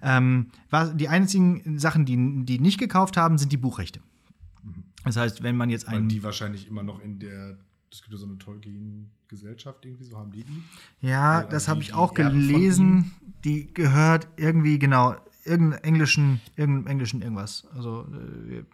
Ähm, 0.03 0.47
was, 0.71 0.97
die 0.97 1.09
einzigen 1.09 1.79
Sachen, 1.79 2.05
die 2.07 2.45
die 2.47 2.59
nicht 2.59 2.79
gekauft 2.79 3.17
haben, 3.19 3.37
sind 3.39 3.53
die 3.53 3.59
Buchrechte. 3.59 4.01
Das 5.05 5.17
heißt, 5.17 5.43
wenn 5.43 5.57
man 5.57 5.71
jetzt 5.71 5.87
Weil 5.87 5.97
einen 5.97 6.09
die 6.09 6.23
wahrscheinlich 6.23 6.67
immer 6.69 6.83
noch 6.83 7.01
in 7.03 7.19
der, 7.19 7.57
es 7.93 8.01
gibt 8.03 8.13
ja 8.13 8.19
so 8.19 8.27
eine 8.27 8.39
Tolkien-Gesellschaft 8.39 9.85
irgendwie, 9.85 10.05
so 10.05 10.17
haben 10.19 10.33
die 10.33 10.45
die. 10.45 10.63
Ja, 11.07 11.43
das 11.43 11.69
habe 11.69 11.81
ich 11.83 11.95
auch 11.95 12.15
gelesen. 12.15 13.13
Die 13.45 13.73
gehört 13.73 14.29
irgendwie, 14.37 14.79
genau, 14.79 15.17
irgendeinem 15.45 15.83
englischen, 15.83 16.41
irgendeinem 16.57 16.87
englischen 16.87 17.23
irgendwas. 17.23 17.67
Also, 17.75 18.07
äh, 18.13 18.65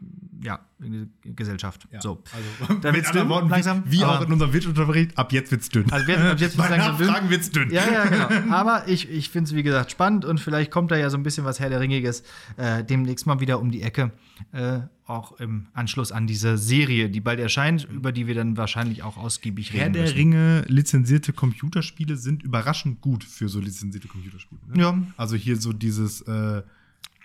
ja, 0.45 0.61
irgendeine 0.79 1.09
Gesellschaft. 1.35 1.87
So. 2.01 2.23
Also, 2.33 2.75
Da 2.81 2.93
mit 2.93 3.07
anderen 3.07 3.27
dünn, 3.27 3.29
Worten, 3.29 3.49
langsam, 3.49 3.83
wie, 3.87 3.99
wie 3.99 4.05
auch 4.05 4.21
in 4.21 4.33
unserem 4.33 4.53
Wirtschaftsunterricht, 4.53 5.17
ab 5.17 5.33
jetzt 5.33 5.51
wird's 5.51 5.69
dünn. 5.69 5.91
Also, 5.91 6.13
ab 6.13 6.39
jetzt 6.39 6.59
wird's 6.59 6.71
langsam 6.71 6.97
dünn. 6.99 7.07
Nachfragen 7.07 7.31
wird's 7.31 7.51
dünn. 7.51 7.71
Ja, 7.71 7.83
ja, 7.91 8.05
genau. 8.07 8.51
Aber 8.55 8.89
ich, 8.89 9.11
ich 9.11 9.31
finde 9.31 9.49
es, 9.49 9.55
wie 9.55 9.63
gesagt, 9.63 9.91
spannend 9.91 10.25
und 10.25 10.41
vielleicht 10.41 10.71
kommt 10.71 10.91
da 10.91 10.97
ja 10.97 11.11
so 11.11 11.17
ein 11.17 11.23
bisschen 11.23 11.45
was 11.45 11.61
Herr 11.61 11.71
der 11.71 11.81
Ringiges 11.81 12.23
äh, 12.57 12.85
demnächst 12.85 13.27
mal 13.27 13.41
wieder 13.41 13.61
um 13.61 13.71
die 13.71 13.83
Ecke. 13.83 14.13
Äh, 14.53 14.81
auch 15.07 15.39
im 15.41 15.67
Anschluss 15.73 16.13
an 16.13 16.27
diese 16.27 16.59
Serie, 16.59 17.09
die 17.11 17.21
bald 17.21 17.39
erscheint, 17.41 17.85
über 17.91 18.11
die 18.13 18.27
wir 18.27 18.35
dann 18.35 18.57
wahrscheinlich 18.57 19.03
auch 19.03 19.17
ausgiebig 19.17 19.73
Herr 19.73 19.83
reden 19.83 19.93
der 19.95 20.03
müssen. 20.03 20.17
Ringe 20.17 20.65
lizenzierte 20.69 21.33
Computerspiele 21.33 22.17
sind 22.17 22.43
überraschend 22.43 23.01
gut 23.01 23.23
für 23.25 23.49
so 23.49 23.61
lizenzierte 23.61 24.09
Computerspiele. 24.09 24.61
Ne? 24.69 24.81
Ja. 24.83 24.99
Also 25.17 25.37
hier 25.37 25.57
so 25.57 25.73
dieses, 25.73 26.23
äh, 26.23 26.63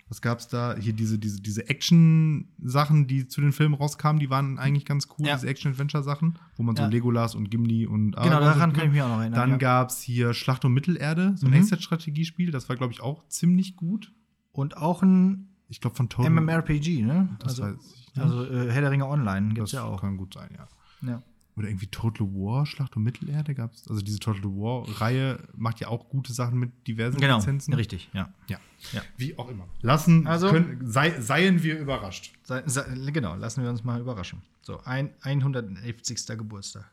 was 0.08 0.20
gab's 0.22 0.46
da? 0.48 0.76
Hier 0.78 0.92
diese, 0.92 1.18
diese, 1.18 1.40
diese 1.40 1.68
Action-Sachen, 1.68 3.06
die 3.06 3.26
zu 3.28 3.40
den 3.40 3.52
Filmen 3.52 3.74
rauskamen, 3.74 4.20
die 4.20 4.30
waren 4.30 4.58
eigentlich 4.58 4.84
ganz 4.84 5.08
cool, 5.18 5.26
Ja. 5.26 5.34
diese 5.36 5.48
Action-Adventure-Sachen, 5.48 6.38
wo 6.56 6.62
man 6.62 6.76
so 6.76 6.82
Ja. 6.82 6.88
Legolas 6.88 7.34
und 7.34 7.50
Gimli 7.50 7.86
und 7.86 8.12
Genau, 8.12 8.24
daran 8.40 8.70
spielt. 8.70 8.74
kann 8.74 8.86
ich 8.86 8.92
mich 8.92 9.02
auch 9.02 9.08
noch 9.08 9.20
erinnern. 9.20 9.38
Dann 9.40 9.50
ja. 9.52 9.56
gab's 9.56 10.00
hier 10.02 10.34
Schlacht 10.34 10.64
um 10.64 10.72
Mittelerde, 10.74 11.34
so 11.36 11.46
ein 11.46 11.50
Mhm. 11.52 11.58
Echtzeit-Strategiespiel, 11.60 12.50
das 12.50 12.68
war, 12.68 12.76
glaube 12.76 12.92
ich, 12.92 13.00
auch 13.00 13.26
ziemlich 13.28 13.76
gut. 13.76 14.12
Und 14.52 14.76
auch 14.76 15.02
ein 15.02 15.48
Ich 15.72 15.80
glaube 15.80 15.96
von 15.96 16.08
Total. 16.10 16.30
MMORPG, 16.30 17.02
ne? 17.02 17.30
Das 17.38 17.58
also 17.58 17.62
weiß 17.62 17.74
ich 17.80 18.14
nicht. 18.14 18.18
also 18.24 18.44
äh, 18.44 18.70
Herr 18.70 18.82
der 18.82 18.90
Ringe 18.90 19.06
Online 19.06 19.48
das 19.48 19.54
gibt's 19.54 19.72
ja 19.72 19.84
auch. 19.84 20.02
kann 20.02 20.18
gut 20.18 20.34
sein, 20.34 20.50
ja. 20.54 20.68
Ja. 21.08 21.22
Oder 21.56 21.68
irgendwie 21.68 21.86
Total 21.86 22.26
War, 22.28 22.66
Schlacht 22.66 22.94
um 22.96 23.02
Mittelerde 23.04 23.54
gab's. 23.54 23.88
Also 23.88 24.02
diese 24.02 24.18
Total 24.18 24.42
War-Reihe 24.44 25.38
macht 25.54 25.80
ja 25.80 25.88
auch 25.88 26.08
gute 26.10 26.32
Sachen 26.34 26.58
mit 26.58 26.86
diversen 26.86 27.18
Genau, 27.20 27.38
Lizenzen. 27.38 27.72
richtig, 27.74 28.10
ja. 28.12 28.28
Ja. 28.48 28.58
Ja. 28.92 29.00
Wie 29.16 29.38
auch 29.38 29.48
immer. 29.50 29.66
Lassen, 29.80 30.26
Also- 30.26 30.50
können, 30.50 30.90
sei, 30.90 31.18
seien 31.20 31.62
wir 31.62 31.78
überrascht. 31.78 32.34
Sei, 32.44 32.62
sei, 32.66 32.84
genau, 33.10 33.34
lassen 33.36 33.62
wir 33.62 33.70
uns 33.70 33.82
mal 33.82 33.98
überraschen. 34.00 34.42
So, 34.60 34.78
ein 34.84 35.10
111. 35.22 36.36
Geburtstag. 36.36 36.84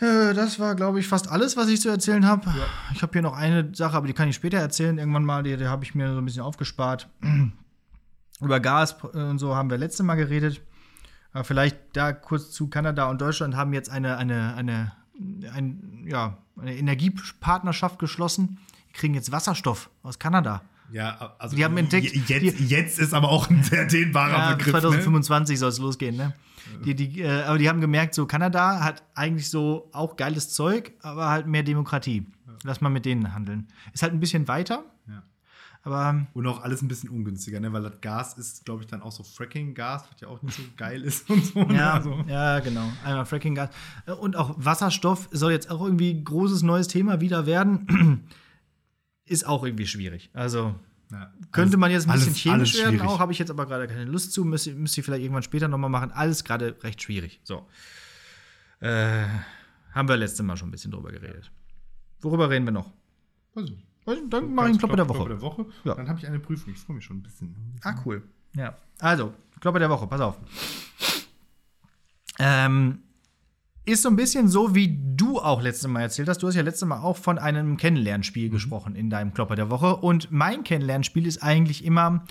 Äh, 0.00 0.34
Das 0.34 0.58
war, 0.58 0.74
glaube 0.74 1.00
ich, 1.00 1.08
fast 1.08 1.30
alles, 1.30 1.56
was 1.56 1.68
ich 1.68 1.80
zu 1.80 1.88
erzählen 1.88 2.26
habe. 2.26 2.52
Ich 2.94 3.02
habe 3.02 3.12
hier 3.12 3.22
noch 3.22 3.34
eine 3.36 3.74
Sache, 3.74 3.96
aber 3.96 4.06
die 4.06 4.12
kann 4.12 4.28
ich 4.28 4.36
später 4.36 4.58
erzählen. 4.58 4.98
Irgendwann 4.98 5.24
mal, 5.24 5.42
die, 5.42 5.56
die 5.56 5.66
habe 5.66 5.84
ich 5.84 5.94
mir 5.94 6.12
so 6.12 6.18
ein 6.18 6.24
bisschen 6.24 6.42
aufgespart. 6.42 7.08
Über 8.40 8.60
Gas 8.60 8.96
äh, 9.14 9.18
und 9.18 9.38
so 9.38 9.54
haben 9.54 9.70
wir 9.70 9.78
letzte 9.78 10.02
Mal 10.02 10.16
geredet. 10.16 10.60
Aber 11.32 11.44
vielleicht 11.44 11.78
da 11.92 12.12
kurz 12.12 12.50
zu 12.50 12.68
Kanada 12.68 13.08
und 13.08 13.20
Deutschland 13.20 13.54
haben 13.54 13.72
jetzt 13.72 13.90
eine, 13.90 14.16
eine, 14.16 14.54
eine, 14.54 14.92
ein, 15.54 16.04
ja, 16.08 16.38
eine 16.60 16.76
Energiepartnerschaft 16.76 17.98
geschlossen. 17.98 18.58
Die 18.88 18.92
kriegen 18.94 19.14
jetzt 19.14 19.30
Wasserstoff 19.30 19.90
aus 20.02 20.18
Kanada. 20.18 20.62
Ja, 20.92 21.34
also 21.38 21.56
Die 21.56 21.64
haben 21.64 21.76
entdeckt- 21.76 22.14
jetzt, 22.28 22.60
jetzt 22.60 22.98
ist 22.98 23.14
aber 23.14 23.28
auch 23.28 23.48
ein 23.50 23.62
sehr 23.62 23.86
dehnbarer 23.86 24.32
Ja, 24.32 24.50
Begriff. 24.54 24.74
Ne? 24.74 24.80
2025 24.80 25.58
soll 25.58 25.68
es 25.68 25.78
losgehen, 25.78 26.16
ne? 26.16 26.34
Die, 26.84 26.94
die, 26.94 27.20
äh, 27.20 27.42
aber 27.44 27.58
die 27.58 27.68
haben 27.68 27.80
gemerkt, 27.80 28.14
so 28.14 28.26
Kanada 28.26 28.80
hat 28.84 29.02
eigentlich 29.14 29.48
so 29.50 29.88
auch 29.92 30.16
geiles 30.16 30.50
Zeug, 30.50 30.92
aber 31.02 31.28
halt 31.28 31.46
mehr 31.46 31.62
Demokratie. 31.62 32.26
Lass 32.64 32.80
mal 32.80 32.90
mit 32.90 33.04
denen 33.06 33.34
handeln. 33.34 33.66
Ist 33.92 34.02
halt 34.02 34.12
ein 34.12 34.20
bisschen 34.20 34.46
weiter, 34.48 34.84
Ja. 35.08 35.22
Aber 35.82 36.26
Und 36.34 36.46
auch 36.46 36.62
alles 36.62 36.82
ein 36.82 36.88
bisschen 36.88 37.08
ungünstiger, 37.08 37.58
ne? 37.58 37.72
weil 37.72 37.80
das 37.82 38.00
Gas 38.02 38.34
ist, 38.36 38.66
glaube 38.66 38.82
ich, 38.82 38.86
dann 38.86 39.00
auch 39.00 39.12
so 39.12 39.22
Fracking-Gas, 39.22 40.04
was 40.12 40.20
ja 40.20 40.28
auch 40.28 40.42
nicht 40.42 40.54
so 40.54 40.62
geil 40.76 41.02
ist 41.02 41.28
und 41.30 41.42
so. 41.46 41.62
ne? 41.64 41.74
Ja, 41.74 41.94
Also, 41.94 42.22
ja, 42.28 42.60
genau. 42.60 42.84
Einmal 43.02 43.24
Fracking-Gas. 43.24 43.70
Und 44.20 44.36
auch 44.36 44.54
Wasserstoff 44.58 45.28
soll 45.32 45.52
jetzt 45.52 45.70
auch 45.70 45.80
irgendwie 45.82 46.10
ein 46.12 46.22
großes 46.24 46.62
neues 46.62 46.86
Thema 46.88 47.22
wieder 47.22 47.46
werden. 47.46 48.24
Ist 49.30 49.46
auch 49.46 49.64
irgendwie 49.64 49.86
schwierig. 49.86 50.28
Also 50.32 50.74
ja, 51.12 51.32
könnte 51.52 51.76
man 51.76 51.90
jetzt 51.90 52.08
ein 52.08 52.12
bisschen 52.12 52.28
alles- 52.32 52.38
chemisch 52.72 52.74
alles 52.82 52.92
werden, 52.98 53.08
auch 53.08 53.18
habe 53.20 53.32
ich 53.32 53.38
jetzt 53.38 53.50
aber 53.50 53.66
gerade 53.66 53.86
keine 53.86 54.04
Lust 54.04 54.32
zu. 54.32 54.44
Müsste 54.44 54.72
müsst 54.74 54.96
ihr 54.98 55.04
vielleicht 55.04 55.22
irgendwann 55.22 55.42
später 55.44 55.68
nochmal 55.68 55.88
machen. 55.90 56.10
Alles 56.10 56.42
gerade 56.44 56.76
recht 56.82 57.00
schwierig. 57.02 57.40
So. 57.44 57.66
Äh, 58.80 59.24
haben 59.92 60.08
wir 60.08 60.16
letztes 60.16 60.44
Mal 60.44 60.56
schon 60.56 60.68
ein 60.68 60.72
bisschen 60.72 60.90
drüber 60.90 61.12
geredet. 61.12 61.50
Worüber 62.20 62.50
reden 62.50 62.64
wir 62.64 62.72
noch? 62.72 62.92
Weiß 63.54 63.64
ich 63.66 63.70
nicht. 63.70 63.86
Dann 64.30 64.52
mache 64.54 64.66
ich 64.66 64.70
einen 64.70 64.78
Klopper 64.78 64.96
der 64.96 65.04
Klopper 65.04 65.20
Woche. 65.20 65.28
der 65.28 65.40
Woche. 65.42 65.66
Ja. 65.84 65.94
Dann 65.94 66.08
habe 66.08 66.18
ich 66.18 66.26
eine 66.26 66.40
Prüfung. 66.40 66.72
Ich 66.72 66.78
freue 66.80 66.96
mich 66.96 67.04
schon 67.04 67.18
ein 67.18 67.22
bisschen. 67.22 67.54
Ah, 67.82 67.94
cool. 68.04 68.22
Ja. 68.56 68.76
Also, 68.98 69.32
Klopper 69.60 69.78
der 69.78 69.90
Woche, 69.90 70.06
pass 70.08 70.20
auf. 70.20 70.38
Ähm, 72.38 73.02
ist 73.90 74.02
so 74.02 74.08
ein 74.08 74.16
bisschen 74.16 74.48
so, 74.48 74.74
wie 74.74 74.98
du 75.16 75.38
auch 75.38 75.62
letztes 75.62 75.88
Mal 75.88 76.02
erzählt 76.02 76.28
hast. 76.28 76.42
Du 76.42 76.46
hast 76.46 76.54
ja 76.54 76.62
letztes 76.62 76.86
Mal 76.88 77.00
auch 77.00 77.16
von 77.16 77.38
einem 77.38 77.76
Kennenlernspiel 77.76 78.48
gesprochen 78.48 78.94
in 78.94 79.10
deinem 79.10 79.34
Klopper 79.34 79.56
der 79.56 79.70
Woche. 79.70 79.96
Und 79.96 80.30
mein 80.30 80.64
Kennenlernspiel 80.64 81.26
ist 81.26 81.42
eigentlich 81.42 81.84
immer 81.84 82.24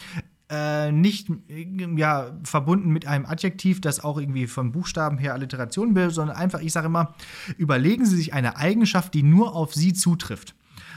äh, 0.50 0.92
nicht 0.92 1.30
äh, 1.50 1.68
ja, 1.96 2.32
verbunden 2.44 2.90
mit 2.90 3.08
einem 3.08 3.26
Adjektiv, 3.26 3.82
das 3.82 4.04
auch 4.04 4.18
irgendwie 4.18 4.48
vom 4.48 4.72
Buchstaben 4.72 5.18
her 5.18 5.34
Alliteration 5.34 5.94
bildet, 5.94 6.16
sondern 6.16 6.36
einfach, 6.38 6.62
ich 6.62 6.72
sage 6.72 6.88
immer, 6.88 7.14
überlegen 7.58 8.06
Sie 8.06 8.16
sich 8.16 8.34
eine 8.34 8.58
Eigenschaft, 8.58 9.14
die 9.14 9.24
nur 9.24 9.56
auf 9.56 9.74
Sie 9.74 9.94
zutrifft. 9.94 10.56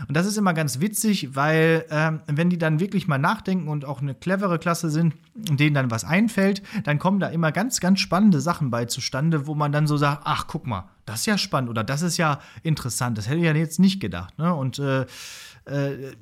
Und 0.09 0.17
das 0.17 0.27
ist 0.27 0.37
immer 0.37 0.55
ganz 0.55 0.81
witzig, 0.81 1.35
weil 1.35 1.85
ähm, 1.91 2.21
wenn 2.27 2.51
die 2.51 2.59
dann 2.59 2.81
wirklich 2.81 3.09
mal 3.09 3.19
nachdenken 3.19 3.69
und 3.69 3.85
auch 3.85 4.01
eine 4.01 4.15
clevere 4.15 4.59
Klasse 4.59 4.91
sind, 4.91 5.15
denen 5.35 5.75
dann 5.75 5.91
was 5.91 6.05
einfällt, 6.05 6.63
dann 6.85 6.99
kommen 6.99 7.21
da 7.21 7.29
immer 7.29 7.53
ganz, 7.53 7.81
ganz 7.81 8.01
spannende 8.01 8.41
Sachen 8.41 8.71
bei 8.71 8.85
zustande, 8.87 9.47
wo 9.47 9.55
man 9.55 9.73
dann 9.73 9.87
so 9.87 9.97
sagt, 9.97 10.23
ach, 10.25 10.47
guck 10.47 10.67
mal, 10.67 10.89
das 11.07 11.21
ist 11.21 11.27
ja 11.27 11.39
spannend 11.39 11.71
oder 11.71 11.85
das 11.85 12.03
ist 12.03 12.17
ja 12.17 12.41
interessant, 12.63 13.19
das 13.19 13.29
hätte 13.29 13.39
ich 13.39 13.45
ja 13.45 13.55
jetzt 13.55 13.81
nicht 13.81 14.01
gedacht. 14.01 14.39
Ne? 14.39 14.55
Und 14.55 14.79
äh, 14.79 15.07
äh, 15.65 16.13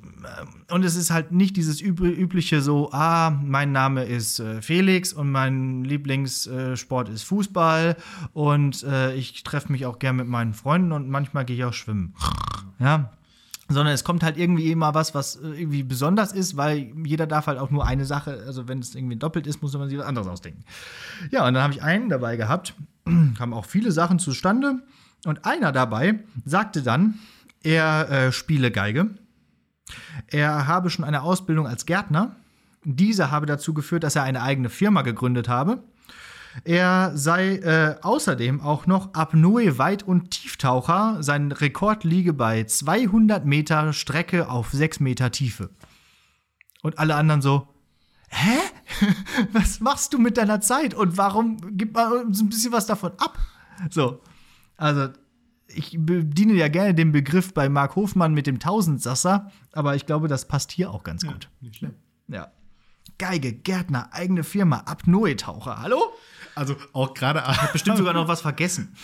und 0.69 0.85
es 0.85 0.95
ist 0.95 1.09
halt 1.09 1.31
nicht 1.31 1.57
dieses 1.57 1.81
üb 1.81 1.99
übliche 2.01 2.61
so, 2.61 2.91
ah, 2.91 3.31
mein 3.31 3.71
Name 3.71 4.03
ist 4.03 4.39
äh, 4.39 4.61
Felix 4.61 5.13
und 5.13 5.31
mein 5.31 5.83
Lieblingssport 5.83 7.09
ist 7.09 7.23
Fußball 7.23 7.97
und 8.33 8.83
äh, 8.83 9.15
ich 9.15 9.41
treffe 9.43 9.71
mich 9.71 9.85
auch 9.85 9.97
gern 9.97 10.17
mit 10.17 10.27
meinen 10.27 10.53
Freunden 10.53 10.91
und 10.91 11.09
manchmal 11.09 11.45
gehe 11.45 11.55
ich 11.55 11.63
auch 11.63 11.73
schwimmen. 11.73 12.13
Ja, 12.79 13.11
sondern 13.73 13.93
es 13.93 14.03
kommt 14.03 14.23
halt 14.23 14.37
irgendwie 14.37 14.71
immer 14.71 14.93
was, 14.93 15.13
was 15.13 15.37
äh, 15.37 15.61
irgendwie 15.61 15.83
besonders 15.83 16.31
ist, 16.31 16.57
weil 16.57 16.91
jeder 17.05 17.27
darf 17.27 17.47
halt 17.47 17.59
auch 17.59 17.71
nur 17.71 17.85
eine 17.85 18.05
Sache, 18.05 18.43
also 18.45 18.67
wenn 18.67 18.79
es 18.79 18.95
irgendwie 18.95 19.15
doppelt 19.15 19.47
ist, 19.47 19.61
muss 19.61 19.73
man 19.73 19.89
sich 19.89 19.97
was 19.97 20.05
anderes 20.05 20.27
ausdenken. 20.27 20.63
Ja, 21.31 21.47
und 21.47 21.53
dann 21.53 21.63
habe 21.63 21.73
ich 21.73 21.81
einen 21.81 22.09
dabei 22.09 22.37
gehabt, 22.37 22.73
kamen 23.37 23.53
auch 23.53 23.65
viele 23.65 23.91
Sachen 23.91 24.19
zustande 24.19 24.81
und 25.25 25.45
einer 25.45 25.71
dabei 25.71 26.19
sagte 26.45 26.81
dann, 26.81 27.19
er 27.63 28.09
äh, 28.09 28.31
spiele 28.31 28.71
Geige, 28.71 29.11
er 30.27 30.67
habe 30.67 30.89
schon 30.89 31.05
eine 31.05 31.21
Ausbildung 31.21 31.67
als 31.67 31.85
Gärtner, 31.85 32.35
diese 32.83 33.29
habe 33.29 33.45
dazu 33.45 33.73
geführt, 33.73 34.03
dass 34.03 34.15
er 34.15 34.23
eine 34.23 34.41
eigene 34.41 34.69
Firma 34.69 35.03
gegründet 35.03 35.47
habe. 35.47 35.83
Er 36.63 37.11
sei 37.15 37.57
äh, 37.57 37.95
außerdem 38.01 38.61
auch 38.61 38.85
noch 38.87 39.13
Apnoe-Weit- 39.13 40.03
und 40.03 40.31
Tieftaucher. 40.31 41.17
Sein 41.21 41.51
Rekord 41.51 42.03
liege 42.03 42.33
bei 42.33 42.63
200 42.63 43.45
Meter 43.45 43.93
Strecke 43.93 44.49
auf 44.49 44.71
6 44.71 44.99
Meter 44.99 45.31
Tiefe. 45.31 45.69
Und 46.81 46.99
alle 46.99 47.15
anderen 47.15 47.41
so, 47.41 47.67
hä? 48.29 48.59
Was 49.53 49.79
machst 49.79 50.13
du 50.13 50.19
mit 50.19 50.37
deiner 50.37 50.61
Zeit? 50.61 50.93
Und 50.93 51.17
warum 51.17 51.77
gib 51.77 51.93
mal 51.93 52.25
uns 52.25 52.41
ein 52.41 52.49
bisschen 52.49 52.71
was 52.71 52.85
davon 52.85 53.13
ab? 53.17 53.37
So, 53.89 54.21
also 54.77 55.09
ich 55.67 55.97
bediene 55.97 56.53
ja 56.53 56.67
gerne 56.67 56.93
den 56.93 57.11
Begriff 57.11 57.53
bei 57.53 57.69
Mark 57.69 57.95
Hofmann 57.95 58.33
mit 58.33 58.47
dem 58.47 58.59
Tausendsasser, 58.59 59.51
aber 59.71 59.95
ich 59.95 60.05
glaube, 60.05 60.27
das 60.27 60.47
passt 60.47 60.71
hier 60.71 60.91
auch 60.91 61.03
ganz 61.03 61.25
gut. 61.25 61.49
Nicht 61.61 61.77
schlimm. 61.77 61.95
Ja. 62.27 62.51
Geige, 63.17 63.53
Gärtner, 63.53 64.09
eigene 64.11 64.43
Firma, 64.43 64.83
Apnoe-Taucher. 64.85 65.81
Hallo? 65.81 66.01
Also 66.55 66.75
auch 66.93 67.13
gerade 67.13 67.43
Bestimmt 67.71 67.97
sogar 67.97 68.13
noch 68.13 68.27
was 68.27 68.41
vergessen. 68.41 68.95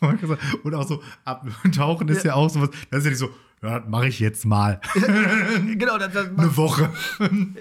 und 0.64 0.74
auch 0.74 0.86
so 0.86 1.02
abtauchen 1.24 2.08
ist 2.16 2.24
ja, 2.24 2.34
auch 2.34 2.50
sowas. 2.50 2.70
Das 2.90 3.00
ist 3.00 3.04
ja 3.04 3.10
nicht 3.10 3.18
so, 3.18 3.30
ja, 3.62 3.80
das 3.80 3.88
mache 3.88 4.08
ich 4.08 4.20
jetzt 4.20 4.44
mal. 4.44 4.80
genau, 5.76 5.98
das, 5.98 6.12
das 6.12 6.28
Eine 6.36 6.56
Woche. 6.56 6.90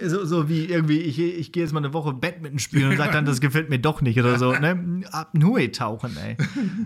so, 0.03 0.25
so 0.25 0.49
wie 0.49 0.65
irgendwie, 0.65 0.99
ich, 0.99 1.19
ich 1.19 1.51
gehe 1.51 1.63
jetzt 1.63 1.71
mal 1.71 1.79
eine 1.79 1.93
Woche 1.93 2.13
Badminton 2.13 2.60
spielen 2.60 2.91
und 2.91 2.97
sage 2.97 3.12
dann, 3.13 3.25
das 3.25 3.39
gefällt 3.39 3.69
mir 3.69 3.79
doch 3.79 4.01
nicht 4.01 4.19
oder 4.19 4.38
so. 4.38 4.51
Ne? 4.51 5.03
Apnoe-Tauchen, 5.12 6.17
ey. 6.17 6.38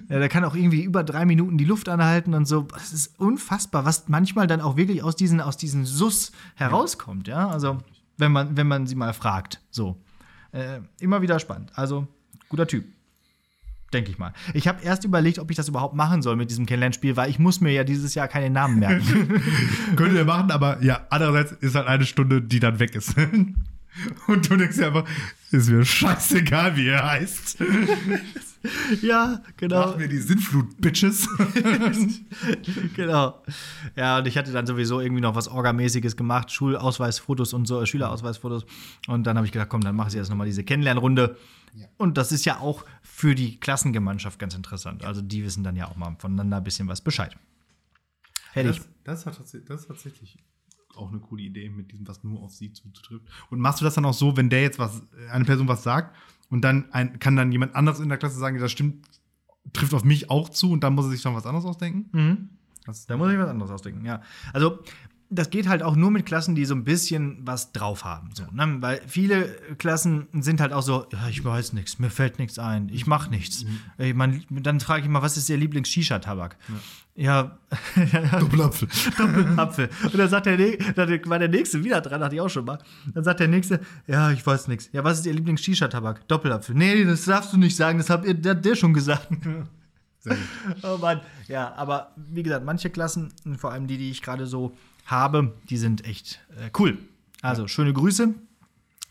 Ja, 0.09 0.19
der 0.19 0.29
kann 0.29 0.43
auch 0.43 0.55
irgendwie 0.55 0.83
über 0.83 1.03
drei 1.03 1.25
Minuten 1.25 1.57
die 1.57 1.65
Luft 1.65 1.89
anhalten 1.89 2.33
und 2.33 2.47
so. 2.47 2.67
Das 2.73 2.93
ist 2.93 3.19
unfassbar, 3.19 3.85
was 3.85 4.07
manchmal 4.09 4.47
dann 4.47 4.61
auch 4.61 4.77
wirklich 4.77 5.03
aus 5.03 5.15
diesen, 5.15 5.41
aus 5.41 5.57
diesen 5.57 5.85
Sus 5.85 6.31
herauskommt, 6.55 7.27
ja. 7.27 7.47
Also, 7.49 7.79
wenn 8.17 8.31
man, 8.31 8.57
wenn 8.57 8.67
man 8.67 8.85
sie 8.85 8.95
mal 8.95 9.13
fragt. 9.13 9.61
So. 9.71 9.97
Äh, 10.51 10.81
immer 10.99 11.21
wieder 11.21 11.39
spannend. 11.39 11.71
Also, 11.75 12.07
guter 12.49 12.67
Typ. 12.67 12.85
Denke 13.93 14.12
ich 14.12 14.19
mal. 14.19 14.33
Ich 14.53 14.67
habe 14.67 14.83
erst 14.83 15.03
überlegt, 15.03 15.39
ob 15.39 15.49
ich 15.49 15.57
das 15.57 15.67
überhaupt 15.67 15.95
machen 15.95 16.21
soll 16.21 16.35
mit 16.35 16.51
diesem 16.51 16.67
Kennenlernspiel, 16.67 17.15
weil 17.15 17.29
ich 17.29 17.39
muss 17.39 17.59
mir 17.59 17.71
ja 17.71 17.83
dieses 17.83 18.13
Jahr 18.13 18.27
keine 18.27 18.51
Namen 18.51 18.79
merken. 18.79 19.41
Könnt 19.95 20.13
ihr 20.13 20.25
machen, 20.25 20.51
aber 20.51 20.81
ja, 20.83 21.07
andererseits 21.09 21.53
ist 21.53 21.73
halt 21.73 21.88
eine 21.88 22.05
Stunde, 22.05 22.41
die 22.41 22.59
dann 22.59 22.79
weg 22.79 22.93
ist. 22.95 23.15
Und 24.27 24.49
du 24.49 24.55
denkst 24.55 24.77
dir 24.77 24.88
einfach, 24.88 25.05
ist 25.51 25.69
mir 25.69 25.83
scheißegal, 25.83 26.75
wie 26.75 26.88
er 26.88 27.12
heißt. 27.12 27.57
ja, 29.01 29.41
genau. 29.57 29.87
Mach 29.87 29.97
mir 29.97 30.07
die 30.07 30.17
Sinnflut, 30.17 30.79
Bitches. 30.81 31.27
genau. 32.95 33.41
Ja, 33.95 34.19
und 34.19 34.27
ich 34.27 34.37
hatte 34.37 34.51
dann 34.51 34.65
sowieso 34.67 34.99
irgendwie 34.99 35.21
noch 35.21 35.35
was 35.35 35.47
Orgamäßiges 35.47 36.17
gemacht, 36.17 36.51
Schulausweisfotos 36.51 37.53
und 37.53 37.67
so, 37.67 37.81
äh, 37.81 37.85
Schülerausweisfotos. 37.85 38.65
Und 39.07 39.23
dann 39.25 39.37
habe 39.37 39.45
ich 39.45 39.53
gedacht, 39.53 39.69
komm, 39.69 39.81
dann 39.81 39.95
mache 39.95 40.09
ich 40.09 40.15
jetzt 40.15 40.29
nochmal 40.29 40.47
diese 40.47 40.63
Kennenlernrunde. 40.63 41.37
Und 41.97 42.17
das 42.17 42.31
ist 42.31 42.45
ja 42.45 42.59
auch 42.59 42.83
für 43.01 43.35
die 43.35 43.59
Klassengemeinschaft 43.59 44.39
ganz 44.39 44.55
interessant. 44.55 45.05
Also 45.05 45.21
die 45.21 45.43
wissen 45.43 45.63
dann 45.63 45.75
ja 45.75 45.87
auch 45.87 45.95
mal 45.95 46.15
voneinander 46.19 46.57
ein 46.57 46.63
bisschen 46.63 46.87
was 46.87 47.01
Bescheid. 47.01 47.37
Ich. 48.55 48.63
Das, 48.63 48.89
das, 49.03 49.25
hat 49.25 49.39
das 49.39 49.53
ist 49.53 49.87
tatsächlich 49.87 50.37
auch 50.95 51.09
eine 51.09 51.19
coole 51.19 51.43
Idee, 51.43 51.69
mit 51.69 51.91
diesem, 51.91 52.07
was 52.07 52.23
nur 52.23 52.41
auf 52.41 52.51
sie 52.51 52.73
zutrifft. 52.73 53.25
Und 53.49 53.59
machst 53.59 53.79
du 53.79 53.85
das 53.85 53.93
dann 53.93 54.05
auch 54.05 54.13
so, 54.13 54.35
wenn 54.35 54.49
der 54.49 54.63
jetzt 54.63 54.79
was, 54.79 55.01
eine 55.31 55.45
Person 55.45 55.67
was 55.67 55.83
sagt 55.83 56.15
und 56.49 56.62
dann 56.62 56.91
ein, 56.91 57.19
kann 57.19 57.35
dann 57.35 57.51
jemand 57.51 57.75
anderes 57.75 57.99
in 57.99 58.09
der 58.09 58.17
Klasse 58.17 58.39
sagen, 58.39 58.59
das 58.59 58.71
stimmt, 58.71 59.05
trifft 59.73 59.93
auf 59.93 60.03
mich 60.03 60.29
auch 60.29 60.49
zu 60.49 60.71
und 60.71 60.83
dann 60.83 60.93
muss 60.93 61.05
er 61.05 61.12
sich 61.12 61.23
noch 61.23 61.35
was 61.35 61.45
anderes 61.45 61.65
ausdenken? 61.65 62.09
Mhm. 62.12 62.49
Da 63.07 63.17
muss 63.17 63.31
ich 63.31 63.38
was 63.38 63.49
anderes 63.49 63.71
ausdenken, 63.71 64.05
ja. 64.05 64.21
Also, 64.53 64.79
das 65.31 65.49
geht 65.51 65.67
halt 65.67 65.83
auch 65.83 65.95
nur 65.95 66.09
mit 66.11 66.25
Klassen, 66.25 66.55
die 66.55 66.65
so 66.65 66.73
ein 66.73 66.83
bisschen 66.83 67.39
was 67.45 67.71
drauf 67.71 68.03
haben. 68.03 68.31
So, 68.33 68.43
ne? 68.51 68.77
Weil 68.81 69.01
viele 69.07 69.43
Klassen 69.77 70.27
sind 70.33 70.59
halt 70.59 70.73
auch 70.73 70.81
so, 70.81 71.05
ja, 71.11 71.27
ich 71.29 71.43
weiß 71.45 71.73
nichts, 71.73 71.99
mir 71.99 72.09
fällt 72.09 72.39
nichts 72.39 72.57
ein, 72.57 72.89
ich 72.89 73.05
mache 73.05 73.29
nichts. 73.29 73.63
Ich 73.99 74.13
mein, 74.15 74.43
dann 74.49 74.79
frage 74.79 75.03
ich 75.03 75.09
mal, 75.09 75.21
was 75.21 75.37
ist 75.37 75.49
Ihr 75.49 75.57
Lieblings-Shisha-Tabak? 75.57 76.57
Ja, 77.15 77.57
Doppelapfel. 78.39 78.87
Apfel. 79.57 79.89
Und 80.03 80.17
dann 80.17 80.29
sagt 80.29 80.45
der, 80.45 80.57
dann 80.57 81.09
war 81.29 81.37
der 81.39 81.49
Nächste 81.49 81.83
wieder 81.83 82.01
dran, 82.01 82.23
hatte 82.23 82.35
ich 82.35 82.41
auch 82.41 82.49
schon 82.49 82.65
mal. 82.65 82.79
Dann 83.13 83.23
sagt 83.23 83.39
der 83.39 83.47
Nächste, 83.49 83.81
ja, 84.07 84.31
ich 84.31 84.45
weiß 84.45 84.67
nichts. 84.67 84.89
Ja, 84.93 85.03
was 85.03 85.19
ist 85.19 85.25
Ihr 85.25 85.33
Lieblings-Shisha-Tabak? 85.33 86.27
Doppelapfel. 86.27 86.75
Nee, 86.75 87.03
das 87.03 87.25
darfst 87.25 87.53
du 87.53 87.57
nicht 87.57 87.75
sagen, 87.75 87.97
das 87.97 88.09
hat 88.09 88.25
ihr- 88.25 88.33
der, 88.33 88.55
der 88.55 88.75
schon 88.75 88.93
gesagt. 88.93 89.27
Sehr 90.21 90.35
gut. 90.65 90.83
Oh 90.83 90.97
Mann. 90.97 91.21
Ja, 91.47 91.73
aber 91.75 92.13
wie 92.15 92.43
gesagt, 92.43 92.65
manche 92.65 92.89
Klassen, 92.89 93.31
vor 93.57 93.71
allem 93.73 93.87
die, 93.87 93.97
die 93.97 94.09
ich 94.11 94.21
gerade 94.21 94.45
so 94.47 94.75
habe, 95.11 95.55
die 95.69 95.77
sind 95.77 96.05
echt 96.05 96.39
äh, 96.57 96.69
cool. 96.77 96.97
Also, 97.41 97.67
schöne 97.67 97.93
Grüße. 97.93 98.33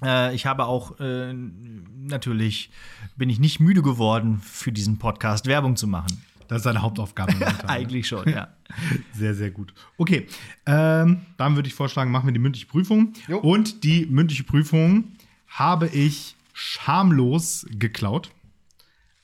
Äh, 0.03 0.35
ich 0.35 0.47
habe 0.47 0.67
auch 0.67 0.99
äh, 1.01 1.33
natürlich, 1.33 2.71
bin 3.17 3.31
ich 3.31 3.39
nicht 3.41 3.61
müde 3.61 3.83
geworden, 3.83 4.41
für 4.43 4.73
diesen 4.73 4.99
Podcast 4.99 5.47
Werbung 5.47 5.77
zu 5.77 5.87
machen. 5.87 6.23
Das 6.47 6.59
ist 6.59 6.65
seine 6.65 6.83
Hauptaufgabe. 6.83 7.35
ne? 7.39 7.69
Eigentlich 7.69 8.09
schon, 8.09 8.29
ja. 8.29 8.49
Sehr, 9.15 9.35
sehr 9.35 9.51
gut. 9.51 9.73
Okay, 9.97 10.27
ähm, 10.67 11.23
dann 11.39 11.57
würde 11.57 11.69
ich 11.69 11.75
vorschlagen, 11.75 12.11
machen 12.11 12.27
wir 12.27 12.33
die 12.33 12.39
mündliche 12.39 12.67
Prüfung. 12.67 13.15
Jo. 13.27 13.39
Und 13.39 13.83
die 13.83 14.05
mündliche 14.07 14.45
Prüfung 14.45 15.13
habe 15.49 15.89
ich 15.89 16.37
schamlos 16.53 17.67
geklaut 17.71 18.31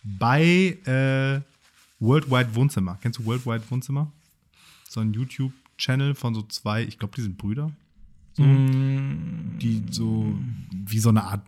bei 0.02 0.78
äh, 0.86 1.40
Worldwide 2.00 2.54
Wohnzimmer. 2.54 2.98
Kennst 3.02 3.18
du 3.18 3.26
Worldwide 3.26 3.64
Wohnzimmer? 3.70 4.10
So 4.88 5.00
ein 5.00 5.12
YouTube-Channel 5.74 6.14
von 6.14 6.34
so 6.34 6.42
zwei, 6.42 6.82
ich 6.82 6.98
glaube, 6.98 7.14
die 7.16 7.22
sind 7.22 7.38
Brüder. 7.38 7.70
So, 8.34 8.42
Die 8.42 9.82
so 9.90 10.34
wie 10.72 10.98
so 10.98 11.10
eine 11.10 11.22
Art 11.22 11.42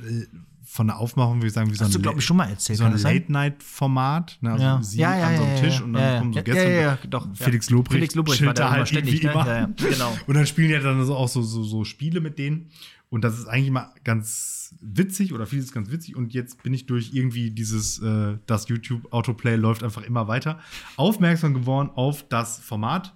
äh, 0.00 0.26
von 0.64 0.86
der 0.88 0.98
Aufmachung, 0.98 1.36
würde 1.36 1.48
ich 1.48 1.52
sagen, 1.52 1.70
wie 1.70 1.74
so 1.74 1.84
Hast 1.84 1.94
ein, 1.96 2.36
mal 2.36 2.48
erzählt. 2.48 2.78
so 2.78 2.84
ein? 2.84 2.96
Late-Night-Format. 2.96 4.38
Ne? 4.40 4.52
Also 4.52 4.64
Ja. 4.64 4.82
sie 4.82 4.98
Ja, 4.98 5.16
ja, 5.16 5.26
an 5.28 5.36
so 5.36 5.42
einem 5.44 5.54
ja, 5.54 5.60
Tisch 5.60 5.78
ja, 5.78 5.84
und 5.84 5.92
dann 5.92 6.02
ja, 6.02 6.18
kommen 6.18 6.32
so 6.32 6.38
ja, 6.38 6.42
Gäste. 6.42 6.62
ja, 6.62 6.80
ja, 6.80 6.98
doch, 7.08 7.26
ja. 7.26 7.32
Felix 7.34 7.70
Lobrecht, 7.70 7.94
Felix 7.94 8.14
Lobrecht 8.14 8.38
chillt 8.38 8.58
da 8.58 8.70
halt 8.70 8.88
ständig, 8.88 9.22
irgendwie 9.22 9.26
ne? 9.26 9.32
immer. 9.32 9.46
Ja, 9.46 9.60
ja, 9.60 9.90
genau. 9.90 10.18
Und 10.26 10.34
dann 10.34 10.46
spielen 10.46 10.72
halt 10.72 10.84
dann 10.84 11.04
so 11.04 11.14
auch 11.14 11.28
so, 11.28 11.42
so, 11.42 11.62
so 11.62 11.84
Spiele 11.84 12.20
mit 12.20 12.38
denen. 12.38 12.70
Und 13.10 13.22
das 13.22 13.38
ist 13.38 13.46
eigentlich 13.46 13.68
immer 13.68 13.92
ganz 14.04 14.74
witzig 14.80 15.32
oder 15.34 15.46
vieles 15.46 15.70
ganz 15.72 15.90
witzig. 15.90 16.16
Und 16.16 16.32
jetzt 16.32 16.62
bin 16.62 16.72
ich 16.72 16.86
durch 16.86 17.10
irgendwie 17.12 17.50
dieses, 17.50 18.00
äh, 18.00 18.38
das 18.46 18.68
YouTube-Autoplay 18.68 19.56
läuft 19.56 19.84
einfach 19.84 20.02
immer 20.02 20.26
weiter, 20.26 20.58
aufmerksam 20.96 21.52
geworden 21.54 21.90
auf 21.94 22.26
das 22.28 22.58
Format 22.58 23.12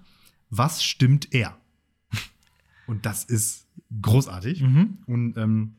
Was 0.51 0.85
stimmt 0.85 1.33
er? 1.35 1.57
Und 2.87 3.07
das 3.07 3.25
ist 3.25 3.67
großartig. 4.01 4.63
Mhm. 4.63 4.99
Und 5.07 5.37
ähm, 5.37 5.77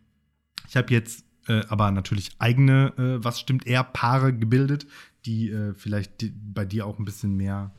ich 0.68 0.76
habe 0.76 0.94
jetzt 0.94 1.26
äh, 1.48 1.64
aber 1.70 1.92
natürlich 1.92 2.32
eigene 2.40 2.94
äh, 2.98 3.24
Was 3.24 3.40
stimmt 3.40 3.66
er 3.68 3.84
Paare 3.84 4.34
gebildet, 4.34 4.86
die 5.26 5.50
äh, 5.50 5.74
vielleicht 5.74 6.22
di 6.22 6.34
bei 6.36 6.66
dir 6.66 6.86
auch 6.86 7.00
ein 7.00 7.06
bisschen 7.06 7.36
mehr 7.36 7.74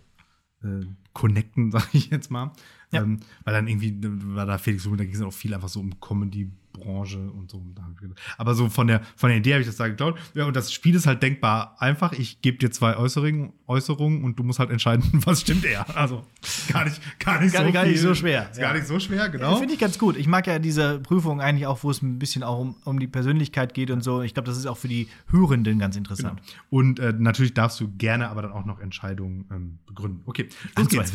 äh, 0.62 0.86
connecten, 1.12 1.70
sage 1.72 1.88
ich 1.92 2.10
jetzt 2.10 2.30
mal. 2.30 2.52
Ja. 2.90 3.02
Ähm, 3.02 3.20
weil 3.44 3.52
dann 3.54 3.68
irgendwie 3.68 3.98
war 4.34 4.46
da 4.46 4.56
Felix 4.58 4.82
so, 4.84 4.96
da 4.96 5.04
ging 5.04 5.14
es 5.14 5.20
auch 5.20 5.32
viel 5.32 5.52
einfach 5.52 5.68
so 5.68 5.78
um 5.80 6.00
Comedy-Branche 6.00 7.18
und 7.18 7.50
so. 7.50 7.58
Und 7.58 7.74
gedacht- 8.00 8.18
Aber 8.38 8.54
so 8.54 8.70
von 8.70 8.86
der, 8.86 9.02
von 9.14 9.28
der 9.28 9.38
Idee 9.38 9.52
habe 9.52 9.60
ich 9.60 9.66
das 9.66 9.76
da 9.76 9.88
geklaut. 9.88 10.18
Ja, 10.34 10.46
und 10.46 10.56
das 10.56 10.72
Spiel 10.72 10.94
ist 10.94 11.06
halt 11.06 11.22
denkbar 11.22 11.76
einfach. 11.80 12.12
Ich 12.14 12.40
gebe 12.40 12.56
dir 12.56 12.70
zwei 12.70 12.96
Äußerungen, 12.96 13.52
Äußerungen 13.66 14.24
und 14.24 14.38
du 14.38 14.42
musst 14.42 14.58
halt 14.58 14.70
entscheiden, 14.70 15.04
was 15.26 15.42
stimmt 15.42 15.66
er. 15.66 15.84
Also 15.96 16.24
gar 16.72 16.84
nicht, 16.86 17.00
gar 17.18 17.40
nicht, 17.42 17.52
Gar- 17.52 17.66
so, 17.66 17.72
gar 17.72 17.84
nicht 17.84 18.00
so 18.00 18.14
schwer, 18.14 18.50
ja. 18.54 18.60
Gar 18.60 18.74
nicht 18.74 18.86
so 18.86 18.98
schwer, 18.98 19.28
genau. 19.28 19.56
Finde 19.56 19.74
ich 19.74 19.80
ganz 19.80 19.98
gut. 19.98 20.16
Ich 20.16 20.26
mag 20.26 20.46
ja 20.46 20.58
diese 20.58 20.98
Prüfung 21.00 21.42
eigentlich 21.42 21.66
auch, 21.66 21.82
wo 21.84 21.90
es 21.90 22.00
ein 22.00 22.18
bisschen 22.18 22.42
auch 22.42 22.58
um, 22.58 22.74
um 22.84 22.98
die 22.98 23.06
Persönlichkeit 23.08 23.74
geht 23.74 23.90
und 23.90 24.02
so. 24.02 24.22
Ich 24.22 24.32
glaube, 24.32 24.48
das 24.48 24.56
ist 24.56 24.64
auch 24.66 24.78
für 24.78 24.88
die 24.88 25.08
Hörenden 25.30 25.78
ganz 25.78 25.94
Genau. 25.94 26.08
interessant. 26.08 26.40
Und 26.70 27.00
äh, 27.00 27.12
natürlich 27.18 27.52
darfst 27.52 27.80
du 27.80 27.88
gerne 27.98 28.30
aber 28.30 28.40
dann 28.40 28.52
auch 28.52 28.64
noch 28.64 28.80
Entscheidungen 28.80 29.44
ähm, 29.50 29.78
begründen. 29.86 30.22
Okay, 30.24 30.48
los 30.76 30.88
geht's. 30.88 31.12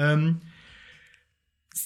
Ähm, 0.00 0.36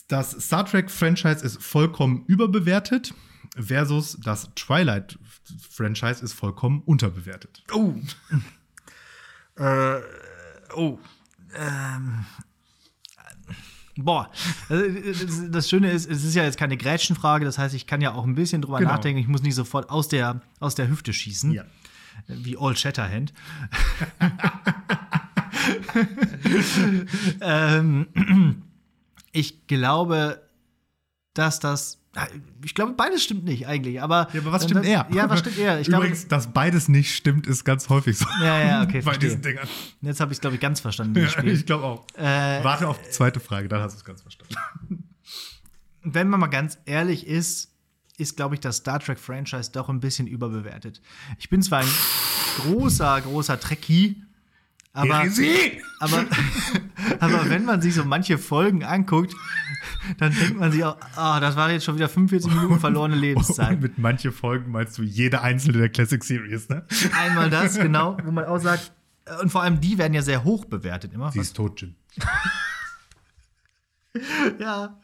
das 0.08 0.32
Star 0.32 0.64
Trek-Franchise 0.66 1.44
ist 1.44 1.62
vollkommen 1.62 2.24
überbewertet 2.26 3.14
versus 3.58 4.18
das 4.22 4.50
Twilight-Franchise 4.54 6.22
ist 6.24 6.32
vollkommen 6.32 6.82
unterbewertet. 6.84 7.62
Oh. 7.72 7.94
äh, 9.62 10.00
oh. 10.74 10.98
Ähm. 11.54 12.24
Boah, 13.96 14.30
Also, 14.70 15.48
das- 15.50 15.68
Schöne 15.68 15.90
ist, 15.90 16.08
es 16.10 16.24
ist 16.24 16.34
ja 16.34 16.44
jetzt 16.44 16.56
keine 16.56 16.78
Grätschenfrage, 16.78 17.44
das 17.44 17.58
heißt, 17.58 17.74
ich 17.74 17.86
kann 17.86 18.00
ja 18.00 18.14
auch 18.14 18.24
ein 18.24 18.34
bisschen 18.34 18.62
drüber 18.62 18.78
Genau. 18.78 18.92
nachdenken, 18.92 19.20
ich 19.20 19.28
muss 19.28 19.42
nicht 19.42 19.54
sofort 19.54 19.90
aus 19.90 20.08
der, 20.08 20.40
aus 20.60 20.74
der 20.74 20.88
Hüfte 20.88 21.12
schießen, 21.12 21.52
Ja. 21.52 21.64
wie 22.26 22.56
All 22.58 22.74
Shatterhand. 22.74 23.34
ähm, 27.42 28.62
ich 29.32 29.66
glaube, 29.66 30.40
dass 31.34 31.58
das, 31.60 31.98
ich 32.64 32.74
glaube, 32.74 32.92
beides 32.92 33.24
stimmt 33.24 33.44
nicht 33.44 33.66
eigentlich, 33.66 34.00
aber. 34.00 34.28
Ja, 34.32 34.40
aber 34.40 34.52
was 34.52 34.64
stimmt 34.64 34.84
eher? 34.84 35.06
Ja, 35.12 35.28
was 35.30 35.40
stimmt 35.40 35.58
eher? 35.58 35.80
Ich 35.80 35.88
glaube, 35.88 36.04
Übrigens, 36.06 36.28
dass 36.28 36.52
beides 36.52 36.88
nicht 36.88 37.14
stimmt, 37.14 37.46
ist 37.46 37.64
ganz 37.64 37.88
häufig 37.88 38.18
so. 38.18 38.26
Ja, 38.42 38.60
ja, 38.60 38.82
okay, 38.82 38.98
Bei 39.04 39.12
verstehe. 39.12 39.30
diesen 39.30 39.42
Dingern. 39.42 39.68
Jetzt 40.02 40.20
habe 40.20 40.32
ich 40.32 40.36
es, 40.36 40.40
glaube 40.40 40.56
ich, 40.56 40.60
ganz 40.60 40.80
verstanden, 40.80 41.18
Ja, 41.18 41.42
ich 41.44 41.66
glaube 41.66 41.84
auch. 41.84 42.06
Äh, 42.16 42.62
Warte 42.62 42.86
auf 42.88 43.00
die 43.02 43.10
zweite 43.10 43.40
Frage, 43.40 43.68
dann 43.68 43.80
hast 43.80 43.94
du 43.94 43.98
es 43.98 44.04
ganz 44.04 44.20
verstanden. 44.20 44.54
wenn 46.02 46.28
man 46.28 46.40
mal 46.40 46.48
ganz 46.48 46.78
ehrlich 46.84 47.26
ist, 47.26 47.70
ist, 48.18 48.36
glaube 48.36 48.54
ich, 48.54 48.60
das 48.60 48.76
Star 48.76 49.00
Trek-Franchise 49.00 49.72
doch 49.72 49.88
ein 49.88 50.00
bisschen 50.00 50.26
überbewertet. 50.26 51.00
Ich 51.38 51.48
bin 51.48 51.62
zwar 51.62 51.80
ein 51.80 51.88
großer, 52.58 53.22
großer 53.22 53.58
Trekkie, 53.58 54.22
aber, 54.92 55.26
aber, 56.00 56.26
aber 57.20 57.50
wenn 57.50 57.64
man 57.64 57.80
sich 57.80 57.94
so 57.94 58.04
manche 58.04 58.36
Folgen 58.36 58.84
anguckt, 58.84 59.34
dann 60.18 60.34
denkt 60.34 60.58
man 60.58 60.70
sich 60.70 60.84
auch, 60.84 60.96
ah, 61.16 61.40
das 61.40 61.56
war 61.56 61.70
jetzt 61.70 61.84
schon 61.84 61.96
wieder 61.96 62.08
45 62.08 62.52
Minuten 62.52 62.78
verlorene 62.78 63.14
Und 63.14 63.20
Lebenszeit. 63.20 63.80
mit 63.80 63.98
manche 63.98 64.32
Folgen 64.32 64.70
meinst 64.70 64.98
du 64.98 65.02
jede 65.02 65.40
einzelne 65.40 65.78
der 65.78 65.88
Classic 65.88 66.22
Series, 66.22 66.68
ne? 66.68 66.84
Einmal 67.18 67.48
das, 67.48 67.78
genau, 67.78 68.16
wo 68.22 68.30
man 68.30 68.44
auch 68.44 68.58
sagt, 68.58 68.92
äh, 69.24 69.40
und 69.40 69.50
vor 69.50 69.62
allem 69.62 69.80
die 69.80 69.96
werden 69.96 70.12
ja 70.14 70.22
sehr 70.22 70.44
hoch 70.44 70.66
bewertet 70.66 71.12
immer. 71.14 71.32
Sie 71.32 71.40
ist 71.40 71.56
tot, 71.56 71.80
Jim. 71.80 71.94
Ja, 74.58 75.00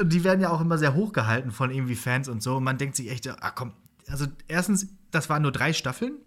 und 0.00 0.12
die 0.12 0.22
werden 0.22 0.40
ja 0.40 0.50
auch 0.50 0.60
immer 0.60 0.78
sehr 0.78 0.94
hochgehalten 0.94 1.50
von 1.50 1.72
irgendwie 1.72 1.96
Fans 1.96 2.28
und 2.28 2.44
so. 2.44 2.58
Und 2.58 2.62
man 2.62 2.78
denkt 2.78 2.94
sich 2.94 3.10
echt, 3.10 3.28
ah 3.28 3.50
komm, 3.50 3.72
also 4.08 4.26
erstens, 4.48 4.88
das 5.10 5.28
waren 5.28 5.42
nur 5.42 5.52
drei 5.52 5.72
Staffeln 5.72 6.18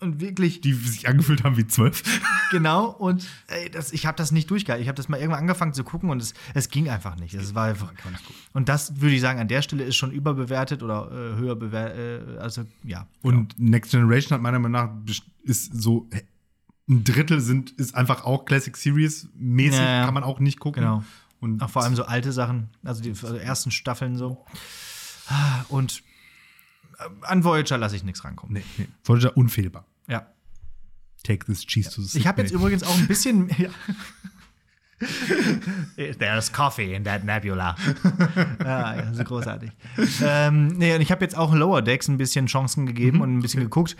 und 0.00 0.20
wirklich 0.20 0.60
Die 0.60 0.72
sich 0.72 1.08
angefühlt 1.08 1.44
haben 1.44 1.56
wie 1.56 1.66
zwölf. 1.66 2.02
genau. 2.50 2.90
Und 2.90 3.26
ey, 3.48 3.70
das, 3.70 3.92
ich 3.92 4.06
habe 4.06 4.16
das 4.16 4.32
nicht 4.32 4.50
durchgehalten. 4.50 4.82
Ich 4.82 4.88
habe 4.88 4.96
das 4.96 5.08
mal 5.08 5.18
irgendwann 5.18 5.40
angefangen 5.40 5.74
zu 5.74 5.84
gucken 5.84 6.10
und 6.10 6.22
es, 6.22 6.34
es 6.54 6.68
ging 6.68 6.88
einfach 6.88 7.16
nicht. 7.16 7.34
Es 7.34 7.54
war 7.54 7.66
einfach. 7.66 7.92
Und 8.52 8.68
das 8.68 9.00
würde 9.00 9.14
ich 9.14 9.20
sagen, 9.20 9.38
an 9.40 9.48
der 9.48 9.62
Stelle 9.62 9.84
ist 9.84 9.96
schon 9.96 10.12
überbewertet 10.12 10.82
oder 10.82 11.10
äh, 11.10 11.36
höher 11.36 11.56
bewertet. 11.56 12.36
Äh, 12.36 12.38
also 12.38 12.64
ja. 12.84 13.06
Und 13.22 13.58
Next 13.58 13.90
Generation 13.90 14.34
hat 14.36 14.42
meiner 14.42 14.58
Meinung 14.58 14.72
nach 14.72 15.14
ist 15.42 15.74
so 15.80 16.08
ein 16.88 17.04
Drittel 17.04 17.40
sind 17.40 17.72
ist 17.72 17.94
einfach 17.94 18.24
auch 18.24 18.44
Classic 18.44 18.76
Series 18.76 19.28
mäßig, 19.34 19.80
Ja, 19.80 19.98
ja. 19.98 20.04
kann 20.04 20.14
man 20.14 20.22
auch 20.22 20.38
nicht 20.38 20.60
gucken. 20.60 20.82
Genau. 20.82 21.04
Und 21.40 21.60
Auch 21.60 21.70
vor 21.70 21.82
allem 21.82 21.96
so 21.96 22.04
alte 22.04 22.32
Sachen, 22.32 22.70
also 22.84 23.02
die 23.02 23.10
also 23.10 23.34
ersten 23.34 23.70
Staffeln 23.70 24.16
so. 24.16 24.44
Und 25.68 26.02
an 27.22 27.44
Voyager 27.44 27.78
lasse 27.78 27.96
ich 27.96 28.04
nichts 28.04 28.24
rankommen. 28.24 28.54
nee, 28.54 28.64
nee. 28.78 28.88
Voyager 29.04 29.36
unfehlbar. 29.36 29.84
Ja. 30.08 30.26
Take 31.24 31.44
this 31.46 31.66
cheese 31.66 31.90
to 31.90 32.02
the 32.02 32.18
Ich 32.18 32.26
habe 32.26 32.42
jetzt 32.42 32.50
sick 32.50 32.58
übrigens 32.60 32.82
auch 32.82 32.96
ein 32.96 33.06
bisschen. 33.08 33.48
Ja. 33.58 33.68
There's 36.18 36.52
coffee 36.52 36.94
in 36.94 37.04
that 37.04 37.24
nebula. 37.24 37.76
ja, 38.60 38.94
ja, 38.96 39.00
ist 39.10 39.24
großartig. 39.24 39.70
ähm, 40.22 40.68
nee, 40.68 40.94
und 40.94 41.00
ich 41.02 41.10
habe 41.10 41.22
jetzt 41.24 41.36
auch 41.36 41.54
Lower 41.54 41.82
Decks 41.82 42.08
ein 42.08 42.16
bisschen 42.16 42.46
Chancen 42.46 42.86
gegeben 42.86 43.20
und 43.20 43.36
ein 43.36 43.40
bisschen 43.42 43.60
geguckt. 43.62 43.96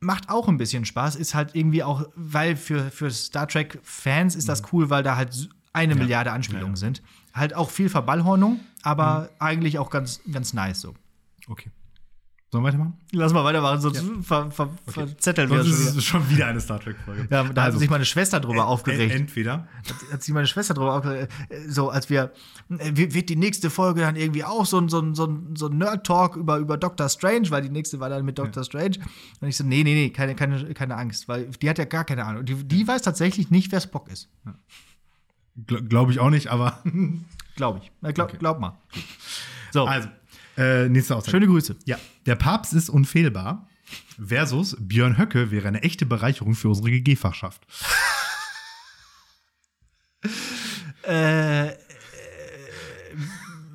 Macht 0.00 0.30
auch 0.30 0.48
ein 0.48 0.56
bisschen 0.56 0.84
Spaß, 0.84 1.16
ist 1.16 1.34
halt 1.34 1.54
irgendwie 1.54 1.82
auch, 1.82 2.08
weil 2.16 2.56
für, 2.56 2.90
für 2.90 3.10
Star 3.10 3.46
Trek-Fans 3.46 4.34
ist 4.34 4.48
das 4.48 4.62
cool, 4.72 4.90
weil 4.90 5.02
da 5.02 5.16
halt 5.16 5.48
eine 5.72 5.94
Milliarde 5.94 6.32
Anspielungen 6.32 6.76
sind. 6.76 7.02
Halt 7.34 7.54
auch 7.54 7.70
viel 7.70 7.88
Verballhornung, 7.88 8.60
aber 8.82 9.30
eigentlich 9.38 9.78
auch 9.78 9.90
ganz, 9.90 10.20
ganz 10.30 10.52
nice 10.54 10.80
so. 10.80 10.94
Okay. 11.48 11.70
Sollen 12.52 12.64
wir 12.64 12.68
weitermachen? 12.68 12.98
Lass 13.12 13.32
mal 13.32 13.44
weitermachen, 13.44 13.80
sonst 13.80 14.04
ver, 14.26 14.50
ver, 14.50 14.68
verzetteln 14.86 15.48
wir 15.48 15.64
Sonst 15.64 15.86
das 15.86 15.96
ist 15.96 16.04
schon 16.04 16.20
wieder. 16.20 16.22
es 16.26 16.28
schon 16.28 16.30
wieder 16.30 16.46
eine 16.48 16.60
Star 16.60 16.78
Trek-Folge. 16.80 17.26
Ja, 17.30 17.44
da 17.44 17.62
hat 17.62 17.78
sich 17.78 17.88
meine 17.88 18.04
Schwester 18.04 18.40
drüber 18.40 18.66
aufgeregt. 18.66 19.10
En- 19.10 19.20
Entweder. 19.22 19.66
hat, 19.88 20.12
hat 20.12 20.22
sich 20.22 20.34
meine 20.34 20.46
Schwester 20.46 20.74
drüber 20.74 20.94
aufgeregt, 20.96 21.32
äh, 21.48 21.66
so 21.70 21.88
als 21.88 22.10
wir, 22.10 22.30
äh, 22.68 22.90
wird 22.94 23.30
die 23.30 23.36
nächste 23.36 23.70
Folge 23.70 24.02
dann 24.02 24.16
irgendwie 24.16 24.44
auch 24.44 24.66
so 24.66 24.78
ein, 24.78 24.90
so 24.90 25.00
ein, 25.00 25.14
so 25.14 25.24
ein, 25.28 25.56
so 25.56 25.68
ein 25.68 25.78
Nerd-Talk 25.78 26.36
über, 26.36 26.58
über 26.58 26.76
Doctor 26.76 27.08
Strange, 27.08 27.50
weil 27.50 27.62
die 27.62 27.70
nächste 27.70 28.00
war 28.00 28.10
dann 28.10 28.22
mit 28.22 28.38
Doctor 28.38 28.64
Strange. 28.64 28.98
Und 29.40 29.48
ich 29.48 29.56
so, 29.56 29.64
nee, 29.64 29.82
nee, 29.82 29.94
nee, 29.94 30.10
keine, 30.10 30.34
keine, 30.34 30.74
keine 30.74 30.96
Angst, 30.98 31.28
weil 31.28 31.46
die 31.46 31.70
hat 31.70 31.78
ja 31.78 31.86
gar 31.86 32.04
keine 32.04 32.26
Ahnung. 32.26 32.44
Die, 32.44 32.54
die 32.54 32.86
weiß 32.86 33.00
tatsächlich 33.00 33.50
nicht, 33.50 33.72
wer 33.72 33.80
Spock 33.80 34.08
ist. 34.10 34.28
Gl 35.66 35.82
Glaube 35.88 36.12
ich 36.12 36.20
auch 36.20 36.28
nicht, 36.30 36.48
aber. 36.48 36.82
Glaube 37.56 37.80
ich. 37.82 38.14
Glaub, 38.14 38.28
Okay. 38.28 38.36
glaub 38.38 38.60
mal. 38.60 38.78
So, 39.72 39.86
Also, 39.86 40.08
äh, 40.56 40.88
nächste 40.88 41.16
Aussage. 41.16 41.36
schöne 41.36 41.46
Grüße. 41.46 41.76
Ja, 41.84 41.98
der 42.26 42.36
Papst 42.36 42.72
ist 42.72 42.88
unfehlbar. 42.88 43.68
Versus 44.18 44.76
Björn 44.80 45.18
Höcke 45.18 45.50
wäre 45.50 45.68
eine 45.68 45.82
echte 45.82 46.06
Bereicherung 46.06 46.54
für 46.54 46.68
unsere 46.68 46.90
GG-Fachschaft. 46.90 47.66
Äh, 51.02 51.72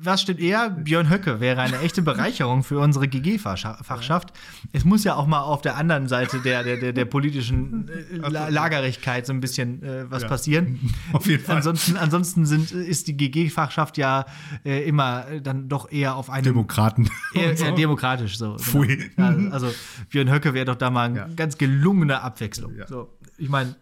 was 0.00 0.22
stimmt 0.22 0.40
eher? 0.40 0.70
Björn 0.70 1.10
Höcke 1.10 1.40
wäre 1.40 1.60
eine 1.60 1.80
echte 1.80 2.02
Bereicherung 2.02 2.62
für 2.62 2.78
unsere 2.78 3.08
GG-Fachschaft. 3.08 4.32
Es 4.72 4.84
muss 4.84 5.04
ja 5.04 5.14
auch 5.16 5.26
mal 5.26 5.40
auf 5.40 5.60
der 5.62 5.76
anderen 5.76 6.06
Seite 6.08 6.40
der, 6.40 6.62
der, 6.62 6.76
der, 6.76 6.92
der 6.92 7.04
politischen 7.04 7.88
äh, 7.88 8.16
La 8.28 8.48
Lagerigkeit 8.48 9.26
so 9.26 9.32
ein 9.32 9.40
bisschen 9.40 9.82
äh, 9.82 10.10
was 10.10 10.22
Ja. 10.22 10.28
passieren. 10.28 10.78
Auf 11.12 11.26
jeden 11.26 11.42
Fall. 11.44 11.56
Ansonsten, 11.56 11.96
ansonsten 11.96 12.46
sind, 12.46 12.70
ist 12.72 13.08
die 13.08 13.16
GG-Fachschaft 13.16 13.98
ja 13.98 14.26
äh, 14.64 14.86
immer 14.88 15.26
äh, 15.28 15.40
dann 15.40 15.68
doch 15.68 15.90
eher 15.90 16.14
auf 16.16 16.30
einem 16.30 16.44
Demokraten. 16.44 17.08
eher, 17.34 17.52
eher 17.58 17.72
demokratisch 17.72 18.38
so. 18.38 18.56
Pfui. 18.58 19.10
Ja, 19.16 19.34
also 19.50 19.72
Björn 20.10 20.30
Höcke 20.30 20.54
wäre 20.54 20.66
doch 20.66 20.76
da 20.76 20.90
mal 20.90 21.06
eine 21.08 21.18
Ja. 21.18 21.28
ganz 21.34 21.58
gelungene 21.58 22.20
Abwechslung. 22.22 22.72
So, 22.86 23.18
ich 23.36 23.48
meine, 23.48 23.74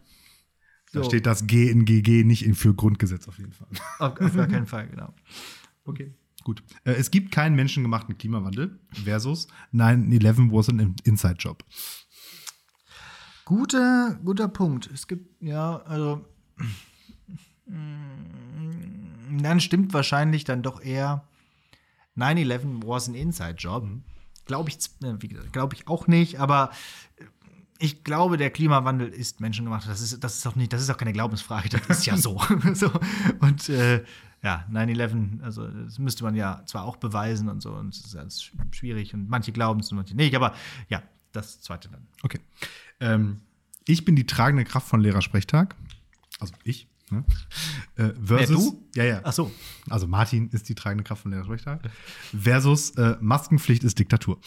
Da 0.92 1.02
so, 1.02 1.08
steht 1.10 1.26
das 1.26 1.46
G 1.46 1.68
in 1.70 1.84
GG 1.84 2.24
nicht 2.24 2.44
in 2.46 2.54
für 2.54 2.72
Grundgesetz 2.74 3.28
auf 3.28 3.38
jeden 3.38 3.52
Fall. 3.52 3.68
auf, 3.98 4.20
auf 4.20 4.34
gar 4.36 4.46
keinen 4.46 4.66
Fall, 4.66 4.86
genau. 4.88 5.12
Okay. 5.86 6.12
Gut. 6.44 6.62
Äh, 6.84 6.92
es 6.92 7.10
gibt 7.10 7.32
keinen 7.32 7.56
menschengemachten 7.56 8.18
Klimawandel 8.18 8.78
versus 9.04 9.48
9-11 9.72 10.52
was 10.52 10.68
an 10.68 10.94
Inside-Job. 11.04 11.64
Guter, 13.44 14.18
guter 14.24 14.48
Punkt. 14.48 14.90
Es 14.92 15.06
gibt, 15.06 15.40
ja, 15.42 15.76
also. 15.82 16.24
mm, 17.66 19.38
Dann 19.42 19.60
stimmt 19.60 19.92
wahrscheinlich 19.94 20.44
dann 20.44 20.62
doch 20.62 20.80
eher 20.80 21.26
9-11 22.16 22.86
was 22.86 23.08
an 23.08 23.14
Inside-Job. 23.14 23.86
glaube 24.46 24.70
ich, 24.70 24.78
äh, 25.02 25.16
glaube 25.52 25.74
ich 25.74 25.86
auch 25.88 26.06
nicht, 26.06 26.40
aber 26.40 26.70
ich 27.78 28.04
glaube, 28.04 28.36
der 28.36 28.50
Klimawandel 28.50 29.08
ist 29.08 29.40
menschengemacht. 29.40 29.86
Das 29.88 30.00
ist, 30.00 30.22
das 30.24 30.36
ist 30.36 30.46
auch 30.46 30.56
nicht, 30.56 30.72
das 30.72 30.80
ist 30.80 30.90
auch 30.90 30.96
keine 30.96 31.12
Glaubensfrage, 31.12 31.68
das 31.68 31.86
ist 31.88 32.06
ja 32.06 32.16
so. 32.16 32.40
so. 32.74 32.90
Und 33.40 33.68
äh, 33.68 34.02
ja, 34.46 34.64
9-11, 34.70 35.42
also 35.42 35.66
das 35.66 35.98
müsste 35.98 36.22
man 36.22 36.36
ja 36.36 36.62
zwar 36.66 36.84
auch 36.84 36.98
beweisen 36.98 37.48
und 37.48 37.60
so, 37.60 37.72
und 37.72 37.92
es 37.92 38.04
ist 38.04 38.14
alles 38.14 38.52
schwierig 38.70 39.12
und 39.12 39.28
manche 39.28 39.50
glauben 39.50 39.80
es 39.80 39.90
und 39.90 39.96
manche 39.96 40.14
nicht, 40.14 40.36
aber 40.36 40.54
ja, 40.88 41.02
das 41.32 41.60
zweite 41.60 41.88
dann. 41.88 42.06
Okay. 42.22 42.38
Ähm, 43.00 43.40
ich 43.88 44.04
bin 44.04 44.14
die 44.14 44.24
tragende 44.24 44.64
Kraft 44.64 44.86
von 44.86 45.00
Lehrersprechtag. 45.00 45.74
Also 46.38 46.54
ich. 46.62 46.86
Ne? 47.10 47.24
Äh, 47.96 48.10
versus, 48.24 48.28
Wer, 48.28 48.46
du? 48.46 48.88
Ja, 48.94 49.04
ja. 49.04 49.20
Ach 49.24 49.32
so. 49.32 49.50
Also 49.90 50.06
Martin 50.06 50.48
ist 50.50 50.68
die 50.68 50.76
tragende 50.76 51.02
Kraft 51.02 51.22
von 51.22 51.32
Lehrersprechtag. 51.32 51.80
Versus 52.38 52.90
äh, 52.90 53.16
Maskenpflicht 53.20 53.82
ist 53.82 53.98
Diktatur. 53.98 54.38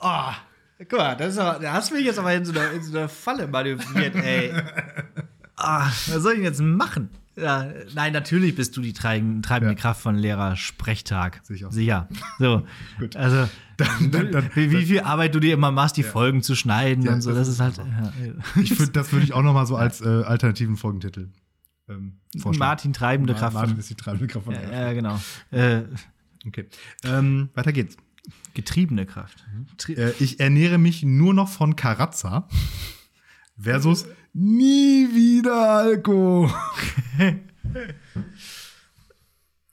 Oh, 0.00 0.30
guck 0.88 0.98
mal, 0.98 1.14
das 1.16 1.34
ist 1.34 1.38
aber, 1.38 1.58
da 1.60 1.72
hast 1.72 1.90
du 1.90 1.94
mich 1.96 2.04
jetzt 2.04 2.18
aber 2.18 2.34
in 2.34 2.44
so 2.44 2.52
einer, 2.52 2.70
in 2.72 2.82
so 2.82 2.96
einer 2.96 3.08
Falle 3.08 3.46
manövriert, 3.48 4.14
ey. 4.16 4.52
Ah, 5.56 5.86
was 6.08 6.22
soll 6.22 6.32
ich 6.32 6.38
denn 6.38 6.44
jetzt 6.44 6.60
machen? 6.60 7.10
Ja, 7.36 7.66
nein, 7.94 8.12
natürlich 8.12 8.54
bist 8.56 8.76
du 8.76 8.80
die 8.80 8.92
treibende, 8.92 9.42
treibende 9.46 9.74
Ja. 9.74 9.78
Kraft 9.80 10.00
von 10.00 10.16
Lehrersprechtag. 10.16 11.40
Sicher. 11.44 11.70
Sicher. 11.70 12.08
So. 12.38 12.66
Gut. 12.98 13.14
Also, 13.16 13.48
Dann- 13.76 14.10
dann- 14.10 14.32
dann- 14.32 14.50
wie, 14.54 14.70
wie 14.72 14.84
viel 14.86 15.00
Arbeit 15.00 15.34
du 15.34 15.40
dir 15.40 15.54
immer 15.54 15.70
machst, 15.70 15.96
die 15.96 16.02
Folgen 16.02 16.42
zu 16.42 16.56
schneiden 16.56 17.04
Ja, 17.04 17.12
und 17.12 17.20
so, 17.22 17.30
das 17.30 17.46
das, 17.46 17.48
ist 17.48 17.60
halt. 17.60 17.76
Ja. 17.78 18.12
Ich 18.60 18.74
find, 18.74 18.96
das 18.96 19.12
würde 19.12 19.24
ich 19.24 19.34
auch 19.34 19.42
noch 19.42 19.54
mal 19.54 19.66
so 19.66 19.76
als 19.76 20.00
äh, 20.00 20.08
alternativen 20.24 20.76
Folgentitel 20.76 21.28
ähm, 21.88 22.18
vorschlagen. 22.38 22.58
Martin 22.58 22.92
treibende 22.92 23.34
Kraft. 23.34 23.54
Martin 23.54 23.78
ist 23.78 23.88
die 23.90 23.94
treibende 23.94 24.26
Kraft 24.26 24.46
von 24.46 24.54
ja, 24.54 24.60
Lehrersprechtag. 24.60 24.96
ja, 25.52 25.58
genau. 25.58 25.84
Äh, 25.84 25.84
Okay. 26.44 26.66
Ähm, 27.04 27.50
weiter 27.54 27.72
geht's. 27.72 27.96
Getriebene 28.54 29.06
Kraft. 29.06 29.44
Tri 29.78 29.94
Äh, 29.94 30.14
ich 30.18 30.40
ernähre 30.40 30.78
mich 30.78 31.02
nur 31.02 31.34
noch 31.34 31.48
von 31.48 31.76
Karazza 31.76 32.48
versus 33.58 34.06
nie 34.32 35.08
wieder 35.14 35.78
Alkohol. 35.78 36.50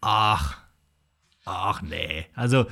Ach. 0.02 0.58
Ach 1.46 1.82
nee. 1.82 2.26
Also 2.36 2.66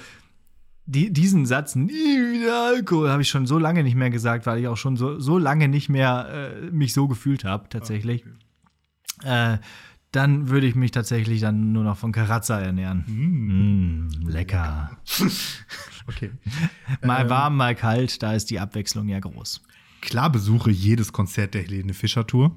die, 0.85 1.11
diesen 1.11 1.45
Satz, 1.45 1.75
nie 1.75 1.91
wieder 1.91 2.63
Alkohol, 2.67 3.09
habe 3.09 3.21
ich 3.21 3.29
schon 3.29 3.45
so 3.45 3.59
lange 3.59 3.83
nicht 3.83 3.95
mehr 3.95 4.09
gesagt, 4.09 4.45
weil 4.45 4.59
ich 4.59 4.67
auch 4.67 4.77
schon 4.77 4.95
so, 4.95 5.19
so 5.19 5.37
lange 5.37 5.67
nicht 5.67 5.89
mehr 5.89 6.29
äh, 6.31 6.71
mich 6.71 6.93
so 6.93 7.07
gefühlt 7.07 7.43
habe, 7.43 7.67
tatsächlich. 7.69 8.23
äh, 9.23 9.57
dann 10.11 10.49
würde 10.49 10.67
ich 10.67 10.75
mich 10.75 10.91
tatsächlich 10.91 11.41
dann 11.41 11.73
nur 11.73 11.83
noch 11.83 11.97
von 11.97 12.11
Karazza 12.11 12.59
ernähren. 12.59 13.03
Mm, 13.07 14.27
lecker. 14.27 14.97
Okay. 16.09 16.31
Mal 17.03 17.29
warm, 17.29 17.57
mal 17.57 17.75
kalt, 17.75 18.23
da 18.23 18.31
ist 18.31 18.49
die 18.49 18.61
Abwechslung 18.61 19.09
ja 19.09 19.19
groß. 19.19 19.61
Klar 19.99 20.31
besuche 20.31 20.71
jedes 20.71 21.11
Konzert 21.11 21.53
der 21.53 21.63
Helene 21.63 21.93
Fischer 21.93 22.25
Tour 22.25 22.55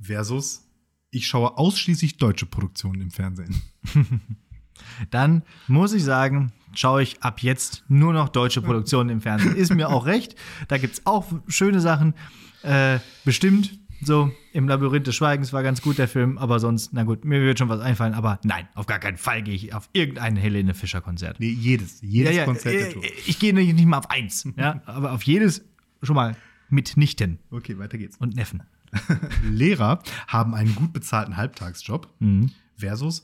versus 0.00 0.66
ich 1.10 1.26
schaue 1.26 1.58
ausschließlich 1.58 2.16
deutsche 2.16 2.46
Produktionen 2.46 3.02
im 3.02 3.10
Fernsehen. 3.10 3.60
Dann 5.10 5.42
muss 5.68 5.92
ich 5.92 6.04
sagen, 6.04 6.52
schaue 6.74 7.02
ich 7.02 7.22
ab 7.22 7.42
jetzt 7.42 7.84
nur 7.88 8.12
noch 8.12 8.28
deutsche 8.30 8.62
Produktionen 8.62 9.10
im 9.10 9.20
Fernsehen. 9.20 9.56
Ist 9.56 9.74
mir 9.74 9.90
auch 9.90 10.06
recht. 10.06 10.36
Da 10.68 10.78
gibt 10.78 10.94
es 10.94 11.06
auch 11.06 11.26
schöne 11.48 11.80
Sachen. 11.80 12.14
Äh, 12.62 12.98
bestimmt. 13.24 13.78
So, 14.02 14.32
im 14.52 14.66
Labyrinth 14.68 15.06
des 15.06 15.14
Schweigens 15.14 15.52
war 15.52 15.62
ganz 15.62 15.82
gut 15.82 15.98
der 15.98 16.08
Film, 16.08 16.38
aber 16.38 16.58
sonst, 16.58 16.92
na 16.94 17.02
gut, 17.04 17.24
mir 17.24 17.40
wird 17.42 17.58
schon 17.58 17.68
was 17.68 17.80
einfallen, 17.80 18.14
aber 18.14 18.40
nein, 18.44 18.66
auf 18.74 18.86
gar 18.86 18.98
keinen 18.98 19.18
Fall 19.18 19.42
gehe 19.42 19.54
ich 19.54 19.74
auf 19.74 19.90
irgendein 19.92 20.36
Helene 20.36 20.72
Fischer-Konzert. 20.74 21.38
Nee, 21.38 21.50
jedes, 21.50 22.00
jedes 22.00 22.44
Konzert 22.44 22.74
der 22.74 22.88
äh, 22.88 22.92
Tour. 22.92 23.02
ich 23.26 23.38
gehe 23.38 23.52
nicht, 23.52 23.74
nicht 23.74 23.86
mal 23.86 23.98
auf 23.98 24.10
eins, 24.10 24.48
ja, 24.56 24.80
aber 24.86 25.12
auf 25.12 25.22
jedes 25.24 25.62
schon 26.02 26.14
mal 26.16 26.34
mitnichten 26.70 27.38
Okay, 27.50 27.78
weiter 27.78 27.98
geht's. 27.98 28.16
und 28.16 28.34
Neffen. 28.36 28.62
Lehrer 29.44 30.02
haben 30.28 30.54
einen 30.54 30.74
gut 30.74 30.92
bezahlten 30.92 31.36
Halbtagsjob 31.36 32.08
Mhm. 32.20 32.50
versus 32.76 33.22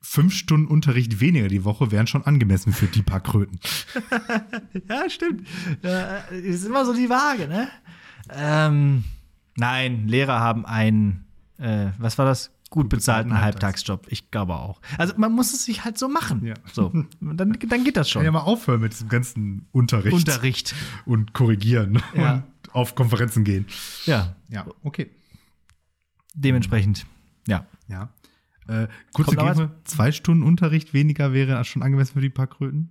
fünf 0.00 0.34
Stunden 0.34 0.66
Unterricht 0.66 1.20
weniger 1.20 1.48
die 1.48 1.64
Woche 1.64 1.90
wären 1.90 2.06
schon 2.06 2.24
angemessen 2.24 2.72
für 2.72 2.86
die 2.86 3.02
paar 3.02 3.20
Kröten. 3.20 3.58
Ja, 4.88 5.08
stimmt. 5.08 5.46
Ja, 5.82 6.16
ist 6.30 6.64
immer 6.64 6.84
so 6.84 6.92
die 6.94 7.08
Waage, 7.08 7.48
ne? 7.48 7.68
Ähm, 8.30 9.04
nein, 9.56 10.06
Lehrer 10.08 10.40
haben 10.40 10.64
einen, 10.66 11.24
äh, 11.58 11.88
was 11.98 12.18
war 12.18 12.24
das? 12.26 12.52
Gut 12.68 12.88
bezahlten 12.88 13.28
bezahlten 13.30 13.44
Halbtagsjob. 13.44 14.06
Ich 14.10 14.30
glaube 14.32 14.54
auch. 14.56 14.80
Also 14.98 15.14
man 15.16 15.32
muss 15.32 15.52
es 15.54 15.64
sich 15.64 15.84
halt 15.84 15.98
so 15.98 16.08
machen. 16.08 16.44
Ja. 16.44 16.54
So, 16.72 16.92
dann, 17.20 17.52
dann 17.52 17.84
geht 17.84 17.96
das 17.96 18.10
Kann 18.12 18.22
ja 18.22 18.26
schon. 18.26 18.32
mal 18.34 18.40
aufhören 18.40 18.80
mit 18.80 18.92
diesem 18.92 19.08
ganzen 19.08 19.68
Unterricht. 19.70 20.12
Unterricht. 20.14 20.74
Und 21.04 21.32
korrigieren 21.32 22.02
Ja. 22.14 22.34
und 22.34 22.74
auf 22.74 22.96
Konferenzen 22.96 23.44
gehen. 23.44 23.66
Ja, 24.04 24.34
Ja, 24.48 24.66
okay. 24.82 25.10
dementsprechend. 26.34 27.06
Ja. 27.46 27.66
Ja. 27.88 28.10
Äh, 28.68 28.88
kurze 29.12 29.36
Gebe, 29.36 29.70
zwei 29.84 30.10
Stunden 30.10 30.42
Unterricht 30.42 30.92
weniger 30.92 31.32
wäre 31.32 31.64
schon 31.64 31.82
angemessen 31.82 32.14
für 32.14 32.20
die 32.20 32.30
paar 32.30 32.48
Kröten? 32.48 32.90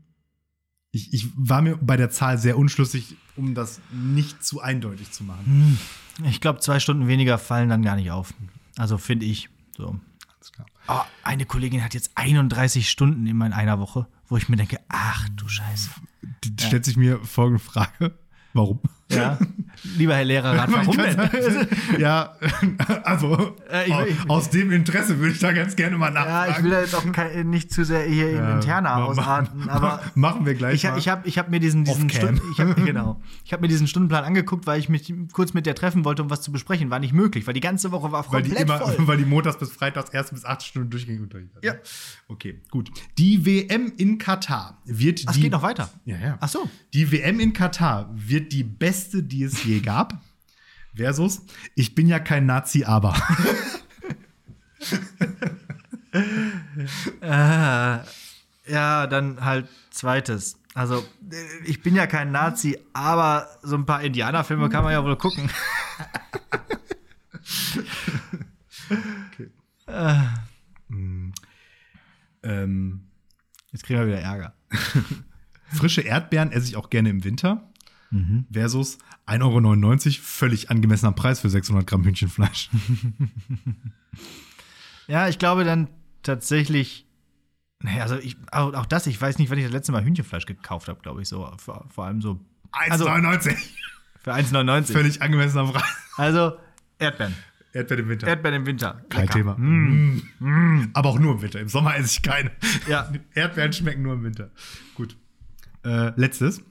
Ich, 0.95 1.11
ich 1.11 1.27
war 1.35 1.61
mir 1.61 1.75
bei 1.75 1.97
der 1.97 2.09
Zahl 2.09 2.37
sehr 2.37 2.57
unschlüssig, 2.57 3.17
um 3.35 3.53
das 3.53 3.81
nicht 3.91 4.41
zu 4.45 4.61
eindeutig 4.61 5.11
zu 5.11 5.25
machen. 5.25 5.77
Ich 6.23 6.39
glaube, 6.39 6.61
zwei 6.61 6.79
Stunden 6.79 7.09
weniger 7.09 7.37
fallen 7.37 7.67
dann 7.67 7.81
gar 7.81 7.97
nicht 7.97 8.11
auf. 8.11 8.33
Also 8.77 8.97
finde 8.97 9.25
ich. 9.25 9.49
So. 9.75 9.99
Alles 10.37 10.51
klar. 10.53 10.65
Oh, 10.87 11.01
eine 11.21 11.45
Kollegin 11.45 11.83
hat 11.83 11.95
jetzt 11.95 12.11
31 12.15 12.89
Stunden 12.89 13.27
in 13.27 13.41
einer 13.41 13.77
Woche, 13.81 14.07
wo 14.29 14.37
ich 14.37 14.47
mir 14.47 14.55
denke, 14.55 14.79
ach 14.87 15.27
du 15.35 15.49
Scheiße. 15.49 15.89
Die, 16.45 16.63
stellt 16.63 16.85
sich 16.85 16.95
mir 16.95 17.19
folgende 17.25 17.61
Frage. 17.61 18.17
Warum? 18.53 18.79
Ja. 19.11 19.37
Lieber 19.97 20.15
Herr 20.15 20.23
Lehrerrat, 20.25 20.71
warum 20.71 20.97
denn? 20.97 21.67
ja, 21.99 22.33
also 23.03 23.55
Äh, 23.71 23.85
ich- 23.87 23.93
aus, 23.93 24.07
ich- 24.07 24.29
aus 24.29 24.49
dem 24.49 24.71
Interesse 24.71 25.19
würde 25.19 25.33
ich 25.33 25.39
da 25.39 25.51
ganz 25.51 25.75
gerne 25.75 25.95
mal 25.97 26.09
nachfragen. 26.09 26.49
Ja, 26.51 26.57
ich 26.57 26.63
will 26.63 26.71
da 26.71 26.81
jetzt 26.81 26.95
auch 26.95 27.11
kein, 27.11 27.49
nicht 27.51 27.71
zu 27.71 27.85
sehr 27.85 28.01
hier 28.03 28.31
in 28.31 28.35
Ja, 28.37 28.55
Interna 28.55 28.97
ma- 28.97 29.05
ausarten, 29.05 29.65
ma- 29.65 29.71
aber 29.71 30.01
machen 30.15 30.45
wir 30.47 30.55
gleich 30.55 30.75
ich, 30.75 30.83
mal. 30.89 30.97
ich 30.97 31.07
habe 31.07 31.27
ich 31.27 31.37
hab 31.37 31.49
mir 31.51 31.59
diesen, 31.59 31.83
diesen 31.83 32.05
Off-cam. 32.09 32.35
Stunden, 32.37 32.51
ich 32.53 32.59
hab, 32.59 32.75
genau, 32.83 33.21
ich 33.43 33.53
hab 33.53 33.61
mir 33.61 33.67
diesen 33.67 33.85
Stundenplan 33.87 34.23
angeguckt, 34.23 34.65
weil 34.65 34.79
ich 34.79 34.89
mich 34.89 35.13
kurz 35.33 35.53
mit 35.53 35.67
der 35.67 35.75
treffen 35.75 36.03
wollte, 36.03 36.23
um 36.23 36.31
was 36.31 36.41
zu 36.41 36.51
besprechen. 36.51 36.89
War 36.89 36.99
nicht 36.99 37.13
möglich, 37.13 37.45
weil 37.45 37.53
die 37.53 37.59
ganze 37.61 37.91
Woche 37.91 38.11
war 38.11 38.25
weil 38.31 38.41
die 38.41 38.49
komplett 38.49 38.67
immer, 38.67 38.79
voll. 38.79 39.07
weil 39.07 39.17
die 39.17 39.25
montags 39.25 39.59
bis 39.59 39.71
freitags 39.71 40.09
erst 40.09 40.31
bis 40.33 40.45
acht 40.45 40.63
Stunden 40.63 40.89
durchgängig 40.89 41.21
Unterricht 41.21 41.53
hat. 41.55 41.63
Ja. 41.63 41.75
Okay, 42.27 42.59
gut. 42.71 42.89
Die 43.19 43.45
WM 43.45 43.93
in 43.97 44.17
Katar 44.17 44.81
wird 44.85 45.21
Ach, 45.25 45.29
es 45.29 45.35
die 45.35 45.41
geht 45.43 45.51
noch 45.51 45.61
weiter. 45.61 45.89
Ja, 46.05 46.17
ja. 46.17 46.37
Ach 46.41 46.49
so. 46.49 46.67
Die 46.93 47.11
WM 47.11 47.39
in 47.39 47.53
Katar 47.53 48.09
wird 48.15 48.51
die 48.51 48.63
beste, 48.63 48.95
die 49.13 49.43
es 49.43 49.63
je 49.63 49.79
gab. 49.79 50.21
Versus, 50.95 51.41
ich 51.75 51.93
bin 51.95 52.07
ja 52.07 52.19
kein 52.19 52.45
Nazi, 52.45 52.85
aber. 52.85 53.15
Äh, 57.21 57.99
ja, 58.71 59.07
dann 59.07 59.43
halt 59.43 59.67
zweites. 59.91 60.57
Also, 60.73 60.99
äh, 60.99 61.65
ich 61.65 61.81
bin 61.81 61.95
ja 61.95 62.07
kein 62.07 62.31
Nazi, 62.31 62.79
aber 62.93 63.49
so 63.61 63.75
ein 63.75 63.85
paar 63.85 64.01
Indianerfilme 64.01 64.69
kann 64.69 64.83
man 64.83 64.93
ja 64.93 65.03
wohl 65.03 65.17
gucken. 65.17 65.49
ähm, 72.43 73.05
Jetzt 73.75 73.83
kriegen 73.83 73.99
wir 73.99 74.07
wieder 74.07 74.21
Ärger. 74.21 74.53
frische 75.73 75.99
Erdbeeren 75.99 76.53
esse 76.53 76.69
ich 76.69 76.77
auch 76.77 76.89
gerne 76.89 77.09
im 77.09 77.25
Winter. 77.25 77.69
Mhm. 78.15 78.45
Versus 78.51 78.97
1,99 79.27 80.05
Euro, 80.05 80.23
völlig 80.23 80.69
angemessener 80.69 81.11
Preis 81.11 81.39
für 81.41 81.49
600 81.49 81.85
Gramm 81.85 82.03
Hühnchenfleisch. 82.03 82.69
Ja, 85.07 85.27
ich 85.27 85.37
glaube 85.37 85.63
dann 85.63 85.87
tatsächlich. 86.23 87.05
Naja, 87.83 88.03
also 88.03 88.17
ich, 88.17 88.37
auch, 88.51 88.73
auch 88.73 88.85
das, 88.85 89.05
ich 89.05 89.19
weiß 89.21 89.37
nicht, 89.37 89.49
wann 89.49 89.57
ich 89.57 89.65
das 89.65 89.73
letzte 89.73 89.91
Mal 89.91 90.03
Hühnchenfleisch 90.03 90.45
gekauft 90.45 90.87
habe, 90.87 90.99
glaube 91.01 91.21
ich, 91.21 91.27
so. 91.27 91.51
Vor, 91.57 91.85
vor 91.89 92.05
allem 92.05 92.21
so 92.21 92.39
1,99 92.71 93.55
für 94.23 94.33
1,99. 94.33 94.93
Völlig 94.93 95.21
angemessener 95.21 95.71
Preis. 95.71 95.83
Also 96.17 96.57
Erdbeeren. 96.97 97.35
Erdbeeren 97.73 98.05
im 98.05 98.09
Winter. 98.09 98.27
Erdbeeren 98.27 98.55
im 98.55 98.65
Winter. 98.65 99.01
Kein 99.09 99.21
Lecker. 99.21 99.33
Thema. 99.33 99.55
Mm. 99.57 100.91
Aber 100.93 101.09
auch 101.09 101.19
nur 101.19 101.33
im 101.33 101.41
Winter. 101.41 101.59
Im 101.59 101.67
Sommer 101.67 101.95
esse 101.97 102.07
ich 102.07 102.21
keine. 102.21 102.51
Ja. 102.87 103.11
Erdbeeren 103.35 103.73
schmecken 103.73 104.01
nur 104.01 104.13
im 104.13 104.23
Winter. 104.23 104.49
Gut. 104.95 105.17
Äh, 105.83 106.13
letztes. 106.19 106.63